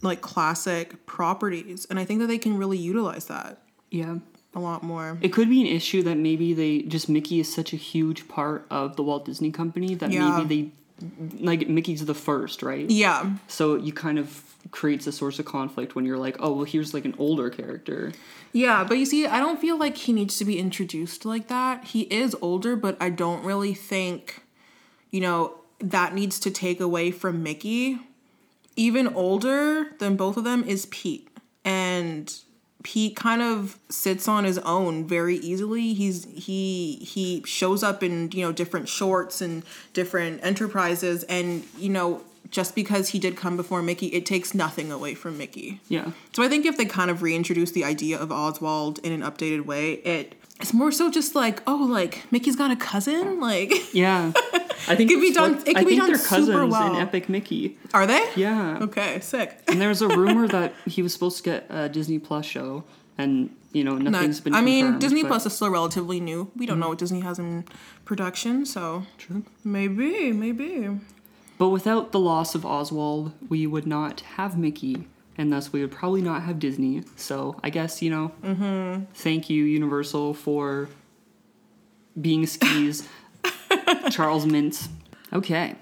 like 0.03 0.21
classic 0.21 1.07
properties 1.07 1.87
and 1.91 1.99
I 1.99 2.05
think 2.05 2.21
that 2.21 2.27
they 2.27 2.39
can 2.39 2.57
really 2.57 2.79
utilize 2.79 3.27
that 3.27 3.63
yeah. 3.91 4.17
a 4.55 4.61
lot 4.61 4.83
more. 4.83 5.19
It 5.21 5.31
could 5.33 5.49
be 5.49 5.61
an 5.61 5.67
issue 5.67 6.03
that 6.05 6.17
maybe 6.17 6.55
they 6.55 6.83
just 6.83 7.09
Mickey 7.09 7.41
is 7.41 7.53
such 7.53 7.73
a 7.73 7.77
huge 7.77 8.29
part 8.29 8.67
of 8.71 8.97
the 8.97 9.03
Walt 9.03 9.25
Disney 9.25 9.51
Company 9.51 9.95
that 9.97 10.11
Yeah. 10.11 10.39
maybe 10.39 10.55
they 10.55 10.71
like 11.41 11.69
Mickey's 11.69 12.05
the 12.05 12.15
first, 12.15 12.63
right? 12.63 12.89
Yeah. 12.89 13.33
So 13.49 13.77
you 13.77 13.93
kind 13.93 14.19
of 14.19 14.43
creates 14.71 15.07
a 15.07 15.13
source 15.13 15.39
of 15.39 15.45
conflict 15.45 15.95
when 15.95 16.05
you're 16.05 16.19
like, 16.19 16.37
oh, 16.41 16.53
well, 16.53 16.65
here's 16.65 16.95
like 16.95 17.05
an 17.05 17.15
older 17.19 17.51
character. 17.51 18.13
Yeah, 18.53 18.85
but 18.85 18.99
you 18.99 19.05
see, 19.05 19.27
I 19.27 19.39
don't 19.39 19.61
feel 19.61 19.79
like 19.79 19.97
he 19.97 20.13
needs 20.13 20.39
to 20.39 20.45
be 20.45 20.59
introduced 20.59 21.25
like 21.25 21.49
that. 21.49 21.85
He 21.85 22.03
is 22.03 22.35
older, 22.41 22.77
but 22.77 22.97
I 23.01 23.11
don't 23.11 23.45
really 23.45 23.75
think, 23.75 24.43
you 25.11 25.21
know, 25.21 25.59
that 25.81 26.15
needs 26.15 26.41
to 26.41 26.51
take 26.51 26.81
away 26.81 27.11
from 27.11 27.43
Mickey. 27.43 27.99
Even 28.77 29.09
older 29.09 29.93
than 29.99 30.17
both 30.17 30.37
of 30.37 30.45
them 30.45 30.63
is 30.65 30.87
Pete. 30.87 31.29
And 31.65 32.33
Pete 32.83 33.17
kind 33.17 33.43
of 33.43 33.79
sits 33.89 34.29
on 34.29 34.45
his 34.45 34.59
own 34.59 35.07
very 35.07 35.37
easily. 35.39 35.93
He's 35.95 36.25
he 36.27 36.97
he 36.97 37.43
shows 37.45 37.83
up 37.83 38.03
in, 38.03 38.31
you 38.31 38.43
know, 38.43 38.53
different 38.53 38.89
shorts 38.89 39.41
and 39.41 39.65
different 39.93 40.45
enterprises 40.45 41.25
and, 41.25 41.65
you 41.79 41.89
know, 41.89 42.23
just 42.51 42.75
because 42.75 43.09
he 43.09 43.19
did 43.19 43.37
come 43.37 43.57
before 43.57 43.83
Mickey, 43.83 44.07
it 44.09 44.25
takes 44.25 44.55
nothing 44.55 44.93
away 44.93 45.15
from 45.15 45.37
Mickey. 45.37 45.81
Yeah. 45.89 46.13
So 46.33 46.45
I 46.45 46.49
think 46.49 46.65
if 46.65 46.77
they 46.77 46.85
kind 46.85 47.11
of 47.11 47.23
reintroduce 47.23 47.73
the 47.73 47.85
idea 47.85 48.19
of 48.19 48.31
Oswald 48.31 49.01
in 49.01 49.13
an 49.13 49.23
updated 49.23 49.67
way, 49.67 49.95
it 49.95 50.37
it's 50.61 50.73
more 50.73 50.91
so 50.93 51.11
just 51.11 51.35
like, 51.35 51.63
oh, 51.67 51.87
like 51.91 52.25
Mickey's 52.31 52.57
got 52.57 52.71
a 52.71 52.77
cousin. 52.77 53.41
Like, 53.41 53.73
Yeah. 53.95 54.33
I 54.89 54.95
think 54.95 55.11
it 55.11 55.15
could 55.15 55.21
be 55.21 55.33
done- 55.33 55.57
what- 55.57 55.69
it 55.69 55.75
could 55.75 55.77
I 55.77 55.81
be 55.81 55.87
think 55.91 56.01
done 56.01 56.09
they're 56.09 56.19
cousins 56.19 56.47
super 56.47 56.67
well. 56.67 56.95
in 56.95 57.01
Epic 57.01 57.29
Mickey. 57.29 57.77
are 57.93 58.07
they? 58.07 58.25
Yeah. 58.37 58.79
Okay, 58.83 59.21
sick. 59.21 59.59
And 59.69 59.81
there 59.81 59.89
was 59.89 60.01
a 60.03 60.09
rumor 60.21 60.47
that 60.49 60.75
he 60.87 61.03
was 61.03 61.13
supposed 61.13 61.39
to 61.39 61.43
get 61.43 61.67
a 61.71 61.89
Disney 61.89 62.19
Plus 62.21 62.47
show, 62.47 62.85
and 63.19 63.51
you 63.73 63.83
know 63.83 63.97
nothing's 63.99 64.39
Not- 64.39 64.45
been. 64.45 64.55
I 64.55 64.61
mean, 64.61 64.99
Disney 65.01 65.23
but- 65.23 65.29
Plus 65.29 65.47
is 65.47 65.55
still 65.55 65.71
relatively 65.71 66.21
new. 66.21 66.51
We 66.55 66.67
don't 66.67 66.79
know 66.79 66.85
mm-hmm. 66.85 66.91
what 66.91 66.99
Disney 66.99 67.21
has 67.21 67.39
in 67.39 67.65
production, 68.05 68.65
so 68.65 69.05
True. 69.19 69.43
maybe, 69.65 70.31
maybe. 70.33 71.01
But 71.59 71.71
without 71.71 72.13
the 72.13 72.21
loss 72.21 72.55
of 72.55 72.65
Oswald, 72.65 73.33
we 73.49 73.67
would 73.67 73.87
not 73.87 74.21
have 74.37 74.57
Mickey, 74.59 75.09
and 75.39 75.53
thus 75.53 75.73
we 75.73 75.81
would 75.81 75.91
probably 75.93 76.23
not 76.23 76.43
have 76.43 76.59
Disney. 76.59 77.03
So 77.17 77.59
I 77.63 77.71
guess 77.71 78.03
you 78.03 78.11
know, 78.11 78.33
Mm-hmm. 78.43 79.05
thank 79.15 79.49
you 79.51 79.65
Universal 79.65 80.35
for 80.35 80.89
being 82.21 82.47
skis, 82.47 83.07
Charles 84.11 84.47
Mintz. 84.47 84.89
Okay, 85.33 85.75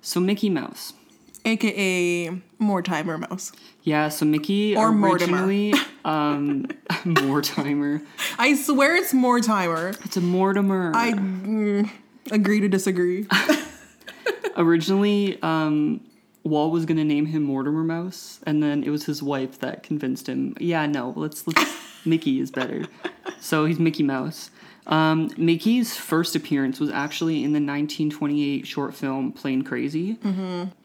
so 0.00 0.18
Mickey 0.20 0.50
Mouse. 0.50 0.94
AKA 1.42 2.38
more 2.58 2.82
timer 2.82 3.16
mouse. 3.16 3.50
Yeah, 3.82 4.10
so 4.10 4.26
Mickey 4.26 4.76
Or 4.76 4.92
Mortimer. 4.92 5.38
originally, 5.46 5.72
um, 6.04 6.66
Mortimer. 7.06 8.02
I 8.38 8.54
swear 8.56 8.94
it's 8.96 9.14
more 9.14 9.40
timer. 9.40 9.94
It's 10.04 10.18
a 10.18 10.20
Mortimer. 10.20 10.92
I 10.94 11.12
mm, 11.12 11.88
agree 12.30 12.60
to 12.60 12.68
disagree. 12.68 13.26
Originally, 14.56 15.40
um, 15.42 16.00
Walt 16.42 16.72
was 16.72 16.86
gonna 16.86 17.04
name 17.04 17.26
him 17.26 17.42
Mortimer 17.42 17.84
Mouse, 17.84 18.40
and 18.46 18.62
then 18.62 18.82
it 18.82 18.90
was 18.90 19.04
his 19.04 19.22
wife 19.22 19.58
that 19.60 19.82
convinced 19.82 20.28
him. 20.28 20.54
Yeah, 20.58 20.86
no, 20.86 21.12
let's 21.16 21.46
let's. 21.46 21.76
Mickey 22.06 22.40
is 22.40 22.50
better, 22.50 22.86
so 23.40 23.66
he's 23.66 23.78
Mickey 23.78 24.02
Mouse. 24.02 24.50
Um, 24.86 25.30
Mickey's 25.36 25.96
first 25.96 26.34
appearance 26.34 26.80
was 26.80 26.90
actually 26.90 27.44
in 27.44 27.52
the 27.52 27.60
1928 27.60 28.66
short 28.66 28.94
film 28.94 29.32
Plane 29.32 29.62
Crazy, 29.62 30.16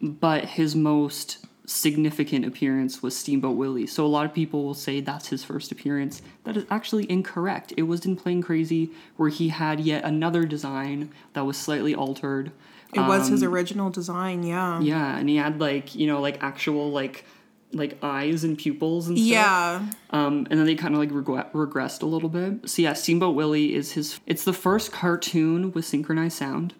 but 0.01 0.43
his 0.43 0.75
most 0.75 1.45
significant 1.67 2.45
appearance 2.45 3.01
was 3.01 3.17
Steamboat 3.17 3.55
Willie. 3.55 3.87
So 3.87 4.05
a 4.05 4.07
lot 4.07 4.25
of 4.25 4.33
people 4.33 4.63
will 4.63 4.73
say 4.73 4.99
that's 4.99 5.29
his 5.29 5.43
first 5.43 5.71
appearance. 5.71 6.21
That 6.43 6.57
is 6.57 6.65
actually 6.69 7.09
incorrect. 7.09 7.73
It 7.77 7.83
was 7.83 8.05
in 8.05 8.15
Plane 8.15 8.41
Crazy 8.41 8.91
where 9.17 9.29
he 9.29 9.49
had 9.49 9.79
yet 9.79 10.03
another 10.03 10.45
design 10.45 11.11
that 11.33 11.45
was 11.45 11.57
slightly 11.57 11.95
altered. 11.95 12.51
It 12.95 13.07
was 13.07 13.27
his 13.27 13.43
original 13.43 13.89
design, 13.89 14.43
yeah. 14.43 14.79
Yeah, 14.79 15.17
and 15.17 15.29
he 15.29 15.35
had 15.37 15.59
like 15.59 15.95
you 15.95 16.07
know 16.07 16.21
like 16.21 16.41
actual 16.41 16.91
like 16.91 17.25
like 17.73 17.97
eyes 18.01 18.43
and 18.43 18.57
pupils 18.57 19.07
and 19.07 19.17
stuff. 19.17 19.27
Yeah. 19.27 19.85
Um, 20.11 20.47
and 20.49 20.59
then 20.59 20.65
they 20.65 20.75
kind 20.75 20.93
of 20.93 20.99
like 20.99 21.09
regre- 21.09 21.51
regressed 21.51 22.01
a 22.01 22.05
little 22.05 22.29
bit. 22.29 22.69
So 22.69 22.81
yeah, 22.81 22.93
Steamboat 22.93 23.35
Willie 23.35 23.75
is 23.75 23.93
his. 23.93 24.19
It's 24.25 24.45
the 24.45 24.53
first 24.53 24.91
cartoon 24.91 25.71
with 25.73 25.85
synchronized 25.85 26.37
sound, 26.37 26.73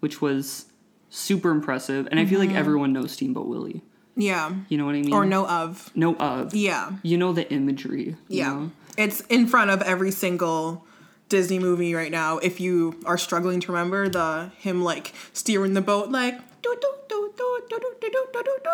which 0.00 0.20
was 0.20 0.66
super 1.08 1.50
impressive. 1.50 2.08
And 2.10 2.20
I 2.20 2.26
feel 2.26 2.38
like 2.38 2.52
everyone 2.52 2.92
knows 2.92 3.12
Steamboat 3.12 3.46
Willie. 3.46 3.82
Yeah. 4.16 4.52
You 4.68 4.78
know 4.78 4.84
what 4.84 4.94
I 4.94 5.00
mean? 5.00 5.12
Or 5.12 5.24
know 5.24 5.46
of. 5.46 5.90
know 5.96 6.14
of. 6.16 6.54
Yeah. 6.54 6.92
You 7.02 7.18
know 7.18 7.32
the 7.32 7.50
imagery. 7.50 8.16
Yeah. 8.28 8.48
know? 8.48 8.72
It's 8.96 9.20
in 9.22 9.46
front 9.46 9.70
of 9.70 9.82
every 9.82 10.10
single 10.10 10.86
Disney 11.34 11.58
movie 11.58 11.94
right 11.94 12.12
now. 12.12 12.38
If 12.38 12.60
you 12.60 13.00
are 13.04 13.18
struggling 13.18 13.58
to 13.58 13.72
remember 13.72 14.08
the 14.08 14.52
him 14.58 14.84
like 14.84 15.12
steering 15.32 15.74
the 15.74 15.80
boat 15.80 16.10
like 16.10 16.38
do 16.62 16.76
do 16.80 16.88
do 17.08 17.32
do 17.36 17.58
do 17.68 17.68
do 17.68 17.80
do 18.00 18.00
do 18.00 18.12
do 18.22 18.32
do 18.44 18.56
do. 18.62 18.70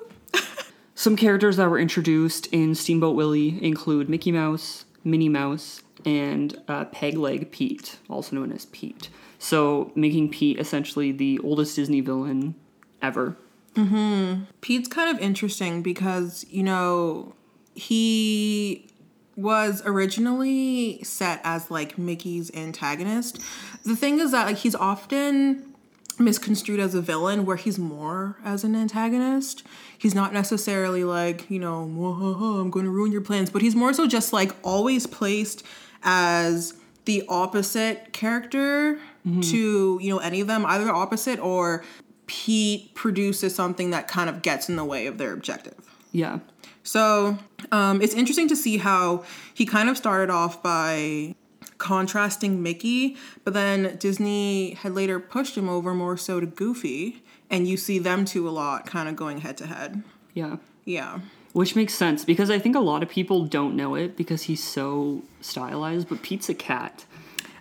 Some 0.93 1.15
characters 1.15 1.55
that 1.57 1.69
were 1.69 1.80
introduced 1.80 2.47
in 2.47 2.75
Steamboat 2.75 3.15
Willie 3.15 3.63
include 3.63 4.09
Mickey 4.09 4.32
Mouse, 4.32 4.86
Minnie 5.03 5.30
Mouse, 5.30 5.82
and 6.05 6.61
uh, 6.67 6.86
Pegleg 6.86 7.49
Pete, 7.49 7.97
also 8.07 8.36
known 8.36 8.51
as 8.51 8.67
Pete. 8.67 9.09
So, 9.39 9.91
making 9.95 10.30
Pete 10.30 10.59
essentially 10.59 11.11
the 11.11 11.39
oldest 11.39 11.75
Disney 11.75 12.01
villain 12.01 12.53
ever. 13.01 13.36
Mm-hmm. 13.78 14.43
Pete's 14.61 14.88
kind 14.88 15.15
of 15.15 15.21
interesting 15.21 15.82
because, 15.82 16.45
you 16.49 16.63
know, 16.63 17.36
he 17.75 18.88
was 19.36 19.84
originally 19.86 21.01
set 21.03 21.39
as 21.43 21.69
like 21.69 21.97
Mickey's 21.97 22.51
antagonist. 22.55 23.39
The 23.86 23.95
thing 23.95 24.19
is 24.19 24.32
that 24.32 24.47
like 24.47 24.57
he's 24.57 24.73
often 24.73 25.75
misconstrued 26.19 26.80
as 26.80 26.95
a 26.95 27.01
villain 27.01 27.45
where 27.45 27.55
he's 27.55 27.78
more 27.78 28.38
as 28.43 28.63
an 28.63 28.75
antagonist. 28.75 29.61
He's 29.95 30.15
not 30.15 30.34
necessarily 30.34 31.03
like, 31.03 31.49
you 31.51 31.59
know, 31.59 31.84
I'm 31.84 32.71
going 32.71 32.86
to 32.86 32.91
ruin 32.91 33.11
your 33.11 33.21
plans, 33.21 33.51
but 33.51 33.61
he's 33.61 33.75
more 33.75 33.93
so 33.93 34.07
just 34.07 34.34
like 34.34 34.53
always 34.63 35.05
placed 35.05 35.63
as 36.01 36.73
the 37.05 37.23
opposite 37.30 38.11
character 38.13 38.95
mm-hmm. 39.25 39.41
to, 39.41 39.99
you 40.01 40.09
know, 40.09 40.17
any 40.17 40.41
of 40.41 40.47
them, 40.47 40.65
either 40.65 40.89
opposite 40.89 41.39
or 41.39 41.84
Pete 42.28 42.93
produces 42.93 43.55
something 43.55 43.89
that 43.89 44.07
kind 44.07 44.30
of 44.30 44.41
gets 44.41 44.69
in 44.69 44.75
the 44.75 44.86
way 44.86 45.07
of 45.07 45.17
their 45.17 45.34
objective. 45.34 45.75
Yeah. 46.11 46.39
So 46.84 47.38
um, 47.71 48.01
it's 48.01 48.13
interesting 48.13 48.47
to 48.49 48.55
see 48.55 48.78
how 48.78 49.23
he 49.53 49.65
kind 49.65 49.89
of 49.89 49.97
started 49.97 50.30
off 50.30 50.61
by 50.63 51.36
contrasting 51.78 52.63
Mickey, 52.63 53.17
but 53.43 53.53
then 53.53 53.97
Disney 53.97 54.71
had 54.75 54.93
later 54.93 55.19
pushed 55.19 55.57
him 55.57 55.69
over 55.69 55.93
more 55.93 56.17
so 56.17 56.39
to 56.39 56.45
Goofy, 56.45 57.23
and 57.49 57.67
you 57.67 57.78
see 57.78 57.99
them 57.99 58.25
two 58.25 58.47
a 58.47 58.51
lot 58.51 58.86
kind 58.86 59.07
of 59.09 59.15
going 59.15 59.39
head 59.39 59.57
to 59.57 59.67
head. 59.67 60.03
Yeah. 60.34 60.57
Yeah. 60.86 61.19
Which 61.53 61.75
makes 61.75 61.93
sense 61.93 62.23
because 62.23 62.49
I 62.49 62.59
think 62.59 62.75
a 62.75 62.80
lot 62.80 63.03
of 63.03 63.09
people 63.09 63.45
don't 63.45 63.75
know 63.75 63.95
it 63.95 64.15
because 64.15 64.43
he's 64.43 64.63
so 64.63 65.23
stylized, 65.41 66.07
but 66.07 66.21
Pete's 66.21 66.49
a 66.49 66.53
cat. 66.53 67.05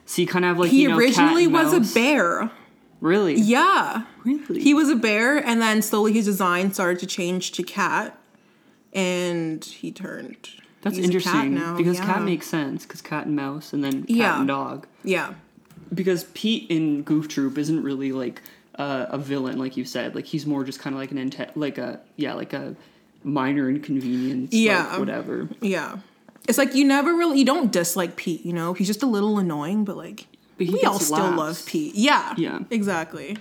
So 0.05 0.23
you 0.23 0.29
kind 0.29 0.45
of 0.45 0.51
have 0.51 0.59
like 0.59 0.71
He 0.71 0.83
you 0.83 0.89
know, 0.89 0.97
cat 0.97 1.05
originally 1.05 1.47
was 1.47 1.73
mouse. 1.73 1.91
a 1.91 1.95
bear. 1.95 2.51
Really? 3.07 3.37
Yeah. 3.37 4.03
Really? 4.25 4.61
He 4.61 4.75
was 4.75 4.89
a 4.89 4.97
bear, 4.97 5.37
and 5.37 5.63
then 5.63 5.81
slowly 5.81 6.13
his 6.13 6.25
design 6.25 6.73
started 6.73 6.99
to 7.01 7.07
change 7.07 7.53
to 7.53 7.63
cat, 7.63 8.19
and 8.93 9.65
he 9.65 9.93
turned. 9.93 10.49
That's 10.83 10.97
he's 10.97 11.05
interesting 11.05 11.55
now, 11.55 11.77
because 11.77 11.99
yeah. 11.99 12.07
cat 12.07 12.23
makes 12.23 12.47
sense 12.47 12.85
because 12.85 13.03
cat 13.03 13.27
and 13.27 13.37
mouse 13.37 13.73
and 13.73 13.83
then 13.83 14.03
cat 14.03 14.11
Yeah. 14.11 14.39
and 14.39 14.49
dog. 14.49 14.87
Yeah. 15.05 15.35
Because 15.95 16.25
Pete 16.35 16.69
in 16.71 17.03
Goof 17.03 17.29
Troop 17.29 17.59
isn't 17.59 17.83
really 17.83 18.13
like 18.13 18.43
uh, 18.77 19.07
a 19.09 19.19
villain, 19.19 19.59
like 19.59 19.77
you 19.77 19.85
said. 19.85 20.15
Like 20.15 20.27
he's 20.27 20.47
more 20.47 20.65
just 20.65 20.81
kind 20.81 20.95
of 20.95 21.01
like 21.01 21.11
an 21.11 21.19
inte- 21.19 21.51
like 21.55 21.79
a 21.79 22.01
yeah 22.17 22.35
like 22.35 22.53
a 22.53 22.75
minor 23.25 23.69
inconvenience. 23.69 24.53
like, 24.53 24.61
Yeah. 24.63 24.99
whatever. 24.99 25.49
Yeah. 25.61 25.99
It's 26.49 26.59
like 26.59 26.75
you 26.75 26.85
never 26.85 27.15
really 27.15 27.39
you 27.39 27.45
don't 27.45 27.73
dislike 27.73 28.17
Pete, 28.17 28.45
you 28.45 28.53
know? 28.53 28.73
He's 28.73 28.87
just 28.87 29.03
a 29.03 29.07
little 29.07 29.39
annoying, 29.39 29.85
but 29.85 29.97
like 29.97 30.27
But 30.57 30.67
he 30.67 30.73
we 30.73 30.83
all 30.83 30.99
still 30.99 31.19
laughs. 31.19 31.37
love 31.39 31.67
Pete. 31.67 31.95
Yeah. 31.95 32.35
Yeah. 32.37 32.61
Exactly. 32.71 33.37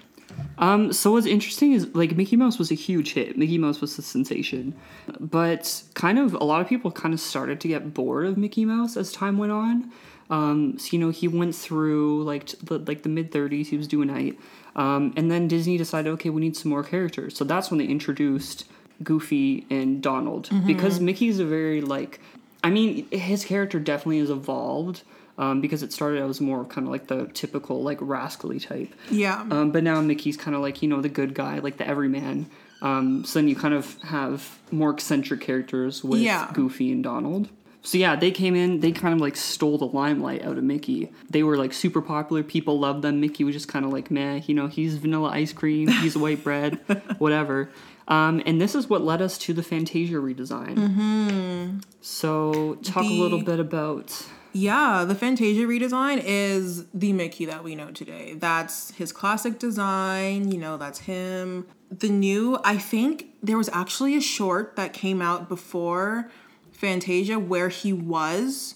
Um, 0.58 0.94
so 0.94 1.12
what's 1.12 1.26
interesting 1.26 1.74
is 1.74 1.88
like 1.96 2.16
Mickey 2.16 2.36
Mouse 2.36 2.58
was 2.58 2.72
a 2.72 2.76
huge 2.76 3.14
hit. 3.14 3.38
Mickey 3.38 3.58
Mouse 3.58 3.82
was 3.82 3.98
a 3.98 4.02
sensation, 4.02 4.74
but 5.20 5.84
kind 5.94 6.20
of 6.20 6.34
a 6.34 6.44
lot 6.44 6.62
of 6.62 6.68
people 6.68 6.92
kind 6.92 7.14
of 7.14 7.20
started 7.20 7.60
to 7.62 7.68
get 7.68 7.94
bored 7.94 8.26
of 8.26 8.38
Mickey 8.38 8.66
Mouse 8.66 8.98
as 8.98 9.12
time 9.12 9.38
went 9.38 9.52
on. 9.52 9.92
Um, 10.30 10.80
so 10.80 10.90
you 10.92 11.00
know 11.00 11.10
he 11.10 11.28
went 11.28 11.56
through 11.56 12.24
like 12.24 12.48
the, 12.64 12.80
like 12.80 13.04
the 13.04 13.10
mid 13.10 13.32
'30s. 13.32 13.68
He 13.68 13.78
was 13.78 13.88
doing 13.88 14.08
night, 14.08 14.40
um, 14.76 15.14
and 15.16 15.30
then 15.30 15.48
Disney 15.48 15.78
decided, 15.78 16.10
okay, 16.14 16.30
we 16.30 16.42
need 16.42 16.58
some 16.58 16.70
more 16.72 16.84
characters. 16.84 17.38
So 17.38 17.44
that's 17.44 17.70
when 17.70 17.78
they 17.78 17.86
introduced 17.86 18.66
Goofy 19.04 19.66
and 19.70 20.02
Donald 20.02 20.50
because 20.66 21.00
Mickey's 21.00 21.40
a 21.40 21.46
very 21.46 21.82
like, 21.82 22.20
I 22.64 22.70
mean, 22.70 23.08
his 23.12 23.46
character 23.46 23.80
definitely 23.80 24.20
has 24.20 24.30
evolved. 24.30 25.04
Um, 25.38 25.60
because 25.60 25.84
it 25.84 25.92
started 25.92 26.22
out 26.24 26.30
as 26.30 26.40
more 26.40 26.64
kind 26.64 26.88
of 26.88 26.92
like 26.92 27.08
the 27.08 27.26
typical 27.34 27.84
like 27.84 27.98
rascally 28.00 28.58
type, 28.60 28.94
Yeah. 29.12 29.46
um, 29.52 29.72
but 29.72 29.84
now 29.84 30.00
Mickey's 30.00 30.38
kind 30.38 30.56
of 30.56 30.62
like 30.62 30.82
you 30.82 30.88
know 30.88 31.02
the 31.02 31.10
good 31.10 31.34
guy, 31.34 31.60
like 31.60 31.76
the 31.76 31.86
everyman. 31.86 32.46
Um, 32.82 33.26
so 33.26 33.40
then 33.40 33.50
you 33.50 33.56
kind 33.56 33.74
of 33.74 34.02
have 34.04 34.58
more 34.72 34.92
eccentric 34.92 35.42
characters 35.42 36.04
with 36.06 36.22
Yeah. 36.22 36.50
Goofy 36.54 36.90
and 36.92 37.04
Donald. 37.04 37.50
So 37.82 37.98
yeah, 37.98 38.16
they 38.16 38.32
came 38.32 38.56
in. 38.56 38.80
They 38.80 38.92
kind 38.94 39.14
of 39.14 39.20
like 39.20 39.36
stole 39.36 39.78
the 39.78 39.86
limelight 39.88 40.44
out 40.44 40.58
of 40.58 40.64
Mickey. 40.64 41.12
They 41.30 41.44
were 41.44 41.58
like 41.58 41.74
super 41.74 42.02
popular. 42.02 42.42
People 42.42 42.80
loved 42.80 43.02
them. 43.02 43.20
Mickey 43.20 43.44
was 43.44 43.54
just 43.56 43.68
kind 43.68 43.84
of 43.86 43.92
like 43.92 44.10
meh. 44.10 44.42
You 44.48 44.56
know, 44.56 44.68
he's 44.68 44.96
vanilla 44.96 45.30
ice 45.30 45.52
cream. 45.54 45.88
He's 45.90 46.16
white 46.18 46.44
bread. 46.44 46.76
Whatever. 47.18 47.70
Um, 48.08 48.42
and 48.46 48.60
this 48.62 48.74
is 48.74 48.88
what 48.90 49.02
led 49.04 49.22
us 49.22 49.38
to 49.40 49.54
the 49.54 49.64
Fantasia 49.64 50.16
redesign. 50.16 50.76
Mm-hmm. 50.76 51.80
So 52.02 52.76
talk 52.84 53.04
a 53.04 53.08
little 53.08 53.44
bit 53.44 53.60
about. 53.60 54.26
Yeah, 54.58 55.04
the 55.06 55.16
Fantasia 55.16 55.66
redesign 55.66 56.24
is 56.26 56.86
the 56.94 57.12
Mickey 57.12 57.44
that 57.44 57.62
we 57.62 57.76
know 57.76 57.92
today. 57.92 58.36
That's 58.36 58.92
his 58.92 59.12
classic 59.12 59.60
design, 59.60 60.50
you 60.50 60.58
know, 60.58 60.78
that's 60.78 61.00
him. 61.00 61.68
The 61.92 62.08
new, 62.08 62.58
I 62.64 62.78
think 62.78 63.34
there 63.44 63.58
was 63.58 63.68
actually 63.74 64.16
a 64.16 64.22
short 64.22 64.78
that 64.78 64.94
came 64.94 65.22
out 65.22 65.50
before 65.50 66.32
Fantasia 66.72 67.38
where 67.38 67.68
he 67.68 67.92
was 67.92 68.76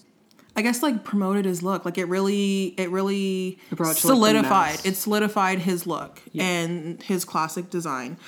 I 0.54 0.60
guess 0.62 0.82
like 0.82 1.02
promoted 1.02 1.46
his 1.46 1.62
look. 1.62 1.86
Like 1.86 1.96
it 1.96 2.04
really 2.06 2.74
it 2.76 2.90
really 2.90 3.58
It 3.70 3.76
brought 3.76 3.96
to, 3.96 4.08
like, 4.08 4.18
the 4.18 4.40
solidified. 4.42 4.80
it 4.84 4.96
solidified 4.96 5.60
his 5.60 5.86
look 5.86 6.20
and 6.38 7.02
his 7.02 7.24
classic 7.24 7.70
design. 7.70 8.18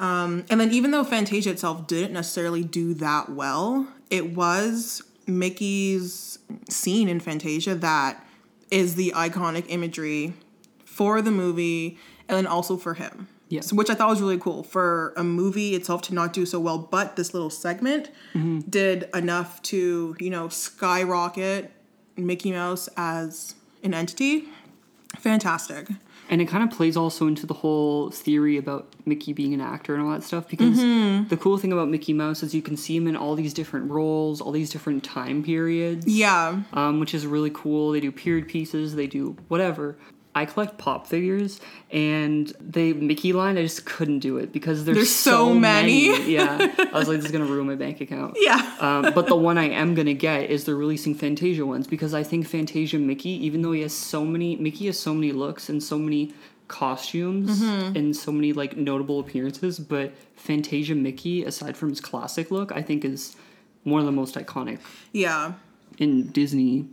Um, 0.00 0.44
and 0.50 0.60
then 0.60 0.72
even 0.72 0.90
though 0.90 1.04
Fantasia 1.04 1.50
itself 1.50 1.86
didn't 1.86 2.12
necessarily 2.14 2.64
do 2.64 2.94
that 2.94 3.28
well, 3.30 3.86
it 4.10 4.34
was 4.34 5.02
Mickey's 5.26 6.38
scene 6.68 7.08
in 7.08 7.20
Fantasia 7.20 7.74
that 7.74 8.24
is 8.70 8.94
the 8.94 9.12
iconic 9.16 9.64
imagery 9.68 10.34
for 10.84 11.22
the 11.22 11.30
movie 11.30 11.98
and 12.28 12.46
also 12.46 12.76
for 12.76 12.94
him. 12.94 13.28
Yeah. 13.48 13.60
So, 13.60 13.76
which 13.76 13.90
I 13.90 13.94
thought 13.94 14.08
was 14.08 14.20
really 14.20 14.38
cool 14.38 14.64
for 14.64 15.12
a 15.16 15.22
movie 15.22 15.74
itself 15.74 16.02
to 16.02 16.14
not 16.14 16.32
do 16.32 16.44
so 16.44 16.58
well, 16.58 16.78
but 16.78 17.14
this 17.14 17.32
little 17.32 17.50
segment 17.50 18.10
mm-hmm. 18.34 18.60
did 18.68 19.08
enough 19.14 19.62
to, 19.62 20.16
you 20.18 20.30
know, 20.30 20.48
skyrocket 20.48 21.70
Mickey 22.16 22.50
Mouse 22.50 22.88
as 22.96 23.54
an 23.84 23.94
entity. 23.94 24.48
Fantastic. 25.18 25.88
And 26.28 26.40
it 26.42 26.46
kind 26.46 26.64
of 26.64 26.76
plays 26.76 26.96
also 26.96 27.26
into 27.28 27.46
the 27.46 27.54
whole 27.54 28.10
theory 28.10 28.56
about 28.56 28.88
Mickey 29.04 29.32
being 29.32 29.54
an 29.54 29.60
actor 29.60 29.94
and 29.94 30.02
all 30.02 30.10
that 30.10 30.24
stuff 30.24 30.48
because 30.48 30.78
Mm-hmm. 30.78 31.28
the 31.28 31.36
cool 31.36 31.56
thing 31.56 31.72
about 31.72 31.88
Mickey 31.88 32.12
Mouse 32.12 32.42
is 32.42 32.54
you 32.54 32.62
can 32.62 32.76
see 32.76 32.96
him 32.96 33.06
in 33.06 33.16
all 33.16 33.36
these 33.36 33.54
different 33.54 33.90
roles, 33.90 34.40
all 34.40 34.50
these 34.50 34.70
different 34.70 35.04
time 35.04 35.42
periods, 35.44 36.04
Yeah. 36.06 36.62
um, 36.72 36.98
which 36.98 37.14
is 37.14 37.26
really 37.26 37.50
cool. 37.54 37.92
They 37.92 38.00
do 38.00 38.10
period 38.10 38.48
pieces, 38.48 38.96
they 38.96 39.06
do 39.06 39.36
whatever. 39.48 39.96
I 40.36 40.44
collect 40.44 40.76
pop 40.78 41.06
figures, 41.06 41.60
and 41.90 42.52
the 42.60 42.92
Mickey 42.92 43.32
line, 43.32 43.56
I 43.58 43.62
just 43.62 43.86
couldn't 43.86 44.18
do 44.20 44.36
it 44.36 44.52
because 44.52 44.84
there's, 44.84 44.96
There's 44.98 45.10
so 45.10 45.52
many. 45.54 46.06
yeah, 46.32 46.72
I 46.92 46.98
was 46.98 47.08
like, 47.08 47.16
this 47.16 47.26
is 47.26 47.32
gonna 47.32 47.46
ruin 47.46 47.66
my 47.66 47.74
bank 47.74 48.00
account. 48.00 48.36
Yeah. 48.38 48.76
Um, 48.78 49.12
but 49.14 49.26
the 49.26 49.34
one 49.36 49.56
I 49.58 49.70
am 49.70 49.94
gonna 49.94 50.14
get 50.14 50.50
is 50.50 50.64
they're 50.64 50.76
releasing 50.76 51.14
Fantasia 51.14 51.64
ones 51.66 51.86
because 51.86 52.12
I 52.14 52.22
think 52.22 52.46
Fantasia 52.46 52.98
Mickey, 52.98 53.30
even 53.46 53.62
though 53.62 53.72
he 53.72 53.80
has 53.80 53.94
so 53.94 54.24
many, 54.24 54.56
Mickey 54.56 54.86
has 54.86 54.98
so 54.98 55.14
many 55.14 55.32
looks 55.32 55.68
and 55.68 55.82
so 55.82 55.98
many 55.98 56.32
costumes 56.68 57.60
Mm-hmm. 57.62 57.96
and 57.96 58.16
so 58.16 58.30
many 58.32 58.52
like 58.52 58.76
notable 58.76 59.20
appearances, 59.20 59.78
but 59.78 60.12
Fantasia 60.34 60.94
Mickey, 60.94 61.44
aside 61.44 61.76
from 61.76 61.88
his 61.90 62.00
classic 62.00 62.50
look, 62.50 62.72
I 62.72 62.82
think 62.82 63.04
is 63.04 63.36
one 63.84 64.00
of 64.00 64.06
the 64.06 64.12
most 64.12 64.34
iconic 64.34 64.80
Yeah. 65.12 65.52
in 65.98 66.28
Disney 66.32 66.88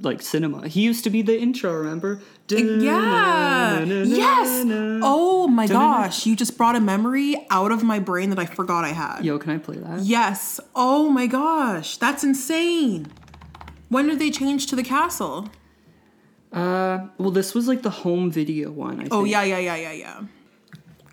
like 0.00 0.20
cinema. 0.22 0.68
He 0.68 0.82
used 0.82 1.04
to 1.04 1.10
be 1.10 1.22
the 1.22 1.38
intro, 1.38 1.72
remember? 1.72 2.20
Yeah. 2.48 3.82
Yes. 3.84 4.64
Oh 5.02 5.48
my 5.48 5.66
gosh. 5.66 6.26
You 6.26 6.36
just 6.36 6.56
brought 6.56 6.76
a 6.76 6.80
memory 6.80 7.34
out 7.50 7.72
of 7.72 7.82
my 7.82 7.98
brain 7.98 8.30
that 8.30 8.38
I 8.38 8.46
forgot 8.46 8.84
I 8.84 8.88
had. 8.90 9.24
Yo, 9.24 9.38
can 9.38 9.52
I 9.52 9.58
play 9.58 9.76
that? 9.78 10.00
Yes. 10.00 10.60
Oh 10.74 11.08
my 11.10 11.26
gosh. 11.26 11.96
That's 11.96 12.22
insane. 12.24 13.06
When 13.88 14.08
did 14.08 14.18
they 14.18 14.30
change 14.30 14.66
to 14.68 14.76
the 14.76 14.82
castle? 14.82 15.48
Uh, 16.52 17.06
well, 17.18 17.30
this 17.30 17.54
was 17.54 17.68
like 17.68 17.82
the 17.82 17.90
home 17.90 18.30
video 18.30 18.70
one. 18.70 19.00
I 19.00 19.08
Oh, 19.10 19.22
think. 19.22 19.30
yeah, 19.32 19.42
yeah, 19.44 19.58
yeah, 19.58 19.76
yeah, 19.76 19.92
yeah. 19.92 20.20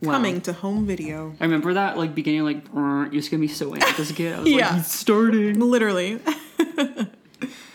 Wow. 0.01 0.13
Coming 0.13 0.41
to 0.41 0.53
home 0.53 0.85
video. 0.85 1.33
I 1.39 1.45
remember 1.45 1.73
that 1.75 1.97
like 1.97 2.13
beginning 2.13 2.43
like 2.43 2.65
used 3.13 3.25
to 3.27 3.31
get 3.31 3.39
me 3.39 3.47
so 3.47 3.71
amped 3.71 3.99
as 3.99 4.11
a 4.11 4.13
kid. 4.13 4.33
I 4.33 4.39
was 4.41 4.49
Yeah. 4.51 4.67
like, 4.67 4.75
he's 4.77 4.87
starting. 4.87 5.59
Literally. 5.59 6.19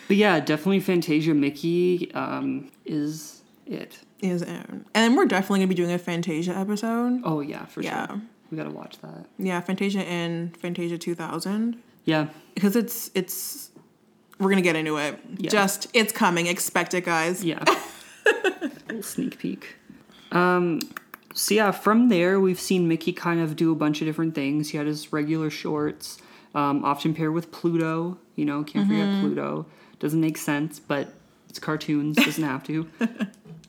But 0.09 0.17
yeah, 0.17 0.41
definitely 0.41 0.81
Fantasia 0.81 1.35
Mickey 1.35 2.11
um, 2.15 2.71
is 2.85 3.43
it. 3.67 3.99
Is 4.21 4.43
in. 4.43 4.85
And 4.95 5.17
we're 5.17 5.27
definitely 5.27 5.61
gonna 5.61 5.69
be 5.69 5.75
doing 5.75 5.93
a 5.93 5.99
Fantasia 5.99 6.53
episode. 6.57 7.21
Oh 7.25 7.41
yeah, 7.41 7.67
for 7.67 7.83
Yeah. 7.83 8.07
sure. 8.09 8.23
We 8.51 8.57
gotta 8.57 8.71
watch 8.71 8.99
that. 9.03 9.27
Yeah, 9.39 9.61
Fantasia 9.61 10.01
and 10.01 10.57
Fantasia 10.57 10.97
2000 10.99 11.77
Yeah. 12.05 12.29
because 12.55 12.75
it's 12.75 13.11
it's 13.15 13.71
we're 14.41 14.49
gonna 14.51 14.63
get 14.63 14.77
into 14.77 14.97
it. 14.97 15.21
Yeah. 15.37 15.51
Just 15.51 15.89
it's 15.93 16.13
coming. 16.13 16.47
Expect 16.47 16.95
it, 16.95 17.05
guys. 17.05 17.45
Yeah. 17.45 17.63
little 18.89 19.03
sneak 19.03 19.39
peek. 19.39 19.77
Um, 20.33 20.81
so 21.35 21.55
yeah, 21.55 21.71
from 21.71 22.09
there 22.09 22.41
we've 22.41 22.61
seen 22.61 22.89
Mickey 22.89 23.13
kind 23.13 23.41
of 23.41 23.57
do 23.57 23.71
a 23.71 23.75
bunch 23.75 24.01
of 24.01 24.07
different 24.07 24.35
things. 24.35 24.71
He 24.71 24.79
had 24.79 24.87
his 24.87 25.13
regular 25.13 25.51
shorts, 25.51 26.19
um, 26.55 26.85
often 26.85 27.15
paired 27.15 27.35
with 27.35 27.53
Pluto. 27.53 28.19
You 28.37 28.45
know, 28.47 28.65
can't 28.65 28.89
forget 28.89 29.21
Pluto. 29.21 29.67
Doesn't 29.99 30.21
make 30.21 30.37
sense, 30.39 30.79
but 30.79 31.13
it's 31.49 31.59
cartoons. 31.59 32.17
Doesn't 32.17 32.45
have 32.45 32.65
to. 32.65 32.89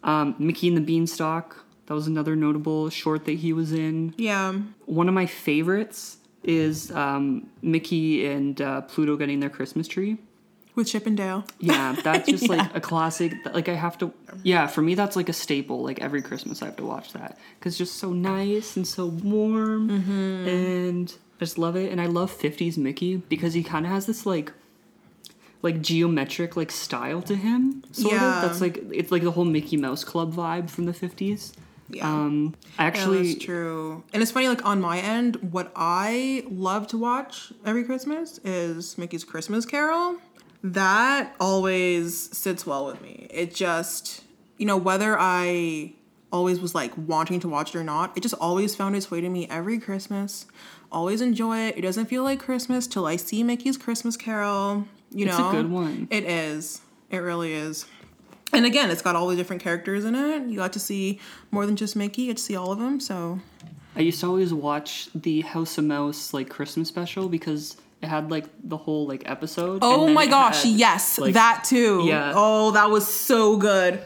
Um, 0.01 0.36
Mickey 0.39 0.69
and 0.69 0.77
the 0.77 0.82
Beanstalk. 0.82 1.65
That 1.88 1.93
was 1.93 2.07
another 2.07 2.36
notable 2.36 2.89
short 2.89 3.25
that 3.25 3.34
he 3.34 3.51
was 3.51 3.73
in. 3.73 4.13
Yeah. 4.17 4.53
One 4.86 5.07
of 5.07 5.13
my 5.13 5.25
favorites 5.25 6.17
is 6.43 6.89
um, 6.91 7.49
Mickey 7.61 8.25
and 8.25 8.61
uh, 8.61 8.82
Pluto 8.82 9.17
getting 9.17 9.39
their 9.39 9.49
Christmas 9.49 9.88
tree. 9.88 10.17
With 10.75 10.88
Chip 10.88 11.05
and 11.05 11.17
Dale. 11.17 11.43
Yeah, 11.59 11.95
that's 12.01 12.30
just 12.30 12.47
like 12.49 12.73
a 12.73 12.80
classic. 12.80 13.34
Like 13.53 13.67
I 13.67 13.73
have 13.73 13.97
to. 13.97 14.13
Yeah, 14.43 14.67
for 14.67 14.82
me 14.82 14.95
that's 14.95 15.15
like 15.15 15.27
a 15.27 15.34
staple. 15.34 15.84
Like 15.84 15.99
every 15.99 16.21
Christmas 16.21 16.61
I 16.61 16.65
have 16.65 16.77
to 16.77 16.86
watch 16.86 17.11
that 17.13 17.38
because 17.59 17.77
just 17.77 17.95
so 17.97 18.13
nice 18.13 18.77
and 18.77 18.88
so 18.88 19.07
warm, 19.07 19.89
and 19.89 21.13
I 21.36 21.39
just 21.39 21.57
love 21.57 21.75
it. 21.75 21.91
And 21.91 21.99
I 21.99 22.05
love 22.05 22.32
'50s 22.32 22.77
Mickey 22.77 23.17
because 23.17 23.53
he 23.53 23.63
kind 23.63 23.86
of 23.86 23.91
has 23.91 24.05
this 24.05 24.25
like, 24.25 24.53
like 25.62 25.82
geometric 25.82 26.55
like 26.55 26.72
style 26.72 27.22
to 27.24 27.36
him. 27.36 27.84
Sort 27.91 28.14
Yeah. 28.14 28.38
of. 28.38 28.41
That's 28.49 28.62
like 28.62 28.84
it's 28.91 29.12
like 29.12 29.24
the 29.24 29.32
whole 29.32 29.45
Mickey 29.45 29.78
Mouse 29.78 30.03
Club 30.03 30.34
vibe 30.34 30.70
from 30.70 30.86
the 30.86 30.93
'50s. 30.93 31.53
Yeah. 31.91 32.07
Um, 32.07 32.55
I 32.78 32.84
Yeah, 32.84 32.88
actually 32.88 33.34
that's 33.34 33.43
true. 33.45 34.03
And 34.14 34.22
it's 34.22 34.32
funny, 34.32 34.47
like 34.47 34.64
on 34.66 34.80
my 34.80 34.99
end, 34.99 35.38
what 35.51 35.72
I 35.76 36.43
love 36.49 36.86
to 36.89 36.97
watch 36.97 37.51
every 37.66 37.84
Christmas 37.84 38.39
is 38.43 38.95
Mickey's 38.97 39.24
Christmas 39.24 39.66
Carol. 39.66 40.18
That 40.64 41.36
always 41.39 42.36
sits 42.38 42.66
well 42.66 42.86
with 42.86 43.01
me. 43.01 43.28
It 43.32 43.55
just, 43.55 44.24
you 44.57 44.66
know, 44.66 44.78
whether 44.78 45.18
I 45.20 45.93
always 46.32 46.60
was 46.60 46.76
like 46.76 46.91
wanting 46.95 47.39
to 47.39 47.49
watch 47.49 47.74
it 47.74 47.80
or 47.80 47.84
not, 47.84 48.16
it 48.16 48.22
just 48.22 48.36
always 48.36 48.76
found 48.76 48.95
its 48.95 49.10
way 49.10 49.20
to 49.22 49.30
me 49.30 49.47
every 49.49 49.80
Christmas. 49.80 50.45
Always 50.91 51.22
enjoy 51.22 51.60
it. 51.60 51.78
It 51.78 51.82
doesn't 51.82 52.05
feel 52.05 52.24
like 52.24 52.39
Christmas 52.39 52.86
till 52.88 53.07
I 53.07 53.16
see 53.16 53.41
Mickey's 53.41 53.78
Christmas 53.78 54.16
Carol. 54.16 54.86
You 55.12 55.28
It's 55.28 55.36
a 55.36 55.39
know, 55.39 55.51
good 55.51 55.70
one. 55.72 56.07
It 56.12 56.24
is. 56.24 56.82
It 57.10 57.18
really 57.18 57.53
is. 57.53 57.86
And 58.53 58.66
again, 58.66 58.89
it's 58.89 59.01
got 59.01 59.16
all 59.16 59.28
the 59.28 59.36
different 59.36 59.62
characters 59.62 60.05
in 60.05 60.16
it. 60.16 60.47
You 60.47 60.55
got 60.57 60.74
to 60.74 60.80
see 60.80 61.20
more 61.51 61.66
than 61.66 61.76
just 61.76 61.95
Mickey. 61.95 62.24
You 62.24 62.28
get 62.30 62.38
to 62.38 62.43
see 62.43 62.55
all 62.55 62.72
of 62.72 62.80
them. 62.80 62.99
So 62.99 63.39
I 63.95 64.01
used 64.01 64.20
to 64.22 64.28
always 64.28 64.53
watch 64.53 65.10
the 65.14 65.41
House 65.41 65.78
of 65.78 65.86
Mouse 65.86 66.34
like 66.34 66.49
Christmas 66.49 66.88
special 66.88 67.30
because 67.30 67.78
it 68.01 68.07
had 68.07 68.32
like 68.32 68.45
the 68.64 68.78
whole 68.78 69.07
like 69.07 69.30
episode. 69.30 69.80
Oh 69.82 70.07
my 70.07 70.26
gosh, 70.26 70.64
had, 70.64 70.74
yes, 70.74 71.20
like- 71.20 71.34
that 71.34 71.64
too. 71.68 72.03
Yeah. 72.05 72.34
Oh, 72.36 72.72
that 72.72 72.89
was 72.89 73.07
so 73.07 73.57
good. 73.57 74.01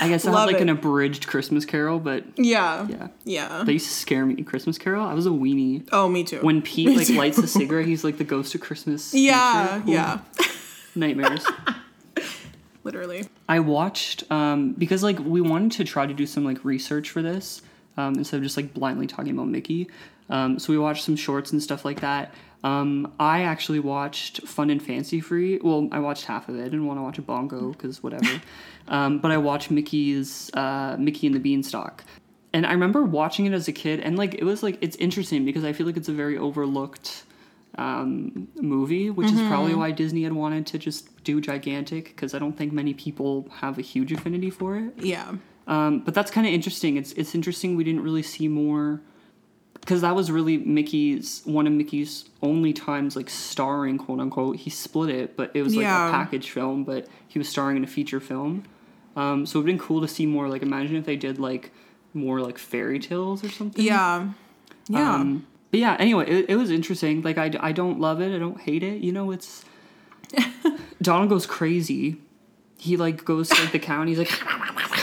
I 0.00 0.08
guess 0.08 0.24
it 0.24 0.28
had 0.28 0.34
Love 0.34 0.46
like 0.46 0.56
it. 0.56 0.62
an 0.62 0.68
abridged 0.70 1.26
Christmas 1.26 1.64
Carol, 1.64 1.98
but 2.00 2.24
Yeah. 2.38 2.86
yeah, 2.88 3.08
Yeah. 3.24 3.62
they 3.64 3.74
used 3.74 3.86
to 3.88 3.92
scare 3.92 4.24
me. 4.24 4.42
Christmas 4.42 4.78
Carol, 4.78 5.06
I 5.06 5.12
was 5.14 5.26
a 5.26 5.30
weenie. 5.30 5.86
Oh, 5.92 6.08
me 6.08 6.24
too. 6.24 6.38
When 6.40 6.62
Pete 6.62 6.96
like 6.96 7.10
lights 7.10 7.38
a 7.38 7.46
cigarette, 7.46 7.86
he's 7.86 8.02
like 8.02 8.16
the 8.18 8.24
ghost 8.24 8.54
of 8.54 8.60
Christmas. 8.62 9.12
yeah, 9.12 9.82
yeah. 9.84 10.20
nightmares. 10.94 11.44
Literally. 12.84 13.28
I 13.48 13.60
watched 13.60 14.24
um, 14.30 14.72
because 14.72 15.02
like 15.02 15.18
we 15.20 15.40
wanted 15.40 15.72
to 15.72 15.84
try 15.84 16.06
to 16.06 16.14
do 16.14 16.26
some 16.26 16.44
like 16.44 16.64
research 16.64 17.10
for 17.10 17.22
this 17.22 17.62
um, 17.96 18.14
instead 18.16 18.38
of 18.38 18.42
just 18.42 18.56
like 18.56 18.74
blindly 18.74 19.06
talking 19.06 19.32
about 19.32 19.46
Mickey. 19.48 19.88
Um, 20.30 20.58
so 20.58 20.72
we 20.72 20.78
watched 20.78 21.04
some 21.04 21.16
shorts 21.16 21.52
and 21.52 21.62
stuff 21.62 21.84
like 21.84 22.00
that. 22.00 22.34
Um, 22.64 23.12
I 23.18 23.42
actually 23.42 23.80
watched 23.80 24.46
Fun 24.46 24.70
and 24.70 24.82
Fancy 24.82 25.20
Free. 25.20 25.58
Well, 25.58 25.88
I 25.90 25.98
watched 25.98 26.26
half 26.26 26.48
of 26.48 26.56
it. 26.56 26.60
I 26.60 26.64
didn't 26.64 26.86
want 26.86 26.98
to 26.98 27.02
watch 27.02 27.18
a 27.18 27.22
bongo 27.22 27.72
because 27.72 28.02
whatever. 28.02 28.40
um, 28.88 29.18
but 29.18 29.30
I 29.30 29.36
watched 29.36 29.70
Mickey's 29.70 30.50
uh, 30.54 30.96
Mickey 30.98 31.26
and 31.26 31.34
the 31.34 31.40
Beanstalk. 31.40 32.04
And 32.52 32.66
I 32.66 32.72
remember 32.72 33.02
watching 33.02 33.46
it 33.46 33.52
as 33.52 33.66
a 33.66 33.72
kid, 33.72 34.00
and 34.00 34.16
like 34.18 34.34
it 34.34 34.44
was 34.44 34.62
like 34.62 34.76
it's 34.82 34.96
interesting 34.96 35.44
because 35.44 35.64
I 35.64 35.72
feel 35.72 35.86
like 35.86 35.96
it's 35.96 36.10
a 36.10 36.12
very 36.12 36.36
overlooked 36.36 37.24
um, 37.78 38.48
movie, 38.60 39.08
which 39.08 39.32
is 39.32 39.40
probably 39.48 39.74
why 39.74 39.90
Disney 39.90 40.24
had 40.24 40.34
wanted 40.34 40.66
to 40.66 40.78
just 40.78 41.24
do 41.24 41.40
gigantic 41.40 42.04
because 42.04 42.34
I 42.34 42.38
don't 42.38 42.56
think 42.56 42.72
many 42.72 42.92
people 42.92 43.48
have 43.56 43.78
a 43.78 43.82
huge 43.82 44.12
affinity 44.12 44.50
for 44.50 44.76
it. 44.76 44.92
Yeah. 44.98 45.32
Um, 45.66 46.00
but 46.00 46.12
that's 46.12 46.30
kind 46.30 46.46
of 46.46 46.52
interesting. 46.52 46.98
It's 46.98 47.12
it's 47.12 47.34
interesting 47.34 47.76
we 47.76 47.84
didn't 47.84 48.02
really 48.02 48.22
see 48.22 48.48
more 48.48 49.00
because 49.82 50.00
that 50.00 50.14
was 50.16 50.30
really 50.30 50.56
Mickey's 50.56 51.42
one 51.44 51.66
of 51.66 51.72
Mickey's 51.74 52.24
only 52.40 52.72
times 52.72 53.14
like 53.14 53.28
starring 53.28 53.98
quote 53.98 54.20
unquote. 54.20 54.56
He 54.56 54.70
split 54.70 55.10
it, 55.10 55.36
but 55.36 55.50
it 55.54 55.62
was 55.62 55.76
like 55.76 55.82
Yeah. 55.82 56.08
a 56.08 56.10
package 56.10 56.50
film, 56.50 56.84
but 56.84 57.06
he 57.28 57.38
was 57.38 57.48
starring 57.48 57.76
in 57.76 57.84
a 57.84 57.88
feature 57.88 58.20
film. 58.20 58.64
Um, 59.16 59.44
so 59.44 59.58
it'd 59.58 59.66
been 59.66 59.78
cool 59.78 60.00
to 60.00 60.08
see 60.08 60.24
more. 60.24 60.48
Like 60.48 60.62
imagine 60.62 60.96
if 60.96 61.04
they 61.04 61.16
did 61.16 61.38
like 61.38 61.70
more 62.14 62.40
like 62.40 62.58
fairy 62.58 62.98
tales 62.98 63.44
or 63.44 63.50
something. 63.50 63.84
Yeah. 63.84 64.30
Yeah. 64.88 65.14
Um, 65.14 65.46
but 65.70 65.80
yeah, 65.80 65.96
anyway, 65.98 66.28
it, 66.28 66.50
it 66.50 66.56
was 66.56 66.70
interesting. 66.70 67.22
Like, 67.22 67.38
I, 67.38 67.50
I 67.58 67.72
don't 67.72 67.98
love 67.98 68.20
it. 68.20 68.34
I 68.34 68.38
don't 68.38 68.60
hate 68.60 68.82
it. 68.82 69.02
You 69.02 69.10
know, 69.10 69.30
it's. 69.30 69.64
Donald 71.02 71.30
goes 71.30 71.46
crazy. 71.46 72.18
He, 72.78 72.98
like, 72.98 73.24
goes 73.24 73.48
to 73.48 73.60
like, 73.62 73.72
the 73.72 73.78
county. 73.78 74.14
He's 74.14 74.18
like. 74.18 74.42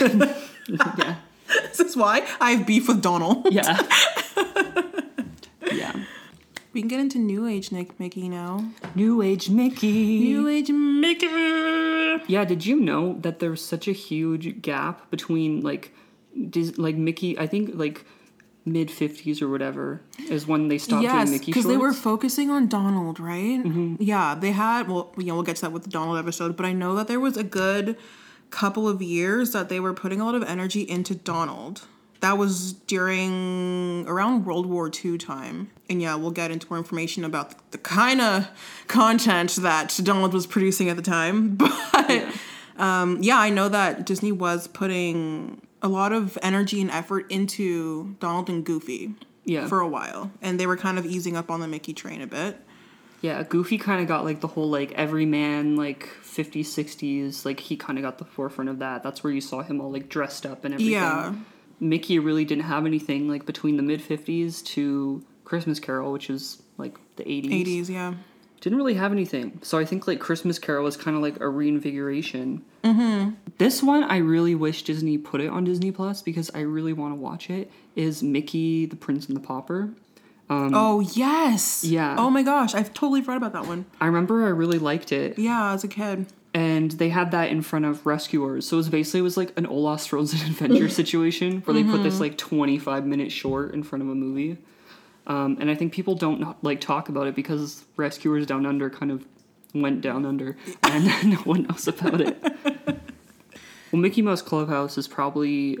yeah. 0.98 1.16
this 1.48 1.80
is 1.80 1.96
why 1.96 2.24
I 2.40 2.52
have 2.52 2.66
beef 2.66 2.86
with 2.86 3.02
Donald. 3.02 3.52
Yeah. 3.52 3.80
We 6.72 6.80
can 6.82 6.88
get 6.88 7.00
into 7.00 7.18
New 7.18 7.46
Age 7.46 7.72
Nick 7.72 7.98
Mickey 7.98 8.28
now. 8.28 8.70
New 8.94 9.22
Age 9.22 9.50
Mickey. 9.50 10.20
New 10.20 10.46
Age 10.48 10.70
Mickey. 10.70 11.26
Yeah, 12.28 12.44
did 12.44 12.64
you 12.64 12.76
know 12.78 13.18
that 13.20 13.40
there's 13.40 13.64
such 13.64 13.88
a 13.88 13.92
huge 13.92 14.62
gap 14.62 15.10
between, 15.10 15.62
like, 15.62 15.92
Dis- 16.48 16.78
like 16.78 16.94
Mickey, 16.96 17.36
I 17.38 17.46
think, 17.48 17.72
like, 17.74 18.04
mid 18.64 18.88
50s 18.88 19.42
or 19.42 19.48
whatever 19.48 20.00
is 20.28 20.46
when 20.46 20.68
they 20.68 20.78
stopped 20.78 21.02
Yes, 21.02 21.12
doing 21.24 21.30
Mickey 21.30 21.46
because 21.46 21.66
they 21.66 21.76
were 21.76 21.92
focusing 21.92 22.50
on 22.50 22.68
Donald, 22.68 23.18
right? 23.18 23.58
Mm-hmm. 23.64 23.96
Yeah, 23.98 24.34
they 24.34 24.52
had. 24.52 24.88
Well, 24.88 25.12
you 25.16 25.24
know, 25.26 25.34
we'll 25.34 25.42
get 25.42 25.56
to 25.56 25.62
that 25.62 25.72
with 25.72 25.84
the 25.84 25.90
Donald 25.90 26.18
episode, 26.18 26.56
but 26.56 26.66
I 26.66 26.72
know 26.72 26.94
that 26.94 27.08
there 27.08 27.18
was 27.18 27.36
a 27.36 27.42
good 27.42 27.96
couple 28.50 28.86
of 28.88 29.00
years 29.02 29.52
that 29.52 29.68
they 29.68 29.80
were 29.80 29.94
putting 29.94 30.20
a 30.20 30.24
lot 30.24 30.34
of 30.34 30.42
energy 30.44 30.82
into 30.82 31.14
Donald. 31.14 31.82
That 32.20 32.36
was 32.36 32.74
during 32.74 34.04
around 34.06 34.44
World 34.44 34.66
War 34.66 34.90
II 35.04 35.16
time, 35.18 35.70
and 35.88 36.02
yeah, 36.02 36.14
we'll 36.16 36.30
get 36.32 36.50
into 36.50 36.66
more 36.68 36.76
information 36.78 37.24
about 37.24 37.70
the 37.72 37.78
kind 37.78 38.20
of 38.20 38.48
content 38.88 39.56
that 39.56 39.98
Donald 40.02 40.34
was 40.34 40.46
producing 40.46 40.88
at 40.88 40.96
the 40.96 41.02
time. 41.02 41.58
But 41.92 42.26
um, 42.76 43.18
yeah, 43.22 43.38
I 43.38 43.50
know 43.50 43.68
that 43.68 44.06
Disney 44.06 44.32
was 44.32 44.66
putting 44.66 45.60
a 45.82 45.88
lot 45.88 46.12
of 46.12 46.38
energy 46.42 46.80
and 46.80 46.90
effort 46.90 47.30
into 47.30 48.16
Donald 48.20 48.48
and 48.48 48.64
Goofy 48.64 49.14
Yeah. 49.44 49.66
for 49.66 49.80
a 49.80 49.88
while, 49.88 50.30
and 50.42 50.58
they 50.60 50.66
were 50.66 50.76
kind 50.76 50.98
of 50.98 51.04
easing 51.06 51.36
up 51.36 51.50
on 51.50 51.60
the 51.60 51.68
Mickey 51.68 51.92
train 51.92 52.20
a 52.22 52.26
bit. 52.26 52.56
Yeah, 53.22 53.42
Goofy 53.42 53.76
kind 53.76 54.00
of 54.00 54.08
got 54.08 54.24
like 54.24 54.40
the 54.40 54.46
whole 54.46 54.70
like 54.70 54.92
everyman 54.92 55.76
like 55.76 56.08
50s 56.22 56.66
60s 56.66 57.44
like 57.44 57.60
he 57.60 57.76
kind 57.76 57.98
of 57.98 58.02
got 58.02 58.16
the 58.18 58.24
forefront 58.24 58.70
of 58.70 58.78
that. 58.78 59.02
That's 59.02 59.22
where 59.22 59.32
you 59.32 59.42
saw 59.42 59.62
him 59.62 59.80
all 59.80 59.90
like 59.92 60.08
dressed 60.08 60.46
up 60.46 60.64
and 60.64 60.72
everything. 60.74 60.92
Yeah. 60.94 61.34
Mickey 61.80 62.18
really 62.18 62.44
didn't 62.44 62.64
have 62.64 62.86
anything 62.86 63.28
like 63.28 63.46
between 63.46 63.76
the 63.76 63.82
mid 63.82 64.00
50s 64.00 64.64
to 64.66 65.24
Christmas 65.44 65.80
Carol, 65.80 66.12
which 66.12 66.30
is 66.30 66.62
like 66.78 66.96
the 67.16 67.24
80s. 67.24 67.66
80s, 67.66 67.88
yeah. 67.88 68.14
Didn't 68.60 68.76
really 68.76 68.94
have 68.94 69.10
anything. 69.10 69.58
So 69.62 69.78
I 69.78 69.86
think 69.86 70.06
like 70.06 70.20
Christmas 70.20 70.58
Carol 70.58 70.84
was 70.84 70.96
kind 70.96 71.16
of 71.16 71.22
like 71.22 71.40
a 71.40 71.48
reinvigoration. 71.48 72.62
Mm-hmm. 72.84 73.30
This 73.56 73.82
one 73.82 74.04
I 74.04 74.18
really 74.18 74.54
wish 74.54 74.82
Disney 74.82 75.16
put 75.16 75.40
it 75.40 75.48
on 75.48 75.64
Disney 75.64 75.90
Plus 75.90 76.20
because 76.20 76.50
I 76.54 76.60
really 76.60 76.92
want 76.92 77.12
to 77.12 77.16
watch 77.16 77.48
it. 77.48 77.70
Is 77.96 78.22
Mickey 78.22 78.84
the 78.84 78.96
Prince 78.96 79.26
and 79.26 79.36
the 79.36 79.40
Pauper? 79.40 79.90
oh, 80.50 81.00
yes. 81.00 81.84
Um, 81.84 81.90
yeah. 81.90 82.16
Oh 82.18 82.28
my 82.28 82.42
gosh, 82.42 82.74
I've 82.74 82.92
totally 82.92 83.22
forgot 83.22 83.36
about 83.36 83.52
that 83.52 83.66
one. 83.66 83.86
I 84.00 84.06
remember 84.06 84.44
I 84.44 84.48
really 84.48 84.78
liked 84.78 85.12
it. 85.12 85.38
Yeah, 85.38 85.72
as 85.72 85.84
a 85.84 85.88
kid. 85.88 86.26
And 86.52 86.92
they 86.92 87.08
had 87.10 87.30
that 87.30 87.48
in 87.50 87.62
front 87.62 87.84
of 87.84 88.04
rescuers 88.06 88.66
so 88.66 88.76
it 88.76 88.78
was 88.78 88.88
basically 88.88 89.20
it 89.20 89.22
was 89.22 89.36
like 89.36 89.52
an 89.56 89.66
olaf's 89.66 90.06
frozen 90.06 90.40
adventure 90.50 90.88
situation 90.88 91.60
where 91.62 91.74
they 91.74 91.84
put 91.84 92.02
this 92.02 92.18
like 92.20 92.36
25 92.36 93.06
minute 93.06 93.30
short 93.30 93.72
in 93.72 93.82
front 93.82 94.02
of 94.02 94.08
a 94.08 94.14
movie 94.14 94.58
um, 95.26 95.56
and 95.60 95.70
i 95.70 95.74
think 95.74 95.92
people 95.92 96.14
don't 96.14 96.56
like 96.64 96.80
talk 96.80 97.08
about 97.08 97.26
it 97.26 97.34
because 97.34 97.84
rescuers 97.96 98.46
down 98.46 98.66
under 98.66 98.90
kind 98.90 99.12
of 99.12 99.24
went 99.74 100.00
down 100.00 100.26
under 100.26 100.56
and 100.82 101.04
no 101.30 101.36
one 101.44 101.62
knows 101.64 101.86
about 101.86 102.20
it 102.20 102.36
well 103.92 104.00
mickey 104.00 104.22
mouse 104.22 104.42
clubhouse 104.42 104.98
is 104.98 105.06
probably 105.06 105.78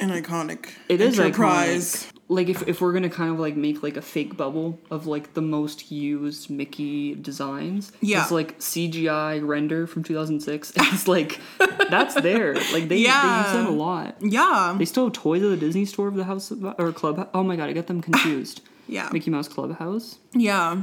an 0.00 0.10
iconic 0.10 0.70
It 0.88 1.00
is 1.00 1.20
enterprise. 1.20 2.06
iconic. 2.06 2.16
Like 2.32 2.48
if, 2.48 2.66
if 2.68 2.80
we're 2.80 2.92
gonna 2.92 3.10
kind 3.10 3.30
of 3.32 3.40
like 3.40 3.56
make 3.56 3.82
like 3.82 3.96
a 3.96 4.02
fake 4.02 4.36
bubble 4.36 4.78
of 4.88 5.06
like 5.06 5.34
the 5.34 5.42
most 5.42 5.90
used 5.90 6.48
Mickey 6.48 7.14
designs, 7.16 7.90
Yeah. 8.00 8.22
it's 8.22 8.30
like 8.30 8.56
CGI 8.60 9.44
render 9.46 9.86
from 9.88 10.04
2006. 10.04 10.72
It's 10.76 11.08
like 11.08 11.40
that's 11.90 12.14
there. 12.14 12.54
Like 12.72 12.88
they, 12.88 12.98
Yeah. 12.98 13.42
they 13.42 13.58
use 13.58 13.64
that 13.66 13.70
a 13.70 13.74
lot. 13.76 14.14
Yeah. 14.20 14.76
They 14.78 14.84
still 14.84 15.04
have 15.06 15.12
toys 15.12 15.42
at 15.42 15.50
the 15.50 15.56
Disney 15.56 15.84
store 15.84 16.06
of 16.08 16.14
the 16.14 16.24
house 16.24 16.50
of, 16.52 16.64
or 16.78 16.92
club. 16.92 17.28
Oh 17.34 17.42
my 17.42 17.56
god, 17.56 17.68
I 17.68 17.72
get 17.72 17.86
them 17.88 18.00
confused. 18.00 18.62
Yeah. 18.86 19.08
Mickey 19.12 19.30
Mouse 19.30 19.46
Clubhouse. 19.46 20.18
Yeah. 20.32 20.82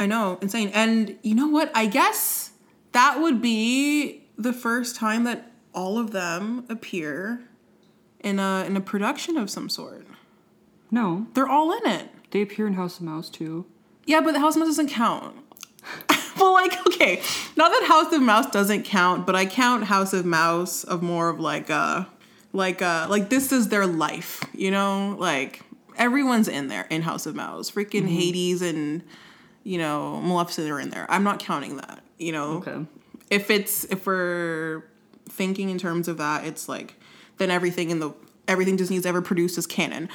I 0.00 0.06
know. 0.06 0.36
Insane. 0.42 0.70
And 0.74 1.16
you 1.22 1.36
know 1.36 1.46
what? 1.46 1.70
I 1.72 1.86
guess 1.86 2.50
that 2.90 3.20
would 3.20 3.40
be 3.40 4.24
the 4.36 4.52
first 4.52 4.96
time 4.96 5.22
that 5.22 5.52
all 5.72 5.96
of 5.96 6.10
them 6.10 6.64
appear 6.68 7.44
in 8.18 8.40
a 8.40 8.64
in 8.66 8.76
a 8.76 8.80
production 8.80 9.36
of 9.36 9.48
some 9.48 9.68
sort. 9.68 10.04
No, 10.94 11.26
They're 11.34 11.48
all 11.48 11.72
in 11.72 11.90
it. 11.90 12.08
they 12.30 12.40
appear 12.40 12.68
in 12.68 12.74
House 12.74 12.98
of 12.98 13.02
Mouse 13.02 13.28
too. 13.28 13.66
Yeah, 14.06 14.20
but 14.20 14.30
the 14.30 14.38
House 14.38 14.54
of 14.54 14.60
Mouse 14.60 14.68
doesn't 14.68 14.90
count. 14.90 15.36
well, 16.38 16.52
like, 16.52 16.86
okay, 16.86 17.20
not 17.56 17.72
that 17.72 17.84
House 17.88 18.12
of 18.12 18.22
Mouse 18.22 18.48
doesn't 18.52 18.84
count, 18.84 19.26
but 19.26 19.34
I 19.34 19.44
count 19.44 19.82
House 19.82 20.12
of 20.12 20.24
Mouse 20.24 20.84
of 20.84 21.02
more 21.02 21.30
of 21.30 21.40
like 21.40 21.68
a, 21.68 22.08
like 22.52 22.80
a, 22.80 23.08
like 23.10 23.28
this 23.28 23.50
is 23.50 23.70
their 23.70 23.88
life, 23.88 24.44
you 24.54 24.70
know? 24.70 25.16
Like 25.18 25.62
everyone's 25.96 26.46
in 26.46 26.68
there 26.68 26.86
in 26.90 27.02
House 27.02 27.26
of 27.26 27.34
Mouse. 27.34 27.72
Freaking 27.72 28.02
mm-hmm. 28.02 28.06
Hades 28.06 28.62
and, 28.62 29.02
you 29.64 29.78
know, 29.78 30.20
Maleficent 30.20 30.70
are 30.70 30.78
in 30.78 30.90
there. 30.90 31.10
I'm 31.10 31.24
not 31.24 31.40
counting 31.40 31.76
that, 31.78 32.04
you 32.18 32.30
know? 32.30 32.58
Okay. 32.58 32.86
If 33.30 33.50
it's 33.50 33.82
if 33.86 34.06
we're 34.06 34.84
thinking 35.28 35.70
in 35.70 35.78
terms 35.78 36.06
of 36.06 36.18
that, 36.18 36.44
it's 36.44 36.68
like 36.68 36.94
then 37.38 37.50
everything 37.50 37.90
in 37.90 37.98
the 37.98 38.12
everything 38.46 38.76
Disney's 38.76 39.04
ever 39.04 39.20
produced 39.20 39.58
is 39.58 39.66
canon. 39.66 40.08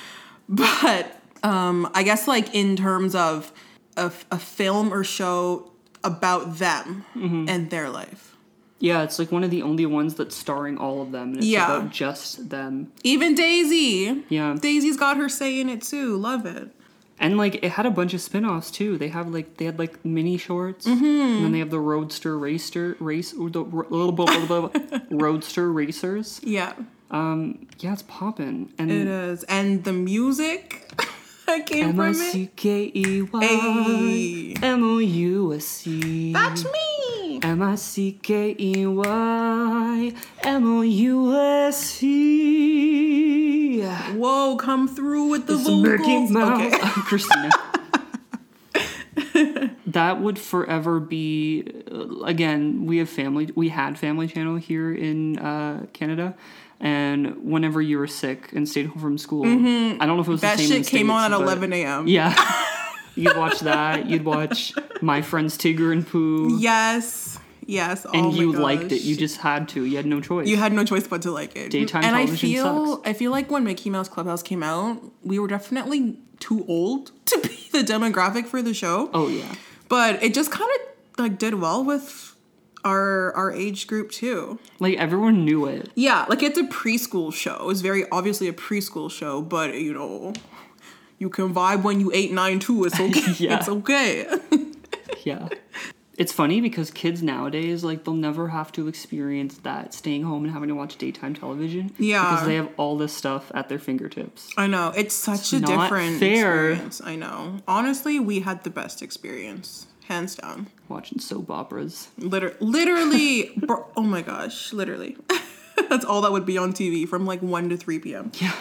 But 0.81 1.15
um 1.43 1.89
I 1.93 2.03
guess 2.03 2.27
like 2.27 2.53
in 2.55 2.75
terms 2.75 3.15
of 3.15 3.51
a, 3.95 4.11
a 4.31 4.39
film 4.39 4.91
or 4.93 5.03
show 5.03 5.71
about 6.03 6.57
them 6.57 7.05
and 7.15 7.69
their 7.69 7.89
life. 7.89 8.35
Yeah, 8.79 9.03
it's 9.03 9.19
like 9.19 9.29
one 9.31 9.43
of 9.43 9.51
the 9.51 9.61
only 9.61 9.85
ones 9.85 10.15
that's 10.15 10.35
starring 10.35 10.77
all 10.77 11.01
of 11.01 11.11
them. 11.11 11.29
And 11.29 11.37
it's 11.37 11.45
Yeah. 11.47 11.65
about 11.77 11.91
just 11.91 12.49
them. 12.49 12.93
Even 13.03 13.35
Daisy. 13.35 14.23
Yeah. 14.29 14.55
Daisy's 14.59 14.95
got 14.95 15.17
her 15.17 15.27
say 15.27 15.59
in 15.59 15.67
it 15.69 15.81
too. 15.81 16.15
Love 16.15 16.45
it. 16.45 16.69
And 17.19 17.35
like 17.37 17.55
it 17.61 17.71
had 17.73 17.85
a 17.85 17.91
bunch 17.91 18.13
of 18.13 18.21
spin-offs 18.21 18.71
too. 18.71 18.97
They 18.97 19.09
have 19.09 19.27
like 19.33 19.57
they 19.57 19.65
had 19.65 19.77
like 19.77 20.05
mini 20.05 20.37
shorts, 20.37 20.85
and 20.85 21.03
then 21.43 21.51
they 21.51 21.59
have 21.59 21.69
the 21.71 21.79
Roadster 21.81 22.37
Racer 22.39 22.95
race, 23.01 23.33
or 23.33 23.49
the 23.49 23.59
little 23.63 24.13
blah, 24.13 24.25
blah, 24.47 24.67
blah, 24.69 24.99
Roadster 25.11 25.69
Racers. 25.73 26.39
Yeah. 26.45 26.71
Um, 27.11 27.67
yeah, 27.79 27.93
it's 27.93 28.03
popping. 28.03 28.71
And 28.77 28.91
It 28.91 29.07
is. 29.07 29.43
And 29.45 29.83
the 29.83 29.93
music 29.93 30.91
that 31.47 31.65
came 31.65 31.89
M 31.89 31.99
I 31.99 32.13
from 32.13 32.21
it. 32.21 32.31
C 32.31 32.49
K 32.55 32.91
E 32.93 33.21
Y 33.23 34.55
M 34.61 34.83
O 34.83 34.97
U 34.99 35.53
S 35.53 35.65
C. 35.65 36.33
That's 36.33 36.63
me. 36.65 37.39
M 37.41 37.61
I 37.61 37.75
C 37.75 38.19
K 38.21 38.55
E 38.59 38.85
Y 38.85 40.13
M 40.43 40.77
O 40.77 40.81
U 40.81 41.35
S 41.35 41.77
C. 41.77 43.81
Whoa, 43.81 44.55
come 44.57 44.87
through 44.87 45.29
with 45.29 45.47
the 45.47 45.55
It's 45.55 45.67
vocals. 45.67 46.31
Mouse. 46.31 46.61
Okay. 46.73 46.77
Christina. 47.09 47.49
that 49.87 50.21
would 50.21 50.37
forever 50.37 50.99
be 50.99 51.65
uh, 51.91 52.21
again 52.23 52.85
we 52.85 52.97
have 52.97 53.09
family 53.09 53.49
we 53.55 53.69
had 53.69 53.97
family 53.97 54.27
channel 54.27 54.55
here 54.57 54.93
in 54.93 55.37
uh, 55.39 55.85
canada 55.93 56.35
and 56.79 57.43
whenever 57.43 57.81
you 57.81 57.97
were 57.97 58.07
sick 58.07 58.51
and 58.53 58.67
stayed 58.67 58.85
home 58.87 58.99
from 59.01 59.17
school 59.17 59.43
mm-hmm. 59.43 60.01
i 60.01 60.05
don't 60.05 60.15
know 60.15 60.21
if 60.21 60.27
it 60.27 60.31
was 60.31 60.41
That 60.41 60.57
the 60.57 60.63
same 60.65 60.77
in 60.77 60.83
shit 60.83 60.91
came 60.91 61.07
States, 61.07 61.23
on 61.23 61.33
at 61.33 61.41
11 61.41 61.73
a.m. 61.73 62.07
yeah 62.07 62.35
you'd 63.15 63.35
watch 63.35 63.59
that 63.61 64.05
you'd 64.07 64.23
watch 64.25 64.73
my 65.01 65.21
friends 65.21 65.57
tigger 65.57 65.91
and 65.91 66.05
pooh 66.07 66.57
Yes. 66.59 67.37
Yes. 67.65 68.03
Oh 68.07 68.11
and 68.13 68.25
oh 68.25 68.31
my 68.31 68.37
you 68.37 68.51
liked 68.53 68.91
it 68.91 69.01
you 69.01 69.15
just 69.15 69.37
had 69.37 69.69
to 69.69 69.83
you 69.85 69.97
had 69.97 70.05
no 70.07 70.19
choice 70.21 70.47
You 70.47 70.57
had 70.57 70.73
no 70.73 70.83
choice 70.83 71.07
but 71.07 71.21
to 71.23 71.31
like 71.31 71.55
it. 71.55 71.69
Daytime 71.69 72.03
and 72.03 72.15
I 72.15 72.25
television 72.25 72.49
feel 72.49 72.95
sucks. 72.95 73.07
I 73.07 73.13
feel 73.13 73.29
like 73.31 73.51
when 73.51 73.63
Mickey 73.63 73.89
Mouse 73.91 74.09
Clubhouse 74.09 74.41
came 74.41 74.63
out, 74.63 75.03
we 75.23 75.37
were 75.37 75.47
definitely 75.47 76.17
too 76.39 76.65
old 76.67 77.11
to 77.25 77.39
be 77.41 77.67
the 77.71 77.83
demographic 77.83 78.45
for 78.47 78.61
the 78.63 78.73
show. 78.73 79.09
oh 79.13 79.27
yeah 79.27 79.53
But 79.87 80.23
it 80.23 80.33
just 80.33 80.49
kind 80.51 80.69
of 80.75 81.19
like 81.23 81.37
did 81.37 81.55
well 81.55 81.83
with 81.83 82.28
our 82.83 83.33
our 83.35 83.51
age 83.51 83.87
group 83.87 84.11
too. 84.11 84.57
like 84.79 84.97
everyone 84.97 85.43
knew 85.45 85.65
it 85.65 85.89
Yeah, 85.95 86.25
like 86.29 86.41
it's 86.43 86.57
a 86.57 86.63
preschool 86.63 87.33
show. 87.33 87.69
It's 87.69 87.81
very 87.81 88.09
obviously 88.09 88.47
a 88.47 88.53
preschool 88.53 89.11
show, 89.11 89.41
but 89.41 89.73
you 89.75 89.93
know, 89.93 90.33
you 91.17 91.29
can 91.29 91.53
vibe 91.53 91.83
when 91.83 91.99
you 91.99 92.11
eight, 92.13 92.31
nine, 92.31 92.59
too. 92.59 92.85
It's 92.85 92.99
okay. 92.99 93.33
Yeah. 93.37 93.57
It's 93.59 93.69
okay. 93.69 94.27
Yeah. 95.25 95.49
It's 96.17 96.31
funny 96.33 96.59
because 96.61 96.91
kids 96.91 97.21
nowadays, 97.23 97.83
like, 97.83 98.03
they'll 98.03 98.13
never 98.13 98.49
have 98.49 98.71
to 98.73 98.87
experience 98.87 99.57
that 99.59 99.93
staying 99.93 100.23
home 100.23 100.43
and 100.43 100.53
having 100.53 100.67
to 100.69 100.75
watch 100.75 100.97
daytime 100.97 101.33
television. 101.33 101.93
Yeah. 101.97 102.29
Because 102.29 102.45
they 102.45 102.55
have 102.55 102.69
all 102.77 102.97
this 102.97 103.13
stuff 103.15 103.51
at 103.55 103.69
their 103.69 103.79
fingertips. 103.79 104.49
I 104.57 104.67
know. 104.67 104.93
It's 104.95 105.15
such 105.15 105.53
a 105.53 105.59
not 105.61 105.67
different 105.83 106.19
fair. 106.19 106.71
experience. 106.71 107.01
I 107.03 107.15
know. 107.15 107.59
Honestly, 107.67 108.19
we 108.19 108.41
had 108.41 108.63
the 108.63 108.69
best 108.69 109.01
experience. 109.01 109.87
Hands 110.07 110.33
down. 110.35 110.67
Watching 110.89 111.19
soap 111.19 111.51
operas. 111.51 112.09
Liter- 112.17 112.57
literally, 112.59 113.51
bro- 113.55 113.85
oh 113.95 114.01
my 114.01 114.21
gosh, 114.23 114.73
literally. 114.73 115.15
That's 115.89 116.03
all 116.03 116.21
that 116.21 116.31
would 116.31 116.45
be 116.45 116.57
on 116.57 116.73
TV 116.73 117.07
from 117.07 117.25
like 117.25 117.41
1 117.41 117.69
to 117.69 117.77
3 117.77 117.99
p.m. 117.99 118.31
Yeah. 118.35 118.53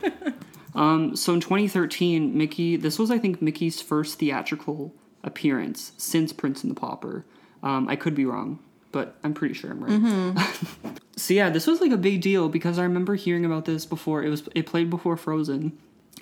um, 0.74 1.16
so 1.16 1.32
in 1.34 1.40
2013, 1.40 2.36
Mickey, 2.36 2.76
this 2.76 2.98
was, 2.98 3.10
I 3.10 3.18
think, 3.18 3.40
Mickey's 3.40 3.80
first 3.80 4.18
theatrical 4.18 4.94
appearance 5.24 5.92
since 5.96 6.32
Prince 6.32 6.62
and 6.62 6.70
the 6.70 6.78
Pauper. 6.78 7.24
Um, 7.62 7.88
I 7.88 7.96
could 7.96 8.14
be 8.14 8.26
wrong, 8.26 8.58
but 8.92 9.16
I'm 9.24 9.34
pretty 9.34 9.54
sure 9.54 9.70
I'm 9.72 9.82
right. 9.82 10.46
so 11.16 11.34
yeah, 11.34 11.50
this 11.50 11.66
was 11.66 11.80
like 11.80 11.90
a 11.90 11.96
big 11.96 12.20
deal 12.20 12.48
because 12.48 12.78
I 12.78 12.82
remember 12.84 13.14
hearing 13.14 13.44
about 13.44 13.64
this 13.64 13.84
before. 13.86 14.22
It 14.22 14.28
was 14.28 14.48
it 14.54 14.66
played 14.66 14.88
before 14.88 15.16
Frozen, 15.16 15.76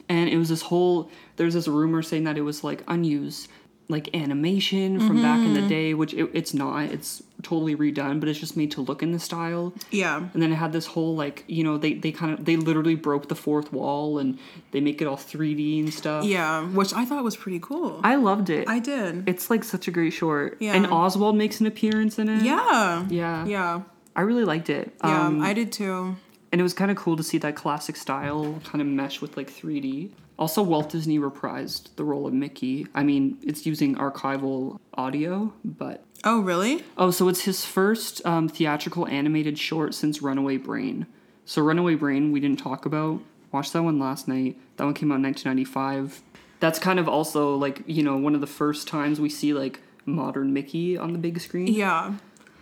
and 0.09 0.29
it 0.31 0.39
was 0.39 0.49
this 0.49 0.63
whole. 0.63 1.11
There's 1.37 1.55
this 1.55 1.69
rumor 1.69 2.03
saying 2.03 2.25
that 2.25 2.39
it 2.39 2.43
was 2.43 2.65
like 2.65 2.83
unused 2.89 3.49
like 3.89 4.15
animation 4.17 4.99
from 4.99 5.21
back 5.23 5.41
in 5.45 5.53
the 5.55 5.67
day, 5.69 5.93
which 5.95 6.15
it, 6.15 6.31
it's 6.33 6.55
not. 6.55 6.85
It's 6.85 7.23
totally 7.43 7.77
redone, 7.77 8.19
but 8.21 8.29
it's 8.31 8.39
just 8.39 8.57
made 8.57 8.71
to 8.71 8.81
look 8.81 9.03
in 9.03 9.13
the 9.13 9.19
style. 9.19 9.75
Yeah. 9.91 10.17
And 10.33 10.43
then 10.43 10.51
it 10.53 10.55
had 10.55 10.73
this 10.73 10.87
whole 10.87 11.15
like 11.15 11.45
you 11.47 11.63
know 11.63 11.77
they 11.77 11.93
they 11.95 12.11
kind 12.11 12.33
of 12.39 12.45
they 12.47 12.57
literally 12.57 12.95
broke 12.95 13.29
the 13.29 13.35
fourth 13.35 13.73
wall 13.73 14.19
and 14.19 14.39
they 14.71 14.81
make 14.81 15.03
it 15.03 15.07
all 15.07 15.17
3D 15.19 15.81
and 15.81 15.93
stuff. 15.93 16.25
Yeah, 16.25 16.65
which 16.69 16.95
I 16.95 17.05
thought 17.05 17.23
was 17.25 17.37
pretty 17.37 17.61
cool. 17.61 18.01
I 18.03 18.15
loved 18.17 18.49
it. 18.49 18.69
I 18.69 18.79
did. 18.79 19.29
it's 19.29 19.51
like 19.51 19.65
such 19.65 19.87
a 19.89 19.91
great 19.91 20.13
short. 20.15 20.57
Yeah. 20.61 20.75
And 20.75 20.87
Oswald 20.87 21.37
makes 21.37 21.61
an 21.61 21.67
appearance 21.67 22.19
in 22.19 22.29
it. 22.31 22.43
yeah. 22.43 23.07
Yeah. 23.11 23.45
Yeah. 23.45 23.83
I 24.17 24.21
really 24.23 24.45
liked 24.45 24.71
it. 24.71 24.95
Yeah, 25.03 25.27
Um, 25.27 25.43
I 25.43 25.53
did 25.53 25.73
too. 25.73 26.17
And 26.55 26.61
it 26.61 26.63
was 26.63 26.73
kind 26.73 26.89
of 26.89 26.97
cool 26.97 27.17
to 27.17 27.25
see 27.25 27.37
that 27.39 27.57
classic 27.57 27.97
style 27.97 28.61
kind 28.63 28.81
of 28.81 28.87
mesh 28.87 29.21
with 29.21 29.37
like 29.37 29.51
3D. 29.51 30.13
Also, 30.39 30.63
Walt 30.63 30.89
Disney 30.89 31.19
reprised 31.19 31.89
the 31.97 32.05
role 32.05 32.29
of 32.29 32.33
Mickey. 32.33 32.87
I 32.95 33.03
mean, 33.03 33.39
it's 33.43 33.67
using 33.67 33.97
archival 33.97 34.79
audio, 34.95 35.53
but 35.65 36.05
Oh, 36.23 36.39
really? 36.39 36.85
Oh, 36.97 37.11
so 37.11 37.27
it's 37.27 37.41
his 37.41 37.65
first 37.65 38.25
um, 38.25 38.49
theatrical 38.49 39.05
animated 39.09 39.59
short 39.59 39.97
since 39.97 40.23
Runaway 40.23 40.59
Brain. 40.59 41.09
So 41.45 41.61
Runaway 41.61 41.97
Brain, 41.97 42.31
we 42.31 42.39
didn't 42.39 42.61
talk 42.61 42.87
about. 42.87 43.21
Watched 43.51 43.73
that 43.73 43.83
one 43.83 43.99
last 43.99 44.29
night. 44.29 44.57
That 44.77 44.85
one 44.85 44.95
came 44.95 45.11
out 45.11 45.17
in 45.17 45.23
1995. 45.25 46.23
That's 46.61 46.79
kind 46.79 47.01
of 47.01 47.09
also 47.09 47.57
like 47.57 47.83
you 47.87 48.05
know 48.05 48.17
one 48.17 48.37
of 48.37 48.41
the 48.41 48.47
first 48.47 48.87
times 48.87 49.19
we 49.19 49.29
see 49.29 49.53
like 49.53 49.81
modern 50.07 50.53
Mickey 50.53 50.97
on 50.97 51.15
the 51.15 51.19
big 51.19 51.41
screen. 51.41 51.67
Yeah. 51.67 52.15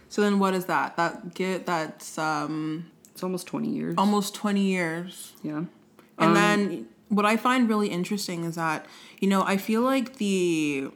So 0.08 0.22
then 0.22 0.38
what 0.38 0.54
is 0.54 0.64
that? 0.64 0.96
That 0.96 1.34
get 1.34 1.66
that's 1.66 2.16
um 2.16 2.86
It's 3.12 3.22
almost 3.22 3.46
20 3.46 3.68
years. 3.68 3.94
almost 3.98 4.34
20 4.34 4.60
years. 4.60 5.32
yeah. 5.42 5.58
And 5.58 5.68
Um, 6.18 6.34
then 6.34 6.86
what 7.08 7.24
I 7.26 7.36
find 7.36 7.68
really 7.68 7.88
interesting 7.88 8.44
is 8.44 8.54
that, 8.56 8.86
you 9.20 9.28
know, 9.28 9.42
I 9.42 9.56
feel 9.56 9.82
like 9.82 10.16
the 10.16 10.88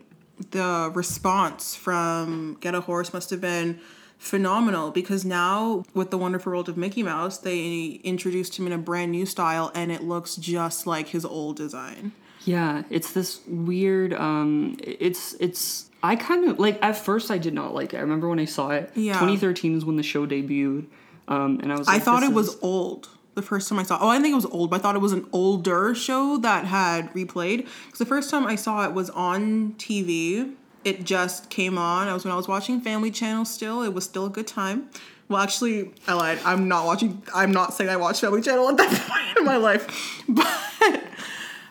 the 0.50 0.90
response 0.94 1.74
from 1.74 2.58
Get 2.60 2.74
a 2.74 2.82
Horse 2.82 3.14
must 3.14 3.30
have 3.30 3.40
been 3.40 3.78
phenomenal 4.18 4.90
because 4.90 5.24
now 5.24 5.84
with 5.94 6.10
the 6.10 6.18
wonderful 6.18 6.52
world 6.52 6.68
of 6.68 6.76
Mickey 6.76 7.02
Mouse, 7.02 7.38
they 7.38 8.00
introduced 8.04 8.58
him 8.58 8.66
in 8.66 8.72
a 8.72 8.78
brand 8.78 9.12
new 9.12 9.24
style 9.24 9.70
and 9.74 9.90
it 9.90 10.02
looks 10.02 10.36
just 10.36 10.86
like 10.86 11.08
his 11.08 11.24
old 11.24 11.56
design. 11.56 12.12
Yeah, 12.44 12.82
it's 12.90 13.12
this 13.12 13.40
weird. 13.46 14.12
Um, 14.14 14.76
it's 14.82 15.34
it's. 15.40 15.90
I 16.02 16.14
kind 16.16 16.48
of 16.48 16.58
like 16.60 16.78
at 16.82 16.96
first 16.96 17.30
I 17.30 17.38
did 17.38 17.54
not 17.54 17.74
like 17.74 17.92
it. 17.94 17.96
I 17.96 18.00
remember 18.00 18.28
when 18.28 18.38
I 18.38 18.44
saw 18.44 18.70
it. 18.70 18.90
Yeah. 18.94 19.14
2013 19.14 19.76
is 19.78 19.84
when 19.84 19.96
the 19.96 20.02
show 20.04 20.26
debuted, 20.26 20.84
um, 21.28 21.60
and 21.62 21.72
I 21.72 21.78
was. 21.78 21.88
I 21.88 21.98
thought 21.98 22.22
it 22.22 22.32
was 22.32 22.56
old 22.62 23.08
the 23.34 23.42
first 23.42 23.68
time 23.68 23.78
I 23.78 23.82
saw. 23.82 23.98
Oh, 24.00 24.08
I 24.08 24.14
didn't 24.14 24.24
think 24.24 24.32
it 24.32 24.36
was 24.36 24.46
old, 24.46 24.70
but 24.70 24.80
I 24.80 24.82
thought 24.82 24.96
it 24.96 25.00
was 25.00 25.12
an 25.12 25.28
older 25.32 25.94
show 25.94 26.38
that 26.38 26.64
had 26.64 27.12
replayed. 27.12 27.66
Because 27.84 27.98
the 27.98 28.06
first 28.06 28.30
time 28.30 28.46
I 28.46 28.56
saw 28.56 28.84
it 28.84 28.92
was 28.92 29.10
on 29.10 29.74
TV. 29.74 30.54
It 30.84 31.02
just 31.02 31.50
came 31.50 31.78
on. 31.78 32.06
I 32.06 32.14
was 32.14 32.24
when 32.24 32.32
I 32.32 32.36
was 32.36 32.46
watching 32.46 32.80
Family 32.80 33.10
Channel. 33.10 33.44
Still, 33.44 33.82
it 33.82 33.92
was 33.92 34.04
still 34.04 34.26
a 34.26 34.30
good 34.30 34.46
time. 34.46 34.88
Well, 35.28 35.42
actually, 35.42 35.92
I 36.06 36.14
lied. 36.14 36.38
I'm 36.44 36.68
not 36.68 36.86
watching. 36.86 37.22
I'm 37.34 37.50
not 37.50 37.74
saying 37.74 37.90
I 37.90 37.96
watched 37.96 38.20
Family 38.20 38.40
Channel 38.40 38.68
at 38.68 38.76
that 38.76 38.90
point 39.08 39.38
in 39.38 39.44
my 39.44 39.56
life, 39.56 40.22
but 40.28 41.02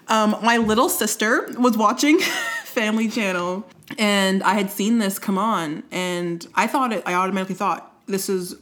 um, 0.07 0.35
my 0.43 0.57
little 0.57 0.89
sister 0.89 1.49
was 1.57 1.77
watching 1.77 2.19
Family 2.65 3.07
Channel, 3.07 3.65
and 3.97 4.43
I 4.43 4.55
had 4.55 4.69
seen 4.69 4.99
this 4.99 5.17
come 5.17 5.37
on, 5.37 5.83
and 5.91 6.45
I 6.53 6.67
thought 6.67 6.91
it. 6.91 7.01
I 7.05 7.13
automatically 7.13 7.55
thought 7.55 7.93
this 8.07 8.27
is 8.27 8.55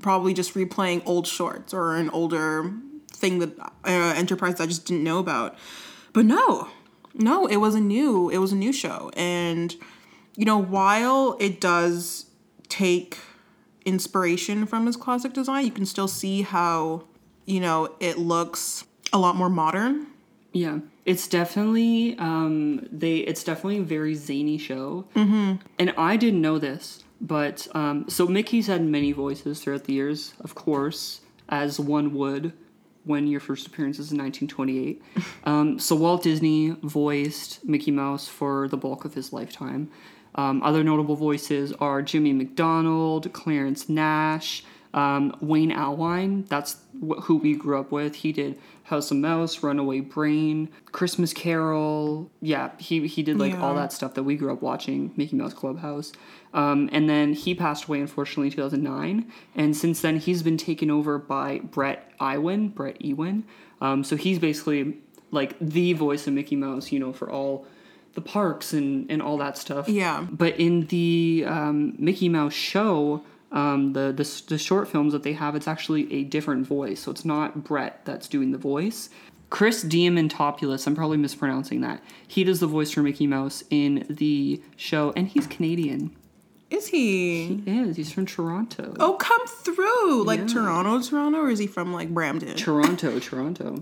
probably 0.00 0.34
just 0.34 0.54
replaying 0.54 1.02
old 1.06 1.26
shorts 1.26 1.74
or 1.74 1.96
an 1.96 2.10
older 2.10 2.72
thing 3.12 3.38
that 3.40 3.58
uh, 3.58 4.14
Enterprise 4.16 4.60
I 4.60 4.66
just 4.66 4.86
didn't 4.86 5.04
know 5.04 5.18
about. 5.18 5.56
But 6.12 6.24
no, 6.24 6.68
no, 7.14 7.46
it 7.46 7.56
was 7.56 7.74
a 7.74 7.80
new. 7.80 8.28
It 8.30 8.38
was 8.38 8.52
a 8.52 8.56
new 8.56 8.72
show, 8.72 9.10
and 9.16 9.74
you 10.36 10.44
know, 10.44 10.58
while 10.58 11.36
it 11.40 11.60
does 11.60 12.26
take 12.68 13.18
inspiration 13.84 14.66
from 14.66 14.86
his 14.86 14.96
classic 14.96 15.32
design, 15.32 15.64
you 15.64 15.70
can 15.70 15.86
still 15.86 16.08
see 16.08 16.42
how 16.42 17.04
you 17.44 17.60
know 17.60 17.94
it 18.00 18.18
looks 18.18 18.84
a 19.12 19.18
lot 19.18 19.36
more 19.36 19.50
modern. 19.50 20.06
Yeah, 20.52 20.78
it's 21.04 21.28
definitely 21.28 22.16
um, 22.18 22.86
they. 22.90 23.18
It's 23.18 23.44
definitely 23.44 23.78
a 23.78 23.82
very 23.82 24.14
zany 24.14 24.58
show, 24.58 25.06
mm-hmm. 25.14 25.56
and 25.78 25.94
I 25.98 26.16
didn't 26.16 26.40
know 26.40 26.58
this, 26.58 27.04
but 27.20 27.66
um, 27.74 28.08
so 28.08 28.26
Mickey's 28.26 28.66
had 28.66 28.84
many 28.84 29.12
voices 29.12 29.60
throughout 29.60 29.84
the 29.84 29.92
years, 29.92 30.34
of 30.40 30.54
course, 30.54 31.20
as 31.48 31.80
one 31.80 32.14
would 32.14 32.52
when 33.04 33.26
your 33.26 33.40
first 33.40 33.66
appearance 33.66 33.98
is 33.98 34.12
in 34.12 34.18
1928. 34.18 35.02
um, 35.44 35.78
so 35.78 35.96
Walt 35.96 36.22
Disney 36.22 36.76
voiced 36.82 37.64
Mickey 37.64 37.90
Mouse 37.90 38.28
for 38.28 38.68
the 38.68 38.76
bulk 38.76 39.04
of 39.04 39.14
his 39.14 39.32
lifetime. 39.32 39.90
Um, 40.34 40.62
other 40.62 40.84
notable 40.84 41.16
voices 41.16 41.72
are 41.80 42.02
Jimmy 42.02 42.32
McDonald, 42.32 43.32
Clarence 43.32 43.88
Nash, 43.88 44.62
um, 44.94 45.34
Wayne 45.40 45.72
Allwine. 45.72 46.46
That's 46.48 46.76
wh- 47.00 47.20
who 47.22 47.36
we 47.36 47.54
grew 47.54 47.80
up 47.80 47.90
with. 47.90 48.16
He 48.16 48.32
did 48.32 48.58
House 48.84 49.10
of 49.10 49.16
Mouse, 49.16 49.62
Runaway 49.62 50.00
Brain, 50.00 50.68
Christmas 50.92 51.32
Carol. 51.32 52.30
Yeah, 52.40 52.70
he 52.78 53.06
he 53.06 53.22
did 53.22 53.38
like 53.38 53.58
all 53.58 53.74
that 53.74 53.92
stuff 53.92 54.14
that 54.14 54.22
we 54.22 54.36
grew 54.36 54.52
up 54.52 54.62
watching, 54.62 55.12
Mickey 55.16 55.36
Mouse 55.36 55.54
Clubhouse. 55.54 56.12
Um, 56.54 56.88
and 56.92 57.08
then 57.08 57.34
he 57.34 57.54
passed 57.54 57.84
away 57.84 58.00
unfortunately 58.00 58.46
in 58.46 58.52
2009. 58.52 59.30
And 59.54 59.76
since 59.76 60.00
then, 60.00 60.16
he's 60.18 60.42
been 60.42 60.56
taken 60.56 60.90
over 60.90 61.18
by 61.18 61.58
Bret 61.58 62.10
Iwan. 62.20 62.68
Bret 62.68 62.96
Iwan. 63.04 63.44
Um, 63.80 64.02
so 64.02 64.16
he's 64.16 64.38
basically 64.38 64.98
like 65.30 65.56
the 65.60 65.92
voice 65.92 66.26
of 66.26 66.32
Mickey 66.32 66.56
Mouse, 66.56 66.90
you 66.90 66.98
know, 66.98 67.12
for 67.12 67.30
all 67.30 67.66
the 68.14 68.20
parks 68.20 68.72
and, 68.72 69.10
and 69.10 69.22
all 69.22 69.36
that 69.38 69.56
stuff. 69.58 69.88
Yeah. 69.88 70.26
But 70.30 70.58
in 70.58 70.86
the 70.86 71.44
um, 71.46 71.94
Mickey 71.98 72.28
Mouse 72.28 72.54
show, 72.54 73.22
um, 73.52 73.92
the, 73.92 74.12
the 74.12 74.42
the 74.48 74.58
short 74.58 74.88
films 74.88 75.12
that 75.12 75.22
they 75.22 75.32
have, 75.34 75.54
it's 75.54 75.68
actually 75.68 76.12
a 76.12 76.24
different 76.24 76.66
voice. 76.66 77.00
So 77.00 77.10
it's 77.10 77.24
not 77.24 77.64
Brett 77.64 78.00
that's 78.04 78.28
doing 78.28 78.52
the 78.52 78.58
voice. 78.58 79.10
Chris 79.50 79.82
Diamantopoulos, 79.82 80.86
I'm 80.86 80.94
probably 80.94 81.16
mispronouncing 81.16 81.80
that. 81.80 82.02
He 82.26 82.44
does 82.44 82.60
the 82.60 82.66
voice 82.66 82.90
for 82.90 83.02
Mickey 83.02 83.26
Mouse 83.26 83.64
in 83.70 84.04
the 84.10 84.60
show, 84.76 85.12
and 85.16 85.26
he's 85.26 85.46
Canadian. 85.46 86.14
Is 86.70 86.88
he? 86.88 87.62
He 87.64 87.78
is. 87.80 87.96
He's 87.96 88.12
from 88.12 88.26
Toronto. 88.26 88.94
Oh, 89.00 89.14
come 89.14 89.46
through! 89.46 90.24
Like 90.24 90.40
Yeah. 90.40 90.46
Toronto, 90.46 91.00
Toronto, 91.00 91.38
or 91.38 91.50
is 91.50 91.58
he 91.58 91.66
from 91.66 91.92
like 91.92 92.10
Brampton? 92.12 92.56
Toronto, 92.56 93.18
Toronto. 93.20 93.80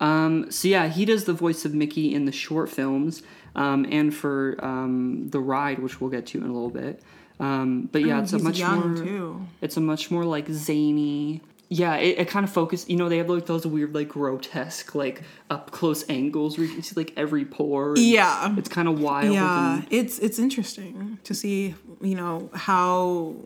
um, 0.00 0.50
so 0.50 0.68
yeah, 0.68 0.88
he 0.88 1.04
does 1.04 1.24
the 1.24 1.32
voice 1.32 1.64
of 1.64 1.74
Mickey 1.74 2.14
in 2.14 2.24
the 2.24 2.32
short 2.32 2.68
films, 2.68 3.22
um, 3.54 3.86
and 3.90 4.14
for 4.14 4.56
um, 4.64 5.28
the 5.30 5.40
ride, 5.40 5.78
which 5.78 6.00
we'll 6.00 6.10
get 6.10 6.26
to 6.28 6.38
in 6.38 6.44
a 6.44 6.52
little 6.52 6.70
bit. 6.70 7.02
Um, 7.38 7.88
but 7.90 8.04
yeah, 8.04 8.18
Oh, 8.18 8.22
it's 8.22 8.32
a 8.34 8.38
much 8.38 8.60
more. 8.62 8.94
too. 8.96 9.46
It's 9.62 9.76
a 9.76 9.80
much 9.80 10.10
more 10.10 10.24
like 10.24 10.48
zany. 10.50 11.40
Yeah, 11.72 11.94
it, 11.96 12.18
it 12.18 12.28
kind 12.28 12.42
of 12.42 12.50
focus. 12.52 12.88
You 12.88 12.96
know, 12.96 13.08
they 13.08 13.18
have 13.18 13.30
like 13.30 13.46
those 13.46 13.64
weird, 13.64 13.94
like 13.94 14.08
grotesque, 14.08 14.92
like 14.96 15.22
up 15.50 15.70
close 15.70 16.04
angles 16.10 16.58
where 16.58 16.66
you 16.66 16.72
can 16.74 16.82
see 16.82 16.94
like 16.96 17.12
every 17.16 17.44
pore. 17.44 17.94
Yeah. 17.96 18.52
it's 18.58 18.68
kind 18.68 18.88
of 18.88 19.00
wild. 19.00 19.32
yeah 19.32 19.74
and- 19.76 19.86
it's 19.90 20.18
it's 20.18 20.38
interesting 20.40 21.18
to 21.24 21.32
see 21.32 21.76
you 22.00 22.16
know 22.16 22.50
how 22.54 23.36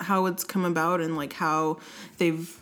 how 0.00 0.26
it's 0.26 0.44
come 0.44 0.64
about 0.64 1.00
and 1.02 1.14
like 1.16 1.34
how 1.34 1.78
they've 2.18 2.58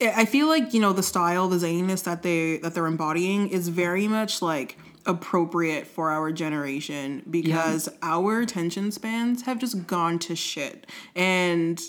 I 0.00 0.22
I 0.22 0.24
feel 0.24 0.46
like 0.48 0.72
you 0.72 0.80
know 0.80 0.94
the 0.94 1.02
style 1.02 1.46
the 1.48 1.56
zaniness 1.58 2.02
that 2.04 2.22
they 2.22 2.56
that 2.62 2.74
they're 2.74 2.86
embodying 2.86 3.48
is 3.48 3.68
very 3.68 4.08
much 4.08 4.40
like 4.40 4.78
appropriate 5.06 5.86
for 5.86 6.10
our 6.10 6.32
generation 6.32 7.22
because 7.30 7.88
our 8.02 8.40
attention 8.40 8.90
spans 8.90 9.42
have 9.42 9.58
just 9.58 9.86
gone 9.86 10.18
to 10.20 10.34
shit 10.36 10.86
and 11.14 11.82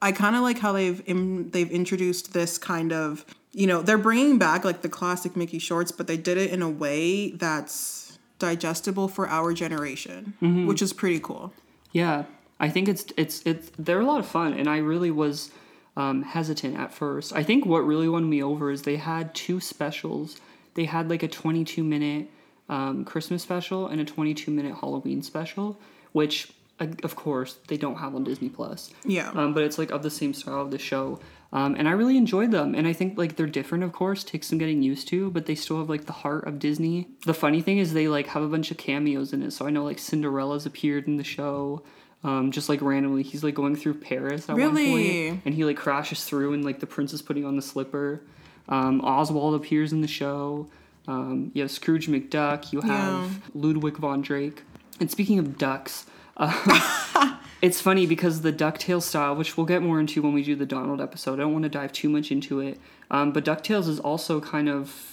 I 0.00 0.12
kind 0.12 0.36
of 0.36 0.42
like 0.42 0.58
how 0.58 0.72
they've 0.72 1.02
im- 1.06 1.50
they've 1.50 1.70
introduced 1.70 2.32
this 2.32 2.58
kind 2.58 2.92
of 2.92 3.24
you 3.52 3.66
know 3.66 3.82
they're 3.82 3.98
bringing 3.98 4.38
back 4.38 4.64
like 4.64 4.82
the 4.82 4.88
classic 4.88 5.36
Mickey 5.36 5.58
shorts, 5.58 5.90
but 5.92 6.06
they 6.06 6.16
did 6.16 6.36
it 6.38 6.50
in 6.50 6.62
a 6.62 6.68
way 6.70 7.30
that's 7.32 8.18
digestible 8.38 9.08
for 9.08 9.28
our 9.28 9.52
generation, 9.52 10.34
which 10.66 10.80
is 10.82 10.92
pretty 10.92 11.18
cool. 11.18 11.52
Yeah, 11.92 12.24
I 12.60 12.68
think 12.68 12.88
it's 12.88 13.06
it's 13.16 13.42
it's 13.44 13.70
they're 13.78 14.00
a 14.00 14.06
lot 14.06 14.20
of 14.20 14.26
fun, 14.26 14.52
and 14.52 14.68
I 14.68 14.78
really 14.78 15.10
was 15.10 15.50
um, 15.96 16.22
hesitant 16.22 16.76
at 16.78 16.92
first. 16.92 17.32
I 17.34 17.42
think 17.42 17.66
what 17.66 17.80
really 17.80 18.08
won 18.08 18.28
me 18.30 18.42
over 18.42 18.70
is 18.70 18.82
they 18.82 18.96
had 18.96 19.34
two 19.34 19.58
specials. 19.60 20.36
They 20.74 20.84
had 20.84 21.10
like 21.10 21.24
a 21.24 21.28
22 21.28 21.82
minute 21.82 22.30
um, 22.68 23.04
Christmas 23.04 23.42
special 23.42 23.88
and 23.88 24.00
a 24.00 24.04
22 24.04 24.50
minute 24.52 24.76
Halloween 24.80 25.22
special, 25.22 25.76
which 26.12 26.52
of 26.80 27.16
course 27.16 27.58
they 27.68 27.76
don't 27.76 27.96
have 27.96 28.14
on 28.14 28.24
Disney 28.24 28.48
Plus. 28.48 28.90
Yeah. 29.04 29.30
Um, 29.30 29.54
but 29.54 29.62
it's 29.64 29.78
like 29.78 29.90
of 29.90 30.02
the 30.02 30.10
same 30.10 30.34
style 30.34 30.60
of 30.62 30.70
the 30.70 30.78
show. 30.78 31.20
Um, 31.52 31.74
and 31.76 31.88
I 31.88 31.92
really 31.92 32.16
enjoyed 32.18 32.50
them. 32.50 32.74
And 32.74 32.86
I 32.86 32.92
think 32.92 33.16
like 33.16 33.36
they're 33.36 33.46
different, 33.46 33.82
of 33.82 33.92
course, 33.92 34.22
takes 34.22 34.48
some 34.48 34.58
getting 34.58 34.82
used 34.82 35.08
to, 35.08 35.30
but 35.30 35.46
they 35.46 35.54
still 35.54 35.78
have 35.78 35.88
like 35.88 36.04
the 36.04 36.12
heart 36.12 36.46
of 36.46 36.58
Disney. 36.58 37.08
The 37.24 37.32
funny 37.34 37.62
thing 37.62 37.78
is 37.78 37.94
they 37.94 38.06
like 38.08 38.26
have 38.28 38.42
a 38.42 38.48
bunch 38.48 38.70
of 38.70 38.76
cameos 38.76 39.32
in 39.32 39.42
it. 39.42 39.52
So 39.52 39.66
I 39.66 39.70
know 39.70 39.82
like 39.84 39.98
Cinderella's 39.98 40.66
appeared 40.66 41.06
in 41.06 41.16
the 41.16 41.24
show. 41.24 41.82
Um, 42.24 42.50
just 42.50 42.68
like 42.68 42.82
randomly, 42.82 43.22
he's 43.22 43.44
like 43.44 43.54
going 43.54 43.76
through 43.76 43.94
Paris 43.94 44.48
at 44.48 44.56
one 44.56 44.74
point, 44.74 45.42
and 45.44 45.54
he 45.54 45.64
like 45.64 45.76
crashes 45.76 46.24
through, 46.24 46.52
and 46.52 46.64
like 46.64 46.80
the 46.80 46.86
prince 46.86 47.12
is 47.12 47.22
putting 47.22 47.44
on 47.44 47.54
the 47.54 47.62
slipper. 47.62 48.22
Um, 48.68 49.00
Oswald 49.02 49.54
appears 49.54 49.92
in 49.92 50.00
the 50.00 50.08
show. 50.08 50.68
Um, 51.06 51.52
you 51.54 51.62
have 51.62 51.70
Scrooge 51.70 52.08
McDuck. 52.08 52.72
You 52.72 52.80
have 52.80 52.90
Yeah. 53.30 53.30
Ludwig 53.54 53.96
von 53.98 54.20
Drake. 54.20 54.62
And 55.00 55.08
speaking 55.10 55.38
of 55.38 55.56
ducks, 55.58 56.06
it's 57.62 57.80
funny 57.80 58.06
because 58.06 58.42
the 58.42 58.52
DuckTales 58.52 59.02
style, 59.02 59.34
which 59.36 59.56
we'll 59.56 59.66
get 59.66 59.82
more 59.82 59.98
into 60.00 60.22
when 60.22 60.32
we 60.32 60.42
do 60.42 60.54
the 60.54 60.66
Donald 60.66 61.00
episode, 61.00 61.34
I 61.34 61.42
don't 61.42 61.52
want 61.52 61.64
to 61.64 61.68
dive 61.68 61.92
too 61.92 62.08
much 62.08 62.30
into 62.30 62.60
it. 62.60 62.78
Um, 63.10 63.32
but 63.32 63.44
DuckTales 63.44 63.88
is 63.88 63.98
also 64.00 64.40
kind 64.40 64.68
of. 64.68 65.04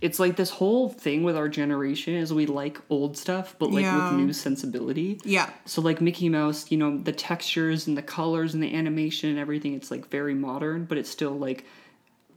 It's 0.00 0.20
like 0.20 0.36
this 0.36 0.50
whole 0.50 0.88
thing 0.88 1.24
with 1.24 1.36
our 1.36 1.48
generation 1.48 2.14
is 2.14 2.32
we 2.32 2.46
like 2.46 2.78
old 2.88 3.16
stuff, 3.16 3.56
but 3.58 3.72
like 3.72 3.82
Yeah. 3.82 4.12
with 4.12 4.20
new 4.20 4.32
sensibility. 4.32 5.20
Yeah. 5.24 5.50
So 5.64 5.82
like 5.82 6.00
Mickey 6.00 6.28
Mouse, 6.28 6.70
you 6.70 6.78
know, 6.78 6.98
the 6.98 7.10
textures 7.10 7.88
and 7.88 7.96
the 7.98 8.02
colors 8.02 8.54
and 8.54 8.62
the 8.62 8.72
animation 8.76 9.28
and 9.28 9.40
everything, 9.40 9.74
it's 9.74 9.90
like 9.90 10.08
very 10.08 10.34
modern, 10.34 10.84
but 10.84 10.98
it 10.98 11.06
still 11.08 11.32
like 11.36 11.64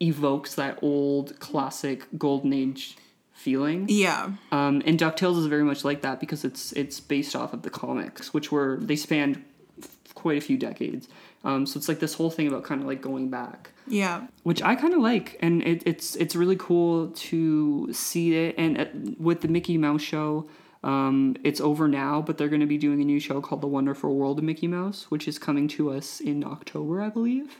evokes 0.01 0.55
that 0.55 0.79
old 0.81 1.39
classic 1.39 2.07
golden 2.17 2.51
age 2.51 2.97
feeling. 3.41 3.85
Yeah. 3.89 4.31
Um, 4.51 4.81
and 4.85 4.99
Ducktales 4.99 5.37
is 5.39 5.47
very 5.47 5.63
much 5.63 5.83
like 5.83 6.01
that 6.01 6.19
because 6.19 6.45
it's 6.45 6.71
it's 6.73 6.99
based 6.99 7.35
off 7.35 7.53
of 7.53 7.61
the 7.63 7.69
comics, 7.69 8.33
which 8.33 8.51
were 8.51 8.77
they 8.81 8.95
spanned 8.95 9.43
f- 9.81 10.13
quite 10.13 10.37
a 10.37 10.41
few 10.41 10.57
decades. 10.57 11.07
Um, 11.43 11.65
so 11.65 11.77
it's 11.77 11.87
like 11.87 11.99
this 11.99 12.13
whole 12.13 12.29
thing 12.29 12.47
about 12.47 12.63
kind 12.63 12.81
of 12.81 12.87
like 12.87 13.01
going 13.01 13.29
back, 13.29 13.71
Yeah. 13.87 14.27
which 14.43 14.61
I 14.61 14.75
kind 14.75 14.93
of 14.93 14.99
like, 14.99 15.37
and 15.41 15.63
it, 15.63 15.81
it's 15.87 16.15
it's 16.15 16.35
really 16.35 16.55
cool 16.57 17.07
to 17.31 17.91
see 17.91 18.35
it. 18.35 18.55
And 18.59 18.77
uh, 18.79 18.85
with 19.17 19.41
the 19.41 19.47
Mickey 19.47 19.75
Mouse 19.77 20.03
show, 20.03 20.47
um, 20.83 21.35
it's 21.43 21.59
over 21.59 21.87
now, 21.87 22.21
but 22.21 22.37
they're 22.37 22.47
going 22.55 22.61
to 22.67 22.67
be 22.67 22.77
doing 22.77 23.01
a 23.01 23.05
new 23.05 23.19
show 23.19 23.41
called 23.41 23.61
The 23.61 23.67
Wonderful 23.77 24.15
World 24.15 24.37
of 24.37 24.43
Mickey 24.45 24.67
Mouse, 24.67 25.09
which 25.09 25.27
is 25.27 25.39
coming 25.39 25.67
to 25.69 25.89
us 25.91 26.19
in 26.19 26.43
October, 26.43 27.01
I 27.01 27.09
believe, 27.09 27.59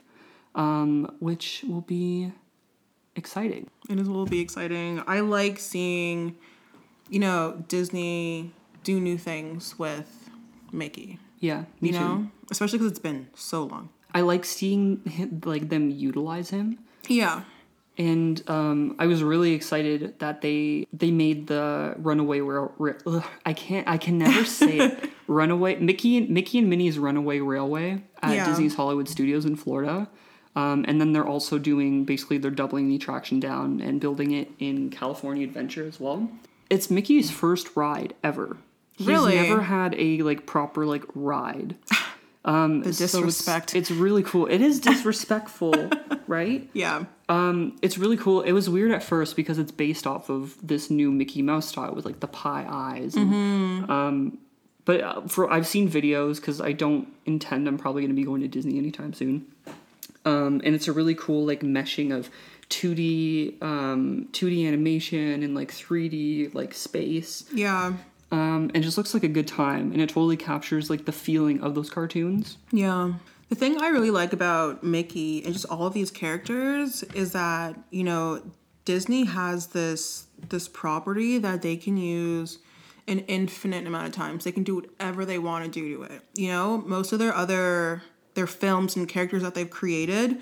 um, 0.53 1.15
which 1.19 1.63
will 1.67 1.82
be 1.82 2.32
exciting. 3.16 3.70
It 3.89 3.99
is 3.99 4.09
will 4.09 4.26
be 4.26 4.39
exciting. 4.39 5.01
I 5.07 5.20
like 5.22 5.59
seeing, 5.59 6.36
you 7.09 7.20
know, 7.20 7.64
Disney 7.68 8.53
do 8.84 8.99
new 8.99 9.18
things 9.18 9.78
with 9.78 10.30
Mickey. 10.72 11.20
Yeah, 11.39 11.66
me 11.82 11.89
You 11.89 11.93
too. 11.93 11.99
know, 11.99 12.28
especially 12.51 12.78
because 12.80 12.91
it's 12.91 12.99
been 12.99 13.28
so 13.36 13.64
long. 13.64 13.89
I 14.14 14.22
like 14.22 14.45
seeing 14.45 15.01
him, 15.05 15.41
like 15.45 15.70
them 15.70 15.89
utilize 15.89 16.49
him. 16.51 16.80
Yeah. 17.07 17.43
and 17.97 18.41
um, 18.49 18.95
I 18.99 19.05
was 19.07 19.22
really 19.24 19.53
excited 19.53 20.18
that 20.20 20.41
they 20.41 20.86
they 20.93 21.12
made 21.12 21.47
the 21.47 21.93
Runaway 21.97 22.39
Rail. 22.41 22.74
Ra- 22.78 22.93
ugh, 23.05 23.24
I 23.45 23.53
can't. 23.53 23.88
I 23.88 23.97
can 23.97 24.18
never 24.18 24.45
say 24.62 24.78
it. 24.80 25.09
Runaway 25.28 25.76
Mickey 25.78 26.18
and 26.18 26.30
Mickey 26.30 26.59
and 26.59 26.70
Minnie's 26.70 26.97
Runaway 26.99 27.39
Railway 27.39 28.03
at 28.22 28.36
Yeah. 28.36 28.45
Disney's 28.47 28.76
Hollywood 28.76 29.07
Studios 29.09 29.45
in 29.45 29.55
Florida. 29.55 30.09
Um, 30.56 30.84
and 30.88 30.99
then 30.99 31.14
they're 31.14 31.26
also 31.28 31.58
doing 31.58 32.04
basically 32.04 32.38
they're 32.38 32.52
doubling 32.52 32.89
the 32.89 32.95
attraction 32.95 33.39
down 33.39 33.80
and 33.80 34.02
building 34.02 34.32
it 34.32 34.52
in 34.60 34.89
California 34.89 35.45
Adventure 35.47 35.88
as 35.88 35.99
well. 35.99 36.30
It's 36.70 36.89
Mickey's 36.91 37.32
first 37.32 37.76
ride 37.76 38.14
ever. 38.24 38.58
He's 38.97 39.08
Really? 39.08 39.36
never 39.36 39.62
had 39.62 39.95
a 39.97 40.22
like 40.24 40.45
proper 40.45 40.86
like 40.86 41.04
ride. 41.16 41.76
Um, 42.43 42.82
The 42.82 42.91
so 42.91 43.04
it's- 43.04 43.12
disrespect. 43.12 43.76
it's, 43.76 43.91
really 43.91 44.24
cool. 44.24 44.47
It 44.47 44.62
is 44.62 44.80
disrespectful, 44.89 45.91
right? 46.26 46.68
Yeah. 46.74 47.04
Um, 47.30 47.78
it's 47.84 47.99
really 47.99 48.18
cool. 48.18 48.41
It 48.41 48.52
was 48.54 48.68
weird 48.68 48.89
at 48.91 49.04
first 49.04 49.36
because 49.36 49.60
it's 49.60 49.72
based 49.72 50.08
off 50.08 50.28
of 50.28 50.58
this 50.66 50.89
new 50.89 51.12
Mickey 51.12 51.43
Mouse 51.43 51.68
style 51.68 51.93
with 51.93 52.04
like 52.04 52.20
the 52.20 52.28
pie 52.28 52.66
eyes. 52.68 53.16
And, 53.16 53.32
Mm-hmm. 53.32 53.91
Um, 53.91 54.38
but 54.86 55.02
uh, 55.02 55.22
for 55.28 55.52
I've 55.52 55.68
seen 55.68 55.88
videos 55.88 56.38
because 56.38 56.60
I 56.60 56.72
don't 56.72 57.08
intend 57.28 57.68
I'm 57.68 57.78
probably 57.78 58.02
going 58.02 58.10
to 58.10 58.16
be 58.16 58.24
going 58.26 58.41
to 58.41 58.47
Disney 58.47 58.80
anytime 58.80 59.14
soon. 59.14 59.45
Um, 60.26 60.61
and 60.63 60.76
it's 60.76 60.88
a 60.88 60.93
really 60.93 61.15
cool 61.15 61.45
like 61.45 61.61
meshing 61.61 62.15
of 62.15 62.30
2D 62.69 63.61
um, 63.61 64.30
2D 64.32 64.67
animation 64.67 65.43
and 65.43 65.55
like 65.55 65.72
3D 65.72 66.53
like 66.53 66.74
space. 66.74 67.45
Yeah. 67.53 67.93
Um, 68.32 68.72
and 68.74 68.82
just 68.82 68.97
looks 68.97 69.13
like 69.13 69.24
a 69.24 69.28
good 69.28 69.47
time 69.47 69.91
and 69.91 70.01
it 70.01 70.09
totally 70.09 70.38
captures 70.38 70.89
like 70.89 71.05
the 71.05 71.11
feeling 71.11 71.61
of 71.61 71.76
those 71.76 71.89
cartoons. 71.89 72.57
Yeah. 72.72 73.13
The 73.49 73.55
thing 73.55 73.82
I 73.82 73.89
really 73.89 74.11
like 74.11 74.32
about 74.32 74.82
Mickey 74.82 75.43
and 75.43 75.53
just 75.53 75.65
all 75.65 75.86
of 75.86 75.93
these 75.93 76.09
characters 76.09 77.03
is 77.03 77.34
that, 77.34 77.78
you 77.89 78.03
know, 78.03 78.41
Disney 78.86 79.26
has 79.26 79.67
this 79.67 80.26
this 80.49 80.67
property 80.67 81.38
that 81.38 81.61
they 81.61 81.76
can 81.76 81.97
use 81.97 82.59
an 83.07 83.19
infinite 83.19 83.86
amount 83.86 84.07
of 84.07 84.13
times. 84.13 84.43
They 84.43 84.51
can 84.51 84.63
do 84.63 84.76
whatever 84.76 85.26
they 85.26 85.38
want 85.38 85.65
to 85.65 85.72
do 85.72 85.97
to 85.97 86.03
it. 86.03 86.22
You 86.34 86.47
know, 86.47 86.78
most 86.78 87.11
of 87.11 87.19
their 87.19 87.34
other 87.36 88.01
their 88.34 88.47
films 88.47 88.95
and 88.95 89.07
characters 89.07 89.43
that 89.43 89.55
they've 89.55 89.69
created, 89.69 90.41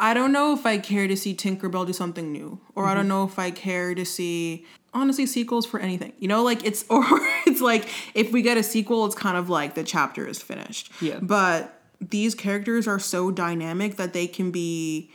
I 0.00 0.14
don't 0.14 0.32
know 0.32 0.52
if 0.52 0.64
I 0.64 0.78
care 0.78 1.08
to 1.08 1.16
see 1.16 1.34
Tinkerbell 1.34 1.86
do 1.86 1.92
something 1.92 2.30
new, 2.32 2.60
or 2.74 2.86
I 2.86 2.94
don't 2.94 3.02
mm-hmm. 3.02 3.08
know 3.08 3.24
if 3.24 3.38
I 3.38 3.50
care 3.50 3.94
to 3.94 4.04
see 4.04 4.64
honestly 4.94 5.26
sequels 5.26 5.66
for 5.66 5.80
anything. 5.80 6.12
You 6.18 6.28
know, 6.28 6.42
like 6.42 6.64
it's 6.64 6.84
or 6.90 7.04
it's 7.46 7.60
like 7.60 7.88
if 8.14 8.32
we 8.32 8.42
get 8.42 8.56
a 8.56 8.62
sequel, 8.62 9.06
it's 9.06 9.14
kind 9.14 9.36
of 9.36 9.48
like 9.48 9.74
the 9.74 9.84
chapter 9.84 10.26
is 10.26 10.40
finished. 10.40 10.92
Yeah. 11.00 11.18
But 11.20 11.74
these 12.00 12.34
characters 12.34 12.86
are 12.86 12.98
so 12.98 13.30
dynamic 13.30 13.96
that 13.96 14.12
they 14.12 14.26
can 14.26 14.50
be 14.50 15.10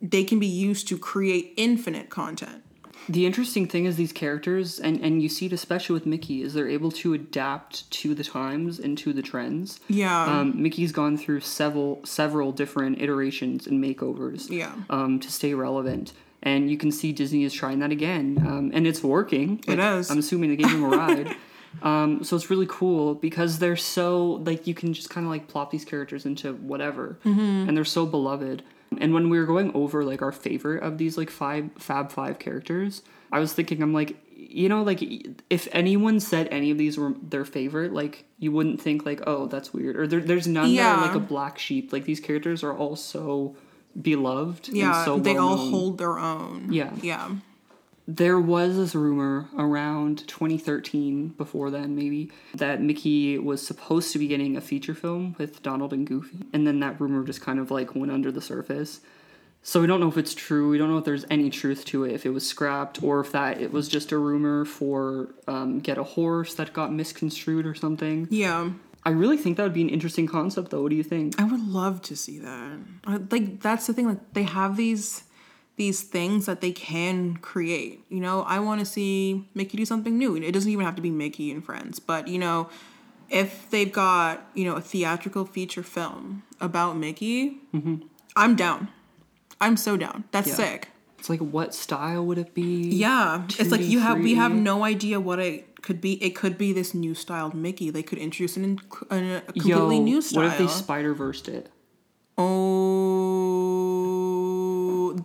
they 0.00 0.24
can 0.24 0.38
be 0.38 0.46
used 0.46 0.88
to 0.88 0.98
create 0.98 1.54
infinite 1.56 2.10
content. 2.10 2.61
The 3.08 3.26
interesting 3.26 3.66
thing 3.66 3.84
is 3.84 3.96
these 3.96 4.12
characters, 4.12 4.78
and, 4.78 5.00
and 5.00 5.22
you 5.22 5.28
see 5.28 5.46
it 5.46 5.52
especially 5.52 5.94
with 5.94 6.06
Mickey, 6.06 6.42
is 6.42 6.54
they're 6.54 6.68
able 6.68 6.90
to 6.92 7.14
adapt 7.14 7.90
to 7.90 8.14
the 8.14 8.24
times 8.24 8.78
and 8.78 8.96
to 8.98 9.12
the 9.12 9.22
trends. 9.22 9.80
Yeah. 9.88 10.24
Um, 10.24 10.62
Mickey's 10.62 10.92
gone 10.92 11.16
through 11.18 11.40
several 11.40 12.00
several 12.04 12.52
different 12.52 13.00
iterations 13.02 13.66
and 13.66 13.82
makeovers. 13.82 14.48
Yeah. 14.50 14.72
Um, 14.90 15.18
to 15.20 15.30
stay 15.32 15.52
relevant, 15.54 16.12
and 16.42 16.70
you 16.70 16.78
can 16.78 16.92
see 16.92 17.12
Disney 17.12 17.44
is 17.44 17.52
trying 17.52 17.80
that 17.80 17.90
again, 17.90 18.38
um, 18.46 18.70
and 18.72 18.86
it's 18.86 19.02
working. 19.02 19.62
It 19.66 19.78
is. 19.78 20.10
I'm 20.10 20.18
assuming 20.18 20.50
they 20.50 20.56
gave 20.56 20.70
him 20.70 20.84
a 20.84 20.88
ride. 20.88 21.36
Um, 21.82 22.22
so 22.22 22.36
it's 22.36 22.50
really 22.50 22.66
cool 22.68 23.14
because 23.14 23.58
they're 23.58 23.76
so 23.78 24.42
like 24.44 24.66
you 24.66 24.74
can 24.74 24.92
just 24.92 25.08
kind 25.08 25.24
of 25.24 25.30
like 25.30 25.48
plop 25.48 25.70
these 25.70 25.86
characters 25.86 26.26
into 26.26 26.52
whatever, 26.52 27.18
Mm-hmm. 27.24 27.40
and 27.66 27.74
they're 27.74 27.84
so 27.86 28.04
beloved. 28.04 28.62
And 29.00 29.14
when 29.14 29.28
we 29.30 29.38
were 29.38 29.46
going 29.46 29.72
over 29.74 30.04
like 30.04 30.22
our 30.22 30.32
favorite 30.32 30.82
of 30.82 30.98
these 30.98 31.16
like 31.16 31.30
five 31.30 31.70
Fab 31.78 32.10
Five 32.10 32.38
characters, 32.38 33.02
I 33.30 33.38
was 33.40 33.52
thinking 33.52 33.82
I'm 33.82 33.92
like 33.94 34.16
you 34.34 34.68
know 34.68 34.82
like 34.82 35.00
if 35.50 35.68
anyone 35.72 36.20
said 36.20 36.48
any 36.50 36.70
of 36.70 36.78
these 36.78 36.98
were 36.98 37.14
their 37.22 37.44
favorite, 37.44 37.92
like 37.92 38.24
you 38.38 38.52
wouldn't 38.52 38.80
think 38.80 39.06
like 39.06 39.22
oh 39.26 39.46
that's 39.46 39.72
weird 39.72 39.96
or 39.96 40.06
there, 40.06 40.20
there's 40.20 40.46
none 40.46 40.74
that 40.76 40.98
are 40.98 41.06
like 41.06 41.16
a 41.16 41.20
black 41.20 41.58
sheep. 41.58 41.92
Like 41.92 42.04
these 42.04 42.20
characters 42.20 42.62
are 42.62 42.76
all 42.76 42.96
so 42.96 43.56
beloved. 44.00 44.68
yeah. 44.68 44.96
and 44.96 45.04
so 45.04 45.18
they 45.18 45.36
all 45.36 45.56
well-known. 45.56 45.70
hold 45.70 45.98
their 45.98 46.18
own. 46.18 46.72
Yeah. 46.72 46.92
Yeah. 47.02 47.30
There 48.14 48.38
was 48.38 48.76
this 48.76 48.94
rumor 48.94 49.48
around 49.56 50.28
2013, 50.28 51.28
before 51.28 51.70
then 51.70 51.96
maybe, 51.96 52.30
that 52.54 52.82
Mickey 52.82 53.38
was 53.38 53.66
supposed 53.66 54.12
to 54.12 54.18
be 54.18 54.26
getting 54.26 54.54
a 54.54 54.60
feature 54.60 54.94
film 54.94 55.34
with 55.38 55.62
Donald 55.62 55.94
and 55.94 56.06
Goofy. 56.06 56.44
And 56.52 56.66
then 56.66 56.80
that 56.80 57.00
rumor 57.00 57.24
just 57.24 57.40
kind 57.40 57.58
of 57.58 57.70
like 57.70 57.94
went 57.94 58.12
under 58.12 58.30
the 58.30 58.42
surface. 58.42 59.00
So 59.62 59.80
we 59.80 59.86
don't 59.86 59.98
know 59.98 60.08
if 60.08 60.18
it's 60.18 60.34
true. 60.34 60.68
We 60.68 60.76
don't 60.76 60.90
know 60.90 60.98
if 60.98 61.06
there's 61.06 61.24
any 61.30 61.48
truth 61.48 61.86
to 61.86 62.04
it, 62.04 62.12
if 62.12 62.26
it 62.26 62.30
was 62.30 62.46
scrapped, 62.46 63.02
or 63.02 63.20
if 63.20 63.32
that 63.32 63.62
it 63.62 63.72
was 63.72 63.88
just 63.88 64.12
a 64.12 64.18
rumor 64.18 64.66
for 64.66 65.34
um, 65.48 65.80
Get 65.80 65.96
a 65.96 66.04
Horse 66.04 66.52
that 66.56 66.74
got 66.74 66.92
misconstrued 66.92 67.64
or 67.64 67.74
something. 67.74 68.28
Yeah. 68.30 68.72
I 69.04 69.10
really 69.10 69.38
think 69.38 69.56
that 69.56 69.62
would 69.62 69.72
be 69.72 69.80
an 69.80 69.88
interesting 69.88 70.26
concept, 70.26 70.70
though. 70.70 70.82
What 70.82 70.90
do 70.90 70.96
you 70.96 71.02
think? 71.02 71.40
I 71.40 71.44
would 71.44 71.66
love 71.66 72.02
to 72.02 72.16
see 72.16 72.40
that. 72.40 72.78
Like 73.30 73.60
that's 73.60 73.86
the 73.86 73.94
thing. 73.94 74.06
Like 74.06 74.34
they 74.34 74.42
have 74.42 74.76
these 74.76 75.24
these 75.76 76.02
things 76.02 76.46
that 76.46 76.60
they 76.60 76.72
can 76.72 77.36
create. 77.38 78.04
You 78.08 78.20
know, 78.20 78.42
I 78.42 78.58
want 78.60 78.80
to 78.80 78.86
see 78.86 79.48
Mickey 79.54 79.76
do 79.76 79.84
something 79.84 80.18
new. 80.18 80.36
It 80.36 80.52
doesn't 80.52 80.70
even 80.70 80.84
have 80.84 80.96
to 80.96 81.02
be 81.02 81.10
Mickey 81.10 81.50
and 81.50 81.64
Friends, 81.64 81.98
but 81.98 82.28
you 82.28 82.38
know, 82.38 82.68
if 83.30 83.70
they've 83.70 83.92
got 83.92 84.46
you 84.54 84.64
know 84.64 84.76
a 84.76 84.80
theatrical 84.80 85.44
feature 85.44 85.82
film 85.82 86.42
about 86.60 86.96
Mickey, 86.96 87.58
mm-hmm. 87.74 87.96
I'm 88.36 88.56
down. 88.56 88.88
I'm 89.60 89.76
so 89.76 89.96
down. 89.96 90.24
That's 90.32 90.48
Yeah. 90.48 90.54
sick. 90.54 90.88
It's 91.18 91.30
like, 91.30 91.38
what 91.38 91.72
style 91.72 92.26
would 92.26 92.36
it 92.38 92.52
be? 92.52 92.88
Yeah, 92.90 93.44
it's 93.56 93.70
like 93.70 93.80
2D, 93.80 93.88
you 93.88 94.00
have 94.00 94.18
we 94.18 94.34
have 94.34 94.52
no 94.52 94.82
idea 94.84 95.20
what 95.20 95.38
it 95.38 95.80
could 95.80 96.00
be. 96.00 96.14
It 96.22 96.34
could 96.34 96.58
be 96.58 96.72
this 96.72 96.94
new 96.94 97.14
styled 97.14 97.54
Mickey. 97.54 97.90
They 97.90 98.02
could 98.02 98.18
introduce 98.18 98.56
an, 98.56 98.80
an, 99.08 99.24
a 99.36 99.40
completely 99.52 99.98
Yo, 99.98 100.02
new 100.02 100.20
style. 100.20 100.42
What 100.42 100.52
if 100.52 100.58
they 100.58 100.66
Spider 100.66 101.14
Versed 101.14 101.46
it? 101.46 101.70
Oh, 102.36 103.01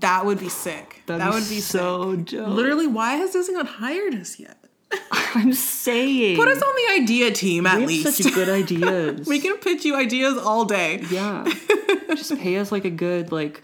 that 0.02 0.26
would 0.26 0.40
be 0.40 0.50
sick. 0.50 1.02
That'd 1.06 1.22
that 1.22 1.30
be 1.32 1.36
would 1.40 1.50
be 1.50 1.60
so 1.60 2.16
sick. 2.16 2.26
dope. 2.26 2.48
Literally, 2.50 2.88
why 2.88 3.16
has 3.16 3.32
Disney 3.32 3.56
not 3.56 3.68
hired 3.68 4.16
us 4.16 4.40
yet? 4.40 4.58
I'm 5.12 5.54
saying. 5.54 6.38
Put 6.38 6.48
us 6.48 6.62
on 6.62 6.74
the 6.76 7.02
idea 7.04 7.32
team 7.32 7.66
at 7.68 7.76
we 7.78 7.82
have 7.82 7.88
least. 7.90 8.24
such 8.24 8.34
good 8.34 8.50
ideas. 8.62 9.28
we 9.28 9.40
can 9.40 9.58
pitch 9.58 9.84
you 9.86 9.96
ideas 9.96 10.38
all 10.38 10.66
day. 10.66 11.04
yeah. 11.10 11.44
Just 12.10 12.38
pay 12.40 12.58
us 12.58 12.72
like 12.72 12.86
a 12.86 12.90
good 12.90 13.32
like 13.32 13.62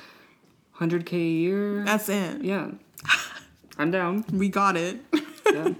100k 0.78 1.14
a 1.14 1.18
year. 1.18 1.84
That's 1.86 2.10
it. 2.10 2.44
Yeah. 2.44 2.72
I'm 3.78 3.90
down. 3.92 4.26
We 4.32 4.50
got 4.50 4.76
it. 4.78 5.00
Yeah. 5.52 5.74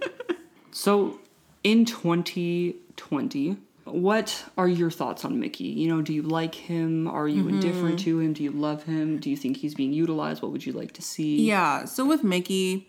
so, 0.72 1.20
in 1.64 1.86
2020, 1.86 3.58
what 3.94 4.44
are 4.58 4.68
your 4.68 4.90
thoughts 4.92 5.24
on 5.26 5.40
Mickey? 5.40 5.66
You 5.66 5.88
know, 5.88 6.02
do 6.02 6.14
you 6.14 6.22
like 6.22 6.56
him? 6.56 7.08
Are 7.08 7.28
you 7.28 7.48
indifferent 7.48 7.96
Mm-hmm. 7.98 8.06
to 8.06 8.20
him? 8.20 8.34
Do 8.34 8.44
you 8.44 8.52
love 8.52 8.84
him? 8.84 9.20
Do 9.20 9.30
you 9.30 9.38
think 9.38 9.58
he's 9.58 9.76
being 9.76 9.94
utilized? 9.94 10.42
What 10.42 10.52
would 10.52 10.66
you 10.66 10.74
like 10.74 10.92
to 10.94 11.02
see? 11.02 11.46
Yeah. 11.46 11.86
So 11.86 12.06
with 12.06 12.24
Mickey, 12.24 12.88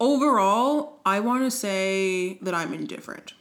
overall, 0.00 1.00
I 1.04 1.20
want 1.20 1.44
to 1.44 1.50
say 1.50 2.38
that 2.42 2.54
I'm 2.54 2.72
indifferent. 2.72 3.34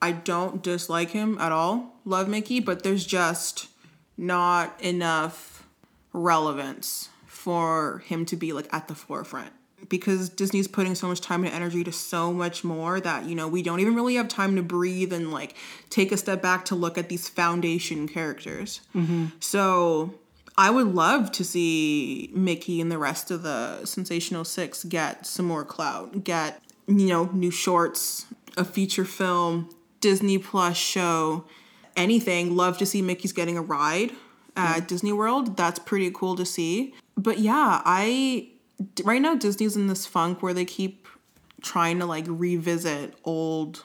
I 0.00 0.12
don't 0.12 0.62
dislike 0.62 1.10
him 1.10 1.38
at 1.38 1.52
all. 1.52 1.94
Love 2.04 2.28
Mickey, 2.28 2.60
but 2.60 2.82
there's 2.82 3.06
just 3.06 3.68
not 4.16 4.80
enough 4.82 5.66
relevance 6.12 7.08
for 7.26 8.02
him 8.06 8.24
to 8.26 8.36
be 8.36 8.52
like 8.52 8.68
at 8.72 8.88
the 8.88 8.94
forefront 8.94 9.50
because 9.88 10.28
Disney's 10.28 10.68
putting 10.68 10.94
so 10.94 11.08
much 11.08 11.20
time 11.20 11.44
and 11.44 11.52
energy 11.52 11.84
to 11.84 11.92
so 11.92 12.32
much 12.32 12.64
more 12.64 13.00
that 13.00 13.26
you 13.26 13.34
know 13.34 13.48
we 13.48 13.62
don't 13.62 13.80
even 13.80 13.94
really 13.94 14.14
have 14.16 14.28
time 14.28 14.56
to 14.56 14.62
breathe 14.62 15.12
and 15.12 15.32
like 15.32 15.54
take 15.90 16.12
a 16.12 16.16
step 16.16 16.42
back 16.42 16.64
to 16.66 16.74
look 16.74 16.98
at 16.98 17.08
these 17.08 17.28
foundation 17.28 18.08
characters. 18.08 18.80
Mm-hmm. 18.94 19.26
So 19.40 20.14
I 20.58 20.70
would 20.70 20.94
love 20.94 21.30
to 21.32 21.44
see 21.44 22.30
Mickey 22.34 22.80
and 22.80 22.90
the 22.90 22.98
rest 22.98 23.30
of 23.30 23.42
the 23.42 23.84
Sensational 23.84 24.44
Six 24.44 24.84
get 24.84 25.26
some 25.26 25.46
more 25.46 25.64
clout, 25.64 26.24
get 26.24 26.60
you 26.86 27.08
know 27.08 27.26
new 27.32 27.50
shorts, 27.50 28.26
a 28.56 28.64
feature 28.64 29.04
film, 29.04 29.70
Disney 30.00 30.38
Plus 30.38 30.76
show, 30.76 31.44
anything. 31.96 32.56
Love 32.56 32.78
to 32.78 32.86
see 32.86 33.02
Mickey's 33.02 33.32
getting 33.32 33.58
a 33.58 33.62
ride 33.62 34.12
at 34.56 34.78
mm-hmm. 34.78 34.86
Disney 34.86 35.12
World. 35.12 35.56
That's 35.56 35.78
pretty 35.78 36.10
cool 36.10 36.36
to 36.36 36.46
see. 36.46 36.94
But 37.16 37.38
yeah, 37.38 37.82
I 37.84 38.48
right 39.04 39.20
now 39.20 39.34
Disney's 39.34 39.76
in 39.76 39.86
this 39.86 40.06
funk 40.06 40.42
where 40.42 40.54
they 40.54 40.64
keep 40.64 41.06
trying 41.62 41.98
to 41.98 42.06
like 42.06 42.24
revisit 42.28 43.14
old 43.24 43.84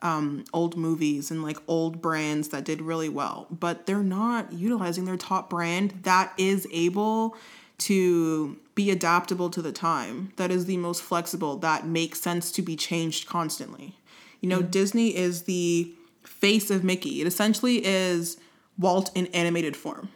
um, 0.00 0.44
old 0.52 0.76
movies 0.76 1.30
and 1.30 1.42
like 1.42 1.58
old 1.66 2.00
brands 2.00 2.48
that 2.48 2.64
did 2.64 2.80
really 2.80 3.08
well, 3.08 3.48
but 3.50 3.86
they're 3.86 3.98
not 4.02 4.52
utilizing 4.52 5.04
their 5.04 5.16
top 5.16 5.50
brand 5.50 6.00
that 6.02 6.32
is 6.38 6.68
able 6.72 7.36
to 7.78 8.56
be 8.74 8.90
adaptable 8.90 9.50
to 9.50 9.62
the 9.62 9.72
time, 9.72 10.32
that 10.36 10.50
is 10.50 10.66
the 10.66 10.76
most 10.76 11.02
flexible, 11.02 11.56
that 11.56 11.86
makes 11.86 12.20
sense 12.20 12.52
to 12.52 12.62
be 12.62 12.76
changed 12.76 13.26
constantly. 13.26 13.96
You 14.40 14.48
know, 14.48 14.62
Disney 14.62 15.16
is 15.16 15.42
the 15.44 15.92
face 16.22 16.70
of 16.70 16.84
Mickey. 16.84 17.20
It 17.20 17.26
essentially 17.26 17.84
is 17.84 18.36
Walt 18.78 19.10
in 19.16 19.26
animated 19.28 19.76
form. 19.76 20.10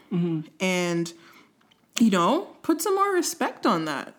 And, 0.61 1.13
you 1.99 2.11
know, 2.11 2.57
put 2.63 2.81
some 2.81 2.95
more 2.95 3.13
respect 3.13 3.67
on 3.67 3.85
that. 3.87 4.15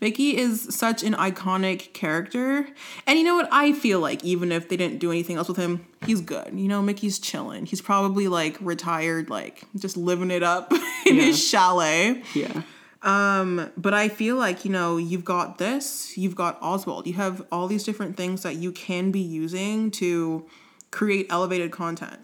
Mickey 0.00 0.36
is 0.36 0.74
such 0.74 1.02
an 1.02 1.14
iconic 1.14 1.92
character. 1.92 2.68
And 3.06 3.18
you 3.18 3.24
know 3.24 3.34
what? 3.34 3.48
I 3.50 3.72
feel 3.72 4.00
like 4.00 4.24
even 4.24 4.52
if 4.52 4.68
they 4.68 4.76
didn't 4.76 4.98
do 4.98 5.10
anything 5.10 5.36
else 5.36 5.48
with 5.48 5.56
him, 5.56 5.86
he's 6.06 6.20
good. 6.20 6.50
You 6.52 6.68
know, 6.68 6.82
Mickey's 6.82 7.18
chilling. 7.18 7.66
He's 7.66 7.80
probably 7.80 8.28
like 8.28 8.56
retired, 8.60 9.28
like 9.28 9.64
just 9.76 9.96
living 9.96 10.30
it 10.30 10.42
up 10.42 10.72
in 11.06 11.16
his 11.16 11.42
chalet. 11.42 12.22
Yeah. 12.34 12.62
Um, 13.02 13.70
but 13.76 13.94
I 13.94 14.08
feel 14.08 14.36
like, 14.36 14.64
you 14.64 14.72
know, 14.72 14.96
you've 14.96 15.24
got 15.24 15.58
this, 15.58 16.16
you've 16.16 16.34
got 16.34 16.58
Oswald, 16.60 17.06
you 17.06 17.14
have 17.14 17.46
all 17.52 17.68
these 17.68 17.84
different 17.84 18.16
things 18.16 18.42
that 18.42 18.56
you 18.56 18.72
can 18.72 19.12
be 19.12 19.20
using 19.20 19.92
to 19.92 20.46
create 20.90 21.26
elevated 21.30 21.70
content. 21.70 22.18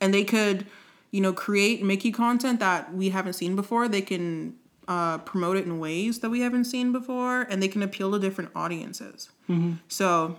And 0.00 0.12
they 0.12 0.24
could 0.24 0.66
you 1.10 1.20
know, 1.20 1.32
create 1.32 1.82
Mickey 1.82 2.10
content 2.12 2.60
that 2.60 2.92
we 2.94 3.08
haven't 3.10 3.32
seen 3.34 3.56
before. 3.56 3.88
They 3.88 4.02
can 4.02 4.54
uh, 4.86 5.18
promote 5.18 5.56
it 5.56 5.64
in 5.64 5.78
ways 5.78 6.20
that 6.20 6.30
we 6.30 6.40
haven't 6.40 6.64
seen 6.64 6.92
before, 6.92 7.42
and 7.42 7.62
they 7.62 7.68
can 7.68 7.82
appeal 7.82 8.10
to 8.12 8.18
different 8.18 8.50
audiences. 8.54 9.30
Mm-hmm. 9.48 9.74
So, 9.88 10.36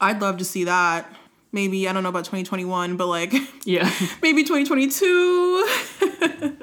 I'd 0.00 0.20
love 0.20 0.38
to 0.38 0.44
see 0.44 0.64
that. 0.64 1.12
Maybe 1.52 1.88
I 1.88 1.92
don't 1.92 2.02
know 2.02 2.08
about 2.10 2.24
2021, 2.24 2.96
but 2.96 3.06
like 3.06 3.32
Yeah. 3.64 3.90
maybe 4.22 4.42
2022. 4.44 5.66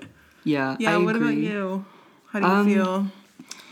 yeah. 0.43 0.75
yeah. 0.79 0.93
I 0.93 0.97
what 0.97 1.15
about 1.15 1.33
you? 1.35 1.85
How 2.27 2.39
do 2.39 2.45
you 2.45 2.51
Um, 2.51 2.65
feel? 2.67 3.07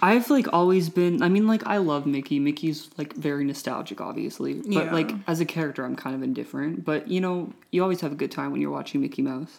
I've 0.02 0.30
like 0.30 0.48
always 0.52 0.90
been 0.90 1.22
I 1.22 1.30
mean 1.30 1.46
like 1.48 1.66
I 1.68 1.78
love 1.78 2.06
Mickey. 2.06 2.40
Mickey's 2.40 2.90
like 2.98 3.14
very 3.14 3.44
nostalgic 3.44 4.02
obviously. 4.02 4.56
But 4.56 4.68
Yeah. 4.72 4.92
like 4.94 5.12
as 5.28 5.40
a 5.40 5.46
character 5.46 5.86
I'm 5.86 5.96
kind 5.96 6.16
of 6.16 6.24
indifferent, 6.24 6.84
but 6.86 7.08
you 7.08 7.22
know, 7.22 7.54
you 7.72 7.84
always 7.84 8.02
have 8.02 8.12
a 8.12 8.16
good 8.16 8.32
time 8.32 8.52
when 8.52 8.62
you're 8.62 8.72
watching 8.72 9.02
Mickey 9.02 9.22
Mouse. 9.22 9.58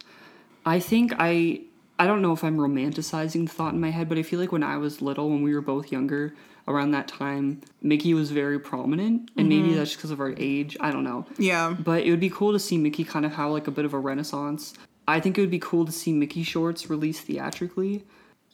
I 0.66 0.80
think 0.80 1.12
I 1.18 1.60
I 1.98 2.06
don't 2.06 2.22
know 2.22 2.32
if 2.32 2.42
I'm 2.42 2.56
romanticizing 2.56 3.46
the 3.46 3.52
thought 3.52 3.74
in 3.74 3.80
my 3.80 3.90
head, 3.90 4.08
but 4.08 4.18
I 4.18 4.22
feel 4.22 4.40
like 4.40 4.50
when 4.52 4.64
I 4.64 4.76
was 4.78 5.00
little 5.00 5.30
when 5.30 5.42
we 5.42 5.54
were 5.54 5.60
both 5.60 5.92
younger 5.92 6.34
around 6.66 6.92
that 6.92 7.06
time, 7.08 7.60
Mickey 7.80 8.14
was 8.14 8.30
very 8.30 8.58
prominent 8.58 9.30
and 9.36 9.48
Mm-hmm. 9.48 9.62
maybe 9.62 9.74
that's 9.74 9.90
just 9.90 9.98
because 9.98 10.10
of 10.12 10.20
our 10.20 10.34
age, 10.38 10.76
I 10.80 10.90
don't 10.90 11.04
know. 11.04 11.26
Yeah. 11.38 11.76
But 11.78 12.02
it 12.04 12.10
would 12.10 12.20
be 12.20 12.30
cool 12.30 12.52
to 12.52 12.58
see 12.58 12.78
Mickey 12.78 13.04
kind 13.04 13.24
of 13.26 13.32
have 13.34 13.50
like 13.50 13.66
a 13.68 13.70
bit 13.72 13.84
of 13.84 13.94
a 13.94 13.98
renaissance. 13.98 14.74
I 15.06 15.18
think 15.20 15.36
it 15.38 15.40
would 15.40 15.50
be 15.50 15.58
cool 15.58 15.84
to 15.86 15.92
see 15.92 16.12
Mickey 16.12 16.42
shorts 16.44 16.88
released 16.88 17.22
theatrically, 17.22 18.04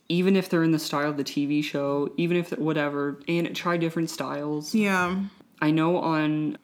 even 0.08 0.36
if 0.36 0.48
they're 0.48 0.64
in 0.64 0.70
the 0.70 0.78
style 0.78 1.10
of 1.10 1.16
the 1.16 1.24
TV 1.24 1.62
show, 1.62 2.12
even 2.16 2.36
if 2.36 2.50
whatever, 2.58 3.20
and 3.28 3.54
try 3.54 3.76
different 3.76 4.10
styles. 4.10 4.74
Yeah. 4.74 5.22
I 5.60 5.70
know 5.70 5.98
on 5.98 6.56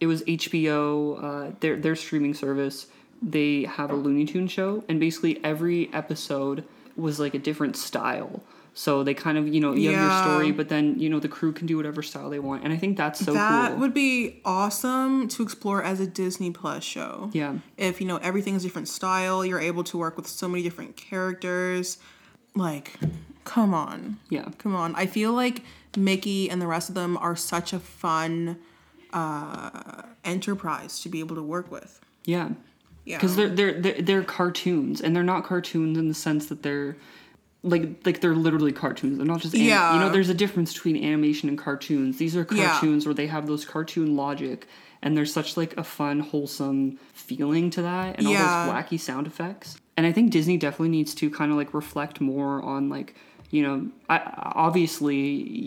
it 0.00 0.06
was 0.06 0.22
HBO, 0.22 1.22
uh, 1.22 1.52
their 1.60 1.76
their 1.76 1.96
streaming 1.96 2.34
service. 2.34 2.86
They 3.22 3.64
have 3.64 3.90
a 3.90 3.94
Looney 3.94 4.24
Tune 4.24 4.48
show, 4.48 4.82
and 4.88 4.98
basically 4.98 5.42
every 5.44 5.92
episode 5.92 6.64
was 6.96 7.20
like 7.20 7.34
a 7.34 7.38
different 7.38 7.76
style. 7.76 8.42
So 8.72 9.02
they 9.02 9.14
kind 9.14 9.36
of 9.36 9.48
you 9.48 9.60
know 9.60 9.74
you 9.74 9.90
have 9.90 10.00
your 10.00 10.22
story, 10.22 10.52
but 10.52 10.68
then 10.68 10.98
you 10.98 11.10
know 11.10 11.20
the 11.20 11.28
crew 11.28 11.52
can 11.52 11.66
do 11.66 11.76
whatever 11.76 12.02
style 12.02 12.30
they 12.30 12.38
want, 12.38 12.64
and 12.64 12.72
I 12.72 12.76
think 12.76 12.96
that's 12.96 13.20
so 13.20 13.26
cool. 13.26 13.34
that 13.34 13.70
cool. 13.72 13.80
would 13.80 13.94
be 13.94 14.40
awesome 14.44 15.28
to 15.28 15.42
explore 15.42 15.82
as 15.82 16.00
a 16.00 16.06
Disney 16.06 16.50
Plus 16.50 16.82
show. 16.84 17.30
yeah. 17.32 17.58
If 17.76 18.00
you 18.00 18.06
know 18.06 18.16
everything's 18.18 18.64
a 18.64 18.68
different 18.68 18.88
style, 18.88 19.44
you're 19.44 19.60
able 19.60 19.84
to 19.84 19.98
work 19.98 20.16
with 20.16 20.26
so 20.26 20.48
many 20.48 20.62
different 20.62 20.96
characters. 20.96 21.98
Like, 22.54 22.94
come 23.44 23.72
on. 23.74 24.18
Yeah. 24.28 24.48
Come 24.58 24.74
on. 24.74 24.94
I 24.96 25.06
feel 25.06 25.32
like 25.32 25.62
Mickey 25.96 26.50
and 26.50 26.60
the 26.60 26.66
rest 26.66 26.88
of 26.88 26.94
them 26.94 27.16
are 27.16 27.36
such 27.36 27.72
a 27.72 27.78
fun 27.80 28.58
uh 29.12 30.02
enterprise 30.24 31.00
to 31.00 31.08
be 31.08 31.20
able 31.20 31.36
to 31.36 31.42
work 31.42 31.70
with. 31.70 32.00
Yeah. 32.24 32.50
Yeah. 33.04 33.16
because 33.16 33.34
they're, 33.34 33.48
they're 33.48 33.80
they're 33.80 34.02
they're 34.02 34.22
cartoons 34.22 35.00
and 35.00 35.16
they're 35.16 35.22
not 35.24 35.44
cartoons 35.44 35.96
in 35.98 36.06
the 36.08 36.14
sense 36.14 36.46
that 36.46 36.62
they're 36.62 36.96
like 37.62 38.06
like 38.06 38.20
they're 38.20 38.34
literally 38.34 38.72
cartoons 38.72 39.16
they're 39.16 39.26
not 39.26 39.40
just 39.40 39.54
anim- 39.54 39.66
Yeah. 39.66 39.94
you 39.94 40.00
know 40.00 40.10
there's 40.10 40.28
a 40.28 40.34
difference 40.34 40.72
between 40.74 41.02
animation 41.02 41.48
and 41.48 41.56
cartoons 41.58 42.18
these 42.18 42.36
are 42.36 42.46
Yeah. 42.52 42.72
cartoons 42.72 43.06
where 43.06 43.14
they 43.14 43.26
have 43.26 43.46
those 43.46 43.64
cartoon 43.64 44.16
logic 44.16 44.68
and 45.02 45.16
there's 45.16 45.32
such 45.32 45.56
like 45.56 45.76
a 45.78 45.82
fun 45.82 46.20
wholesome 46.20 46.98
feeling 47.14 47.70
to 47.70 47.82
that 47.82 48.18
and 48.18 48.28
Yeah. 48.28 48.44
all 48.46 48.66
those 48.66 48.74
wacky 48.74 49.00
sound 49.00 49.26
effects 49.26 49.78
and 50.00 50.06
i 50.06 50.12
think 50.12 50.30
disney 50.30 50.56
definitely 50.56 50.88
needs 50.88 51.12
to 51.14 51.28
kind 51.30 51.50
of 51.52 51.56
like 51.58 51.74
reflect 51.74 52.20
more 52.20 52.62
on 52.62 52.88
like 52.88 53.14
you 53.50 53.62
know 53.62 53.76
I, 54.08 54.16
obviously 54.64 55.18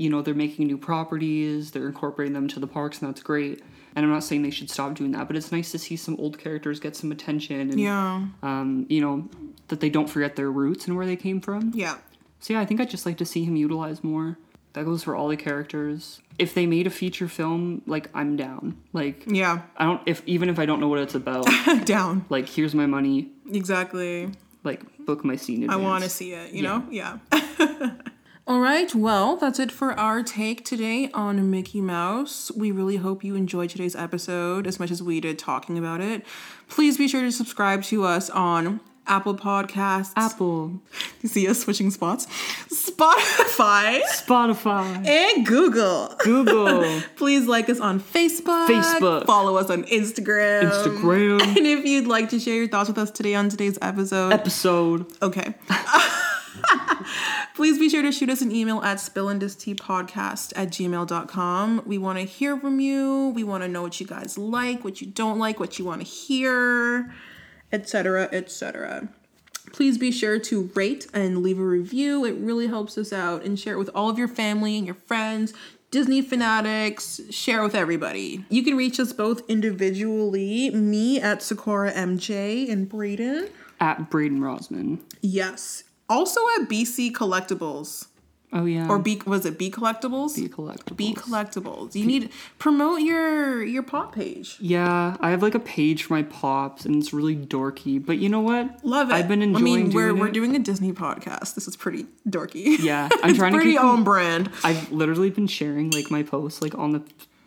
you 0.04 0.10
know 0.10 0.22
they're 0.24 0.34
making 0.34 0.66
new 0.68 0.78
properties 0.78 1.72
they're 1.72 1.88
incorporating 1.88 2.34
them 2.34 2.48
to 2.50 2.60
the 2.60 2.68
parks 2.68 3.00
and 3.02 3.10
that's 3.10 3.22
great 3.22 3.62
and 3.96 4.06
i'm 4.06 4.12
not 4.12 4.24
saying 4.24 4.42
they 4.42 4.50
should 4.50 4.70
stop 4.70 4.94
doing 4.96 5.12
that 5.12 5.28
but 5.28 5.36
it's 5.36 5.52
nice 5.52 5.72
to 5.74 5.78
see 5.80 5.96
some 5.96 6.16
old 6.18 6.38
characters 6.40 6.80
get 6.80 6.96
some 6.96 7.12
attention 7.12 7.60
and 7.72 7.80
Yeah. 7.80 8.26
um, 8.42 8.86
you 8.90 9.02
know, 9.02 9.28
that 9.70 9.80
they 9.82 9.90
don't 9.90 10.10
forget 10.10 10.36
their 10.36 10.52
roots 10.52 10.88
and 10.88 10.96
where 10.98 11.06
they 11.06 11.16
came 11.16 11.40
from. 11.42 11.72
Yeah. 11.76 11.96
So 12.40 12.54
yeah, 12.54 12.60
I 12.60 12.66
think 12.66 12.82
I'd 12.82 12.90
just 12.90 13.06
like 13.06 13.18
to 13.20 13.26
see 13.26 13.44
him 13.46 13.56
utilized 13.56 14.04
more. 14.04 14.38
That 14.74 14.86
goes 14.86 15.04
for 15.04 15.16
all 15.16 15.28
the 15.28 15.38
characters. 15.38 16.20
If 16.40 16.56
they 16.56 16.66
made 16.66 16.88
a 16.88 16.90
feature 16.90 17.28
film, 17.28 17.84
like 17.86 18.10
I'm 18.14 18.36
down. 18.36 18.78
Like 18.92 19.24
Yeah. 19.28 19.62
I 19.78 19.86
don't 19.86 20.02
if 20.08 20.24
even 20.26 20.50
if 20.50 20.58
I 20.60 20.66
don't 20.66 20.80
know 20.80 20.88
what 20.88 21.00
it's 21.00 21.14
about, 21.16 21.48
Down. 21.86 22.26
like 22.30 22.50
here's 22.50 22.74
my 22.74 22.86
money, 22.88 23.30
Exactly. 23.52 24.32
like 24.64 24.82
book 25.06 25.24
my 25.24 25.36
scene. 25.36 25.64
in 25.64 25.70
I 25.70 25.76
want 25.76 26.04
to 26.04 26.10
see 26.10 26.34
it, 26.34 26.54
you 26.54 26.64
know? 26.64 26.84
Yeah. 26.90 27.20
All 28.46 28.60
right, 28.60 28.94
well, 28.94 29.38
that's 29.38 29.58
it 29.58 29.72
for 29.72 29.94
our 29.98 30.22
take 30.22 30.66
today 30.66 31.10
on 31.14 31.50
Mickey 31.50 31.80
Mouse. 31.80 32.52
We 32.58 32.72
really 32.72 32.98
hope 32.98 33.24
you 33.24 33.36
enjoyed 33.36 33.70
today's 33.70 33.96
episode 33.96 34.68
as 34.68 34.82
much 34.82 34.92
as 34.92 35.02
we 35.02 35.22
did 35.22 35.40
talking 35.40 35.78
about 35.78 36.02
it. 36.02 36.26
Please 36.68 36.98
be 36.98 37.08
sure 37.08 37.22
to 37.22 37.32
subscribe 37.32 37.84
to 37.84 38.04
us 38.04 38.30
on 38.30 38.82
Apple 39.06 39.36
Podcasts. 39.36 40.12
Apple, 40.16 40.80
You 41.22 41.30
see 41.30 41.48
us 41.48 41.60
switching 41.62 41.92
spots? 41.92 42.26
Spotify 42.70 44.02
Spotify, 44.04 45.06
and 45.08 45.46
Google. 45.46 46.16
Google, 46.20 47.02
Please 47.16 47.48
like 47.48 47.70
us 47.70 47.80
on 47.80 48.00
Facebook. 48.00 48.68
Facebook. 48.68 49.26
Follow 49.26 49.58
us 49.58 49.70
on 49.70 49.84
Instagram. 49.86 50.70
Instagram. 50.72 51.42
And 51.42 51.66
if 51.68 51.86
you'd 51.86 52.08
like 52.08 52.30
to 52.30 52.40
share 52.40 52.56
your 52.56 52.68
thoughts 52.68 52.88
with 52.90 52.98
us 52.98 53.12
today 53.12 53.36
on 53.36 53.50
today's 53.50 53.78
episode, 53.82 54.32
episode. 54.34 55.06
Okay. 55.22 55.54
Please 57.56 57.78
be 57.78 57.90
sure 57.90 58.02
to 58.02 58.12
shoot 58.12 58.30
us 58.30 58.42
an 58.42 58.52
email 58.52 58.82
at 58.82 58.98
spillandistpodcast 58.98 60.54
at 60.56 60.70
gmail.com. 60.70 61.84
We 61.86 61.98
want 61.98 62.20
to 62.20 62.26
hear 62.26 62.58
from 62.58 62.80
you. 62.80 63.30
We 63.36 63.44
want 63.44 63.64
to 63.64 63.68
know 63.70 63.82
what 63.84 64.00
you 64.00 64.08
guys 64.08 64.38
like, 64.38 64.84
what 64.84 65.02
you 65.02 65.08
don't 65.08 65.38
like, 65.40 65.60
what 65.60 65.78
you 65.78 65.86
want 65.86 66.02
to 66.02 66.08
hear, 66.08 67.14
etc., 67.74 68.30
etc. 68.32 69.10
Please 69.74 69.98
be 69.98 70.12
sure 70.12 70.40
to 70.40 70.70
rate 70.76 71.08
and 71.14 71.42
leave 71.42 71.60
a 71.60 71.64
review. 71.64 72.24
It 72.24 72.36
really 72.36 72.68
helps 72.68 72.98
us 72.98 73.12
out 73.12 73.44
and 73.44 73.60
share 73.60 73.74
it 73.74 73.80
with 73.80 73.90
all 73.96 74.10
of 74.10 74.20
your 74.20 74.28
family 74.28 74.78
and 74.78 74.86
your 74.86 74.96
friends. 74.96 75.54
Disney 75.90 76.22
fanatics, 76.22 77.22
share 77.30 77.62
with 77.64 77.76
everybody. 77.76 78.46
You 78.50 78.64
can 78.64 78.76
reach 78.76 79.00
us 79.00 79.14
both 79.14 79.48
individually, 79.50 80.70
me 80.72 81.20
at 81.20 81.42
Sakura 81.44 81.92
MJ 81.92 82.72
and 82.72 82.90
Brayden. 82.90 83.50
At 83.80 84.10
Braden 84.10 84.40
Rosman. 84.40 85.02
Yes. 85.22 85.84
Also 86.10 86.42
at 86.60 86.70
BC 86.70 87.12
Collectibles. 87.12 88.08
Oh 88.54 88.66
yeah. 88.66 88.88
Or 88.88 89.00
B 89.00 89.20
was 89.26 89.46
it 89.48 89.58
B 89.58 89.72
Collectibles? 89.72 90.36
Be 90.36 90.48
collectibles. 90.48 90.96
B 90.96 91.16
Collectibles. 91.16 91.96
You 91.96 92.06
need 92.06 92.30
promote 92.60 93.02
your 93.02 93.64
your 93.64 93.82
pop 93.82 94.14
page. 94.14 94.58
Yeah, 94.60 95.18
I 95.20 95.32
have 95.32 95.42
like 95.42 95.56
a 95.56 95.60
page 95.60 96.04
for 96.04 96.14
my 96.14 96.24
pops, 96.24 96.86
and 96.86 96.96
it's 96.96 97.12
really 97.14 97.36
dorky. 97.36 98.04
But 98.04 98.20
you 98.20 98.30
know 98.30 98.42
what? 98.42 98.86
Love 98.86 99.10
it. 99.10 99.14
I've 99.14 99.28
been 99.28 99.42
enjoying. 99.42 99.64
I 99.64 99.66
mean, 99.66 99.92
we're 99.92 100.10
doing 100.10 100.20
we're 100.20 100.28
it. 100.28 100.34
doing 100.34 100.56
a 100.56 100.60
Disney 100.60 100.94
podcast. 100.94 101.56
This 101.56 101.68
is 101.68 101.76
pretty 101.76 102.06
dorky. 102.30 102.78
Yeah, 102.80 103.10
I'm 103.24 103.34
trying 103.36 103.54
to 103.54 103.58
pretty 103.58 103.72
keep 103.74 103.84
on 103.84 104.04
brand. 104.04 104.52
I've 104.64 104.92
literally 104.92 105.32
been 105.32 105.48
sharing 105.48 105.90
like 105.90 106.12
my 106.12 106.22
posts 106.22 106.62
like 106.62 106.78
on 106.78 106.92
the 106.92 107.02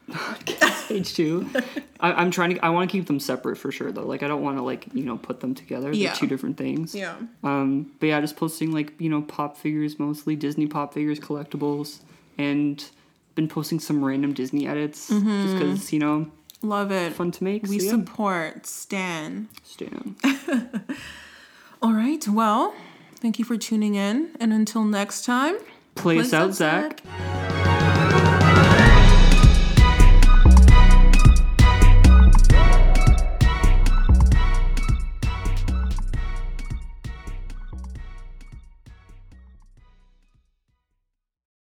page 0.88 1.14
too. 1.14 1.48
I, 2.00 2.12
I'm 2.12 2.30
trying 2.30 2.54
to. 2.54 2.64
I 2.64 2.68
want 2.70 2.88
to 2.90 2.96
keep 2.96 3.06
them 3.06 3.18
separate 3.20 3.56
for 3.56 3.72
sure 3.72 3.90
though. 3.90 4.06
Like 4.06 4.22
I 4.22 4.28
don't 4.28 4.42
want 4.42 4.56
to 4.58 4.62
like 4.62 4.86
you 4.94 5.04
know 5.04 5.16
put 5.18 5.40
them 5.40 5.54
together. 5.54 5.86
They're 5.86 5.94
Yeah. 5.94 6.12
two 6.14 6.26
different 6.26 6.56
things. 6.56 6.94
Yeah. 6.94 7.16
Um. 7.42 7.90
But 8.00 8.06
yeah, 8.06 8.20
just 8.20 8.36
posting 8.36 8.72
like 8.72 8.92
you 9.00 9.08
know 9.08 9.22
pop 9.22 9.56
figures 9.56 9.98
mostly 9.98 10.36
Disney 10.36 10.66
pop 10.66 10.94
figures 10.94 11.18
collectibles 11.18 12.00
and 12.38 12.84
been 13.34 13.48
posting 13.48 13.80
some 13.80 14.04
random 14.04 14.32
Disney 14.32 14.66
edits 14.66 15.08
just 15.08 15.54
because 15.58 15.92
you 15.92 15.98
know 15.98 16.30
Love 16.62 16.90
it. 16.92 17.12
fun 17.12 17.30
to 17.32 17.44
make. 17.44 17.64
We 17.64 17.78
so, 17.80 17.84
yeah. 17.84 17.90
support 18.04 18.66
Stan. 18.66 19.48
Stan. 19.64 20.16
All 21.82 21.92
right. 21.92 22.26
Well, 22.28 22.74
thank 23.16 23.38
you 23.38 23.44
for 23.44 23.56
tuning 23.56 23.94
in, 23.96 24.30
and 24.40 24.52
until 24.52 24.84
next 24.84 25.24
time. 25.24 25.56
Play 25.96 26.18
us 26.18 26.30
Place 26.30 26.34
out, 26.34 26.48
out, 26.50 26.54
Zach. 26.54 27.00
Zach. 27.04 27.55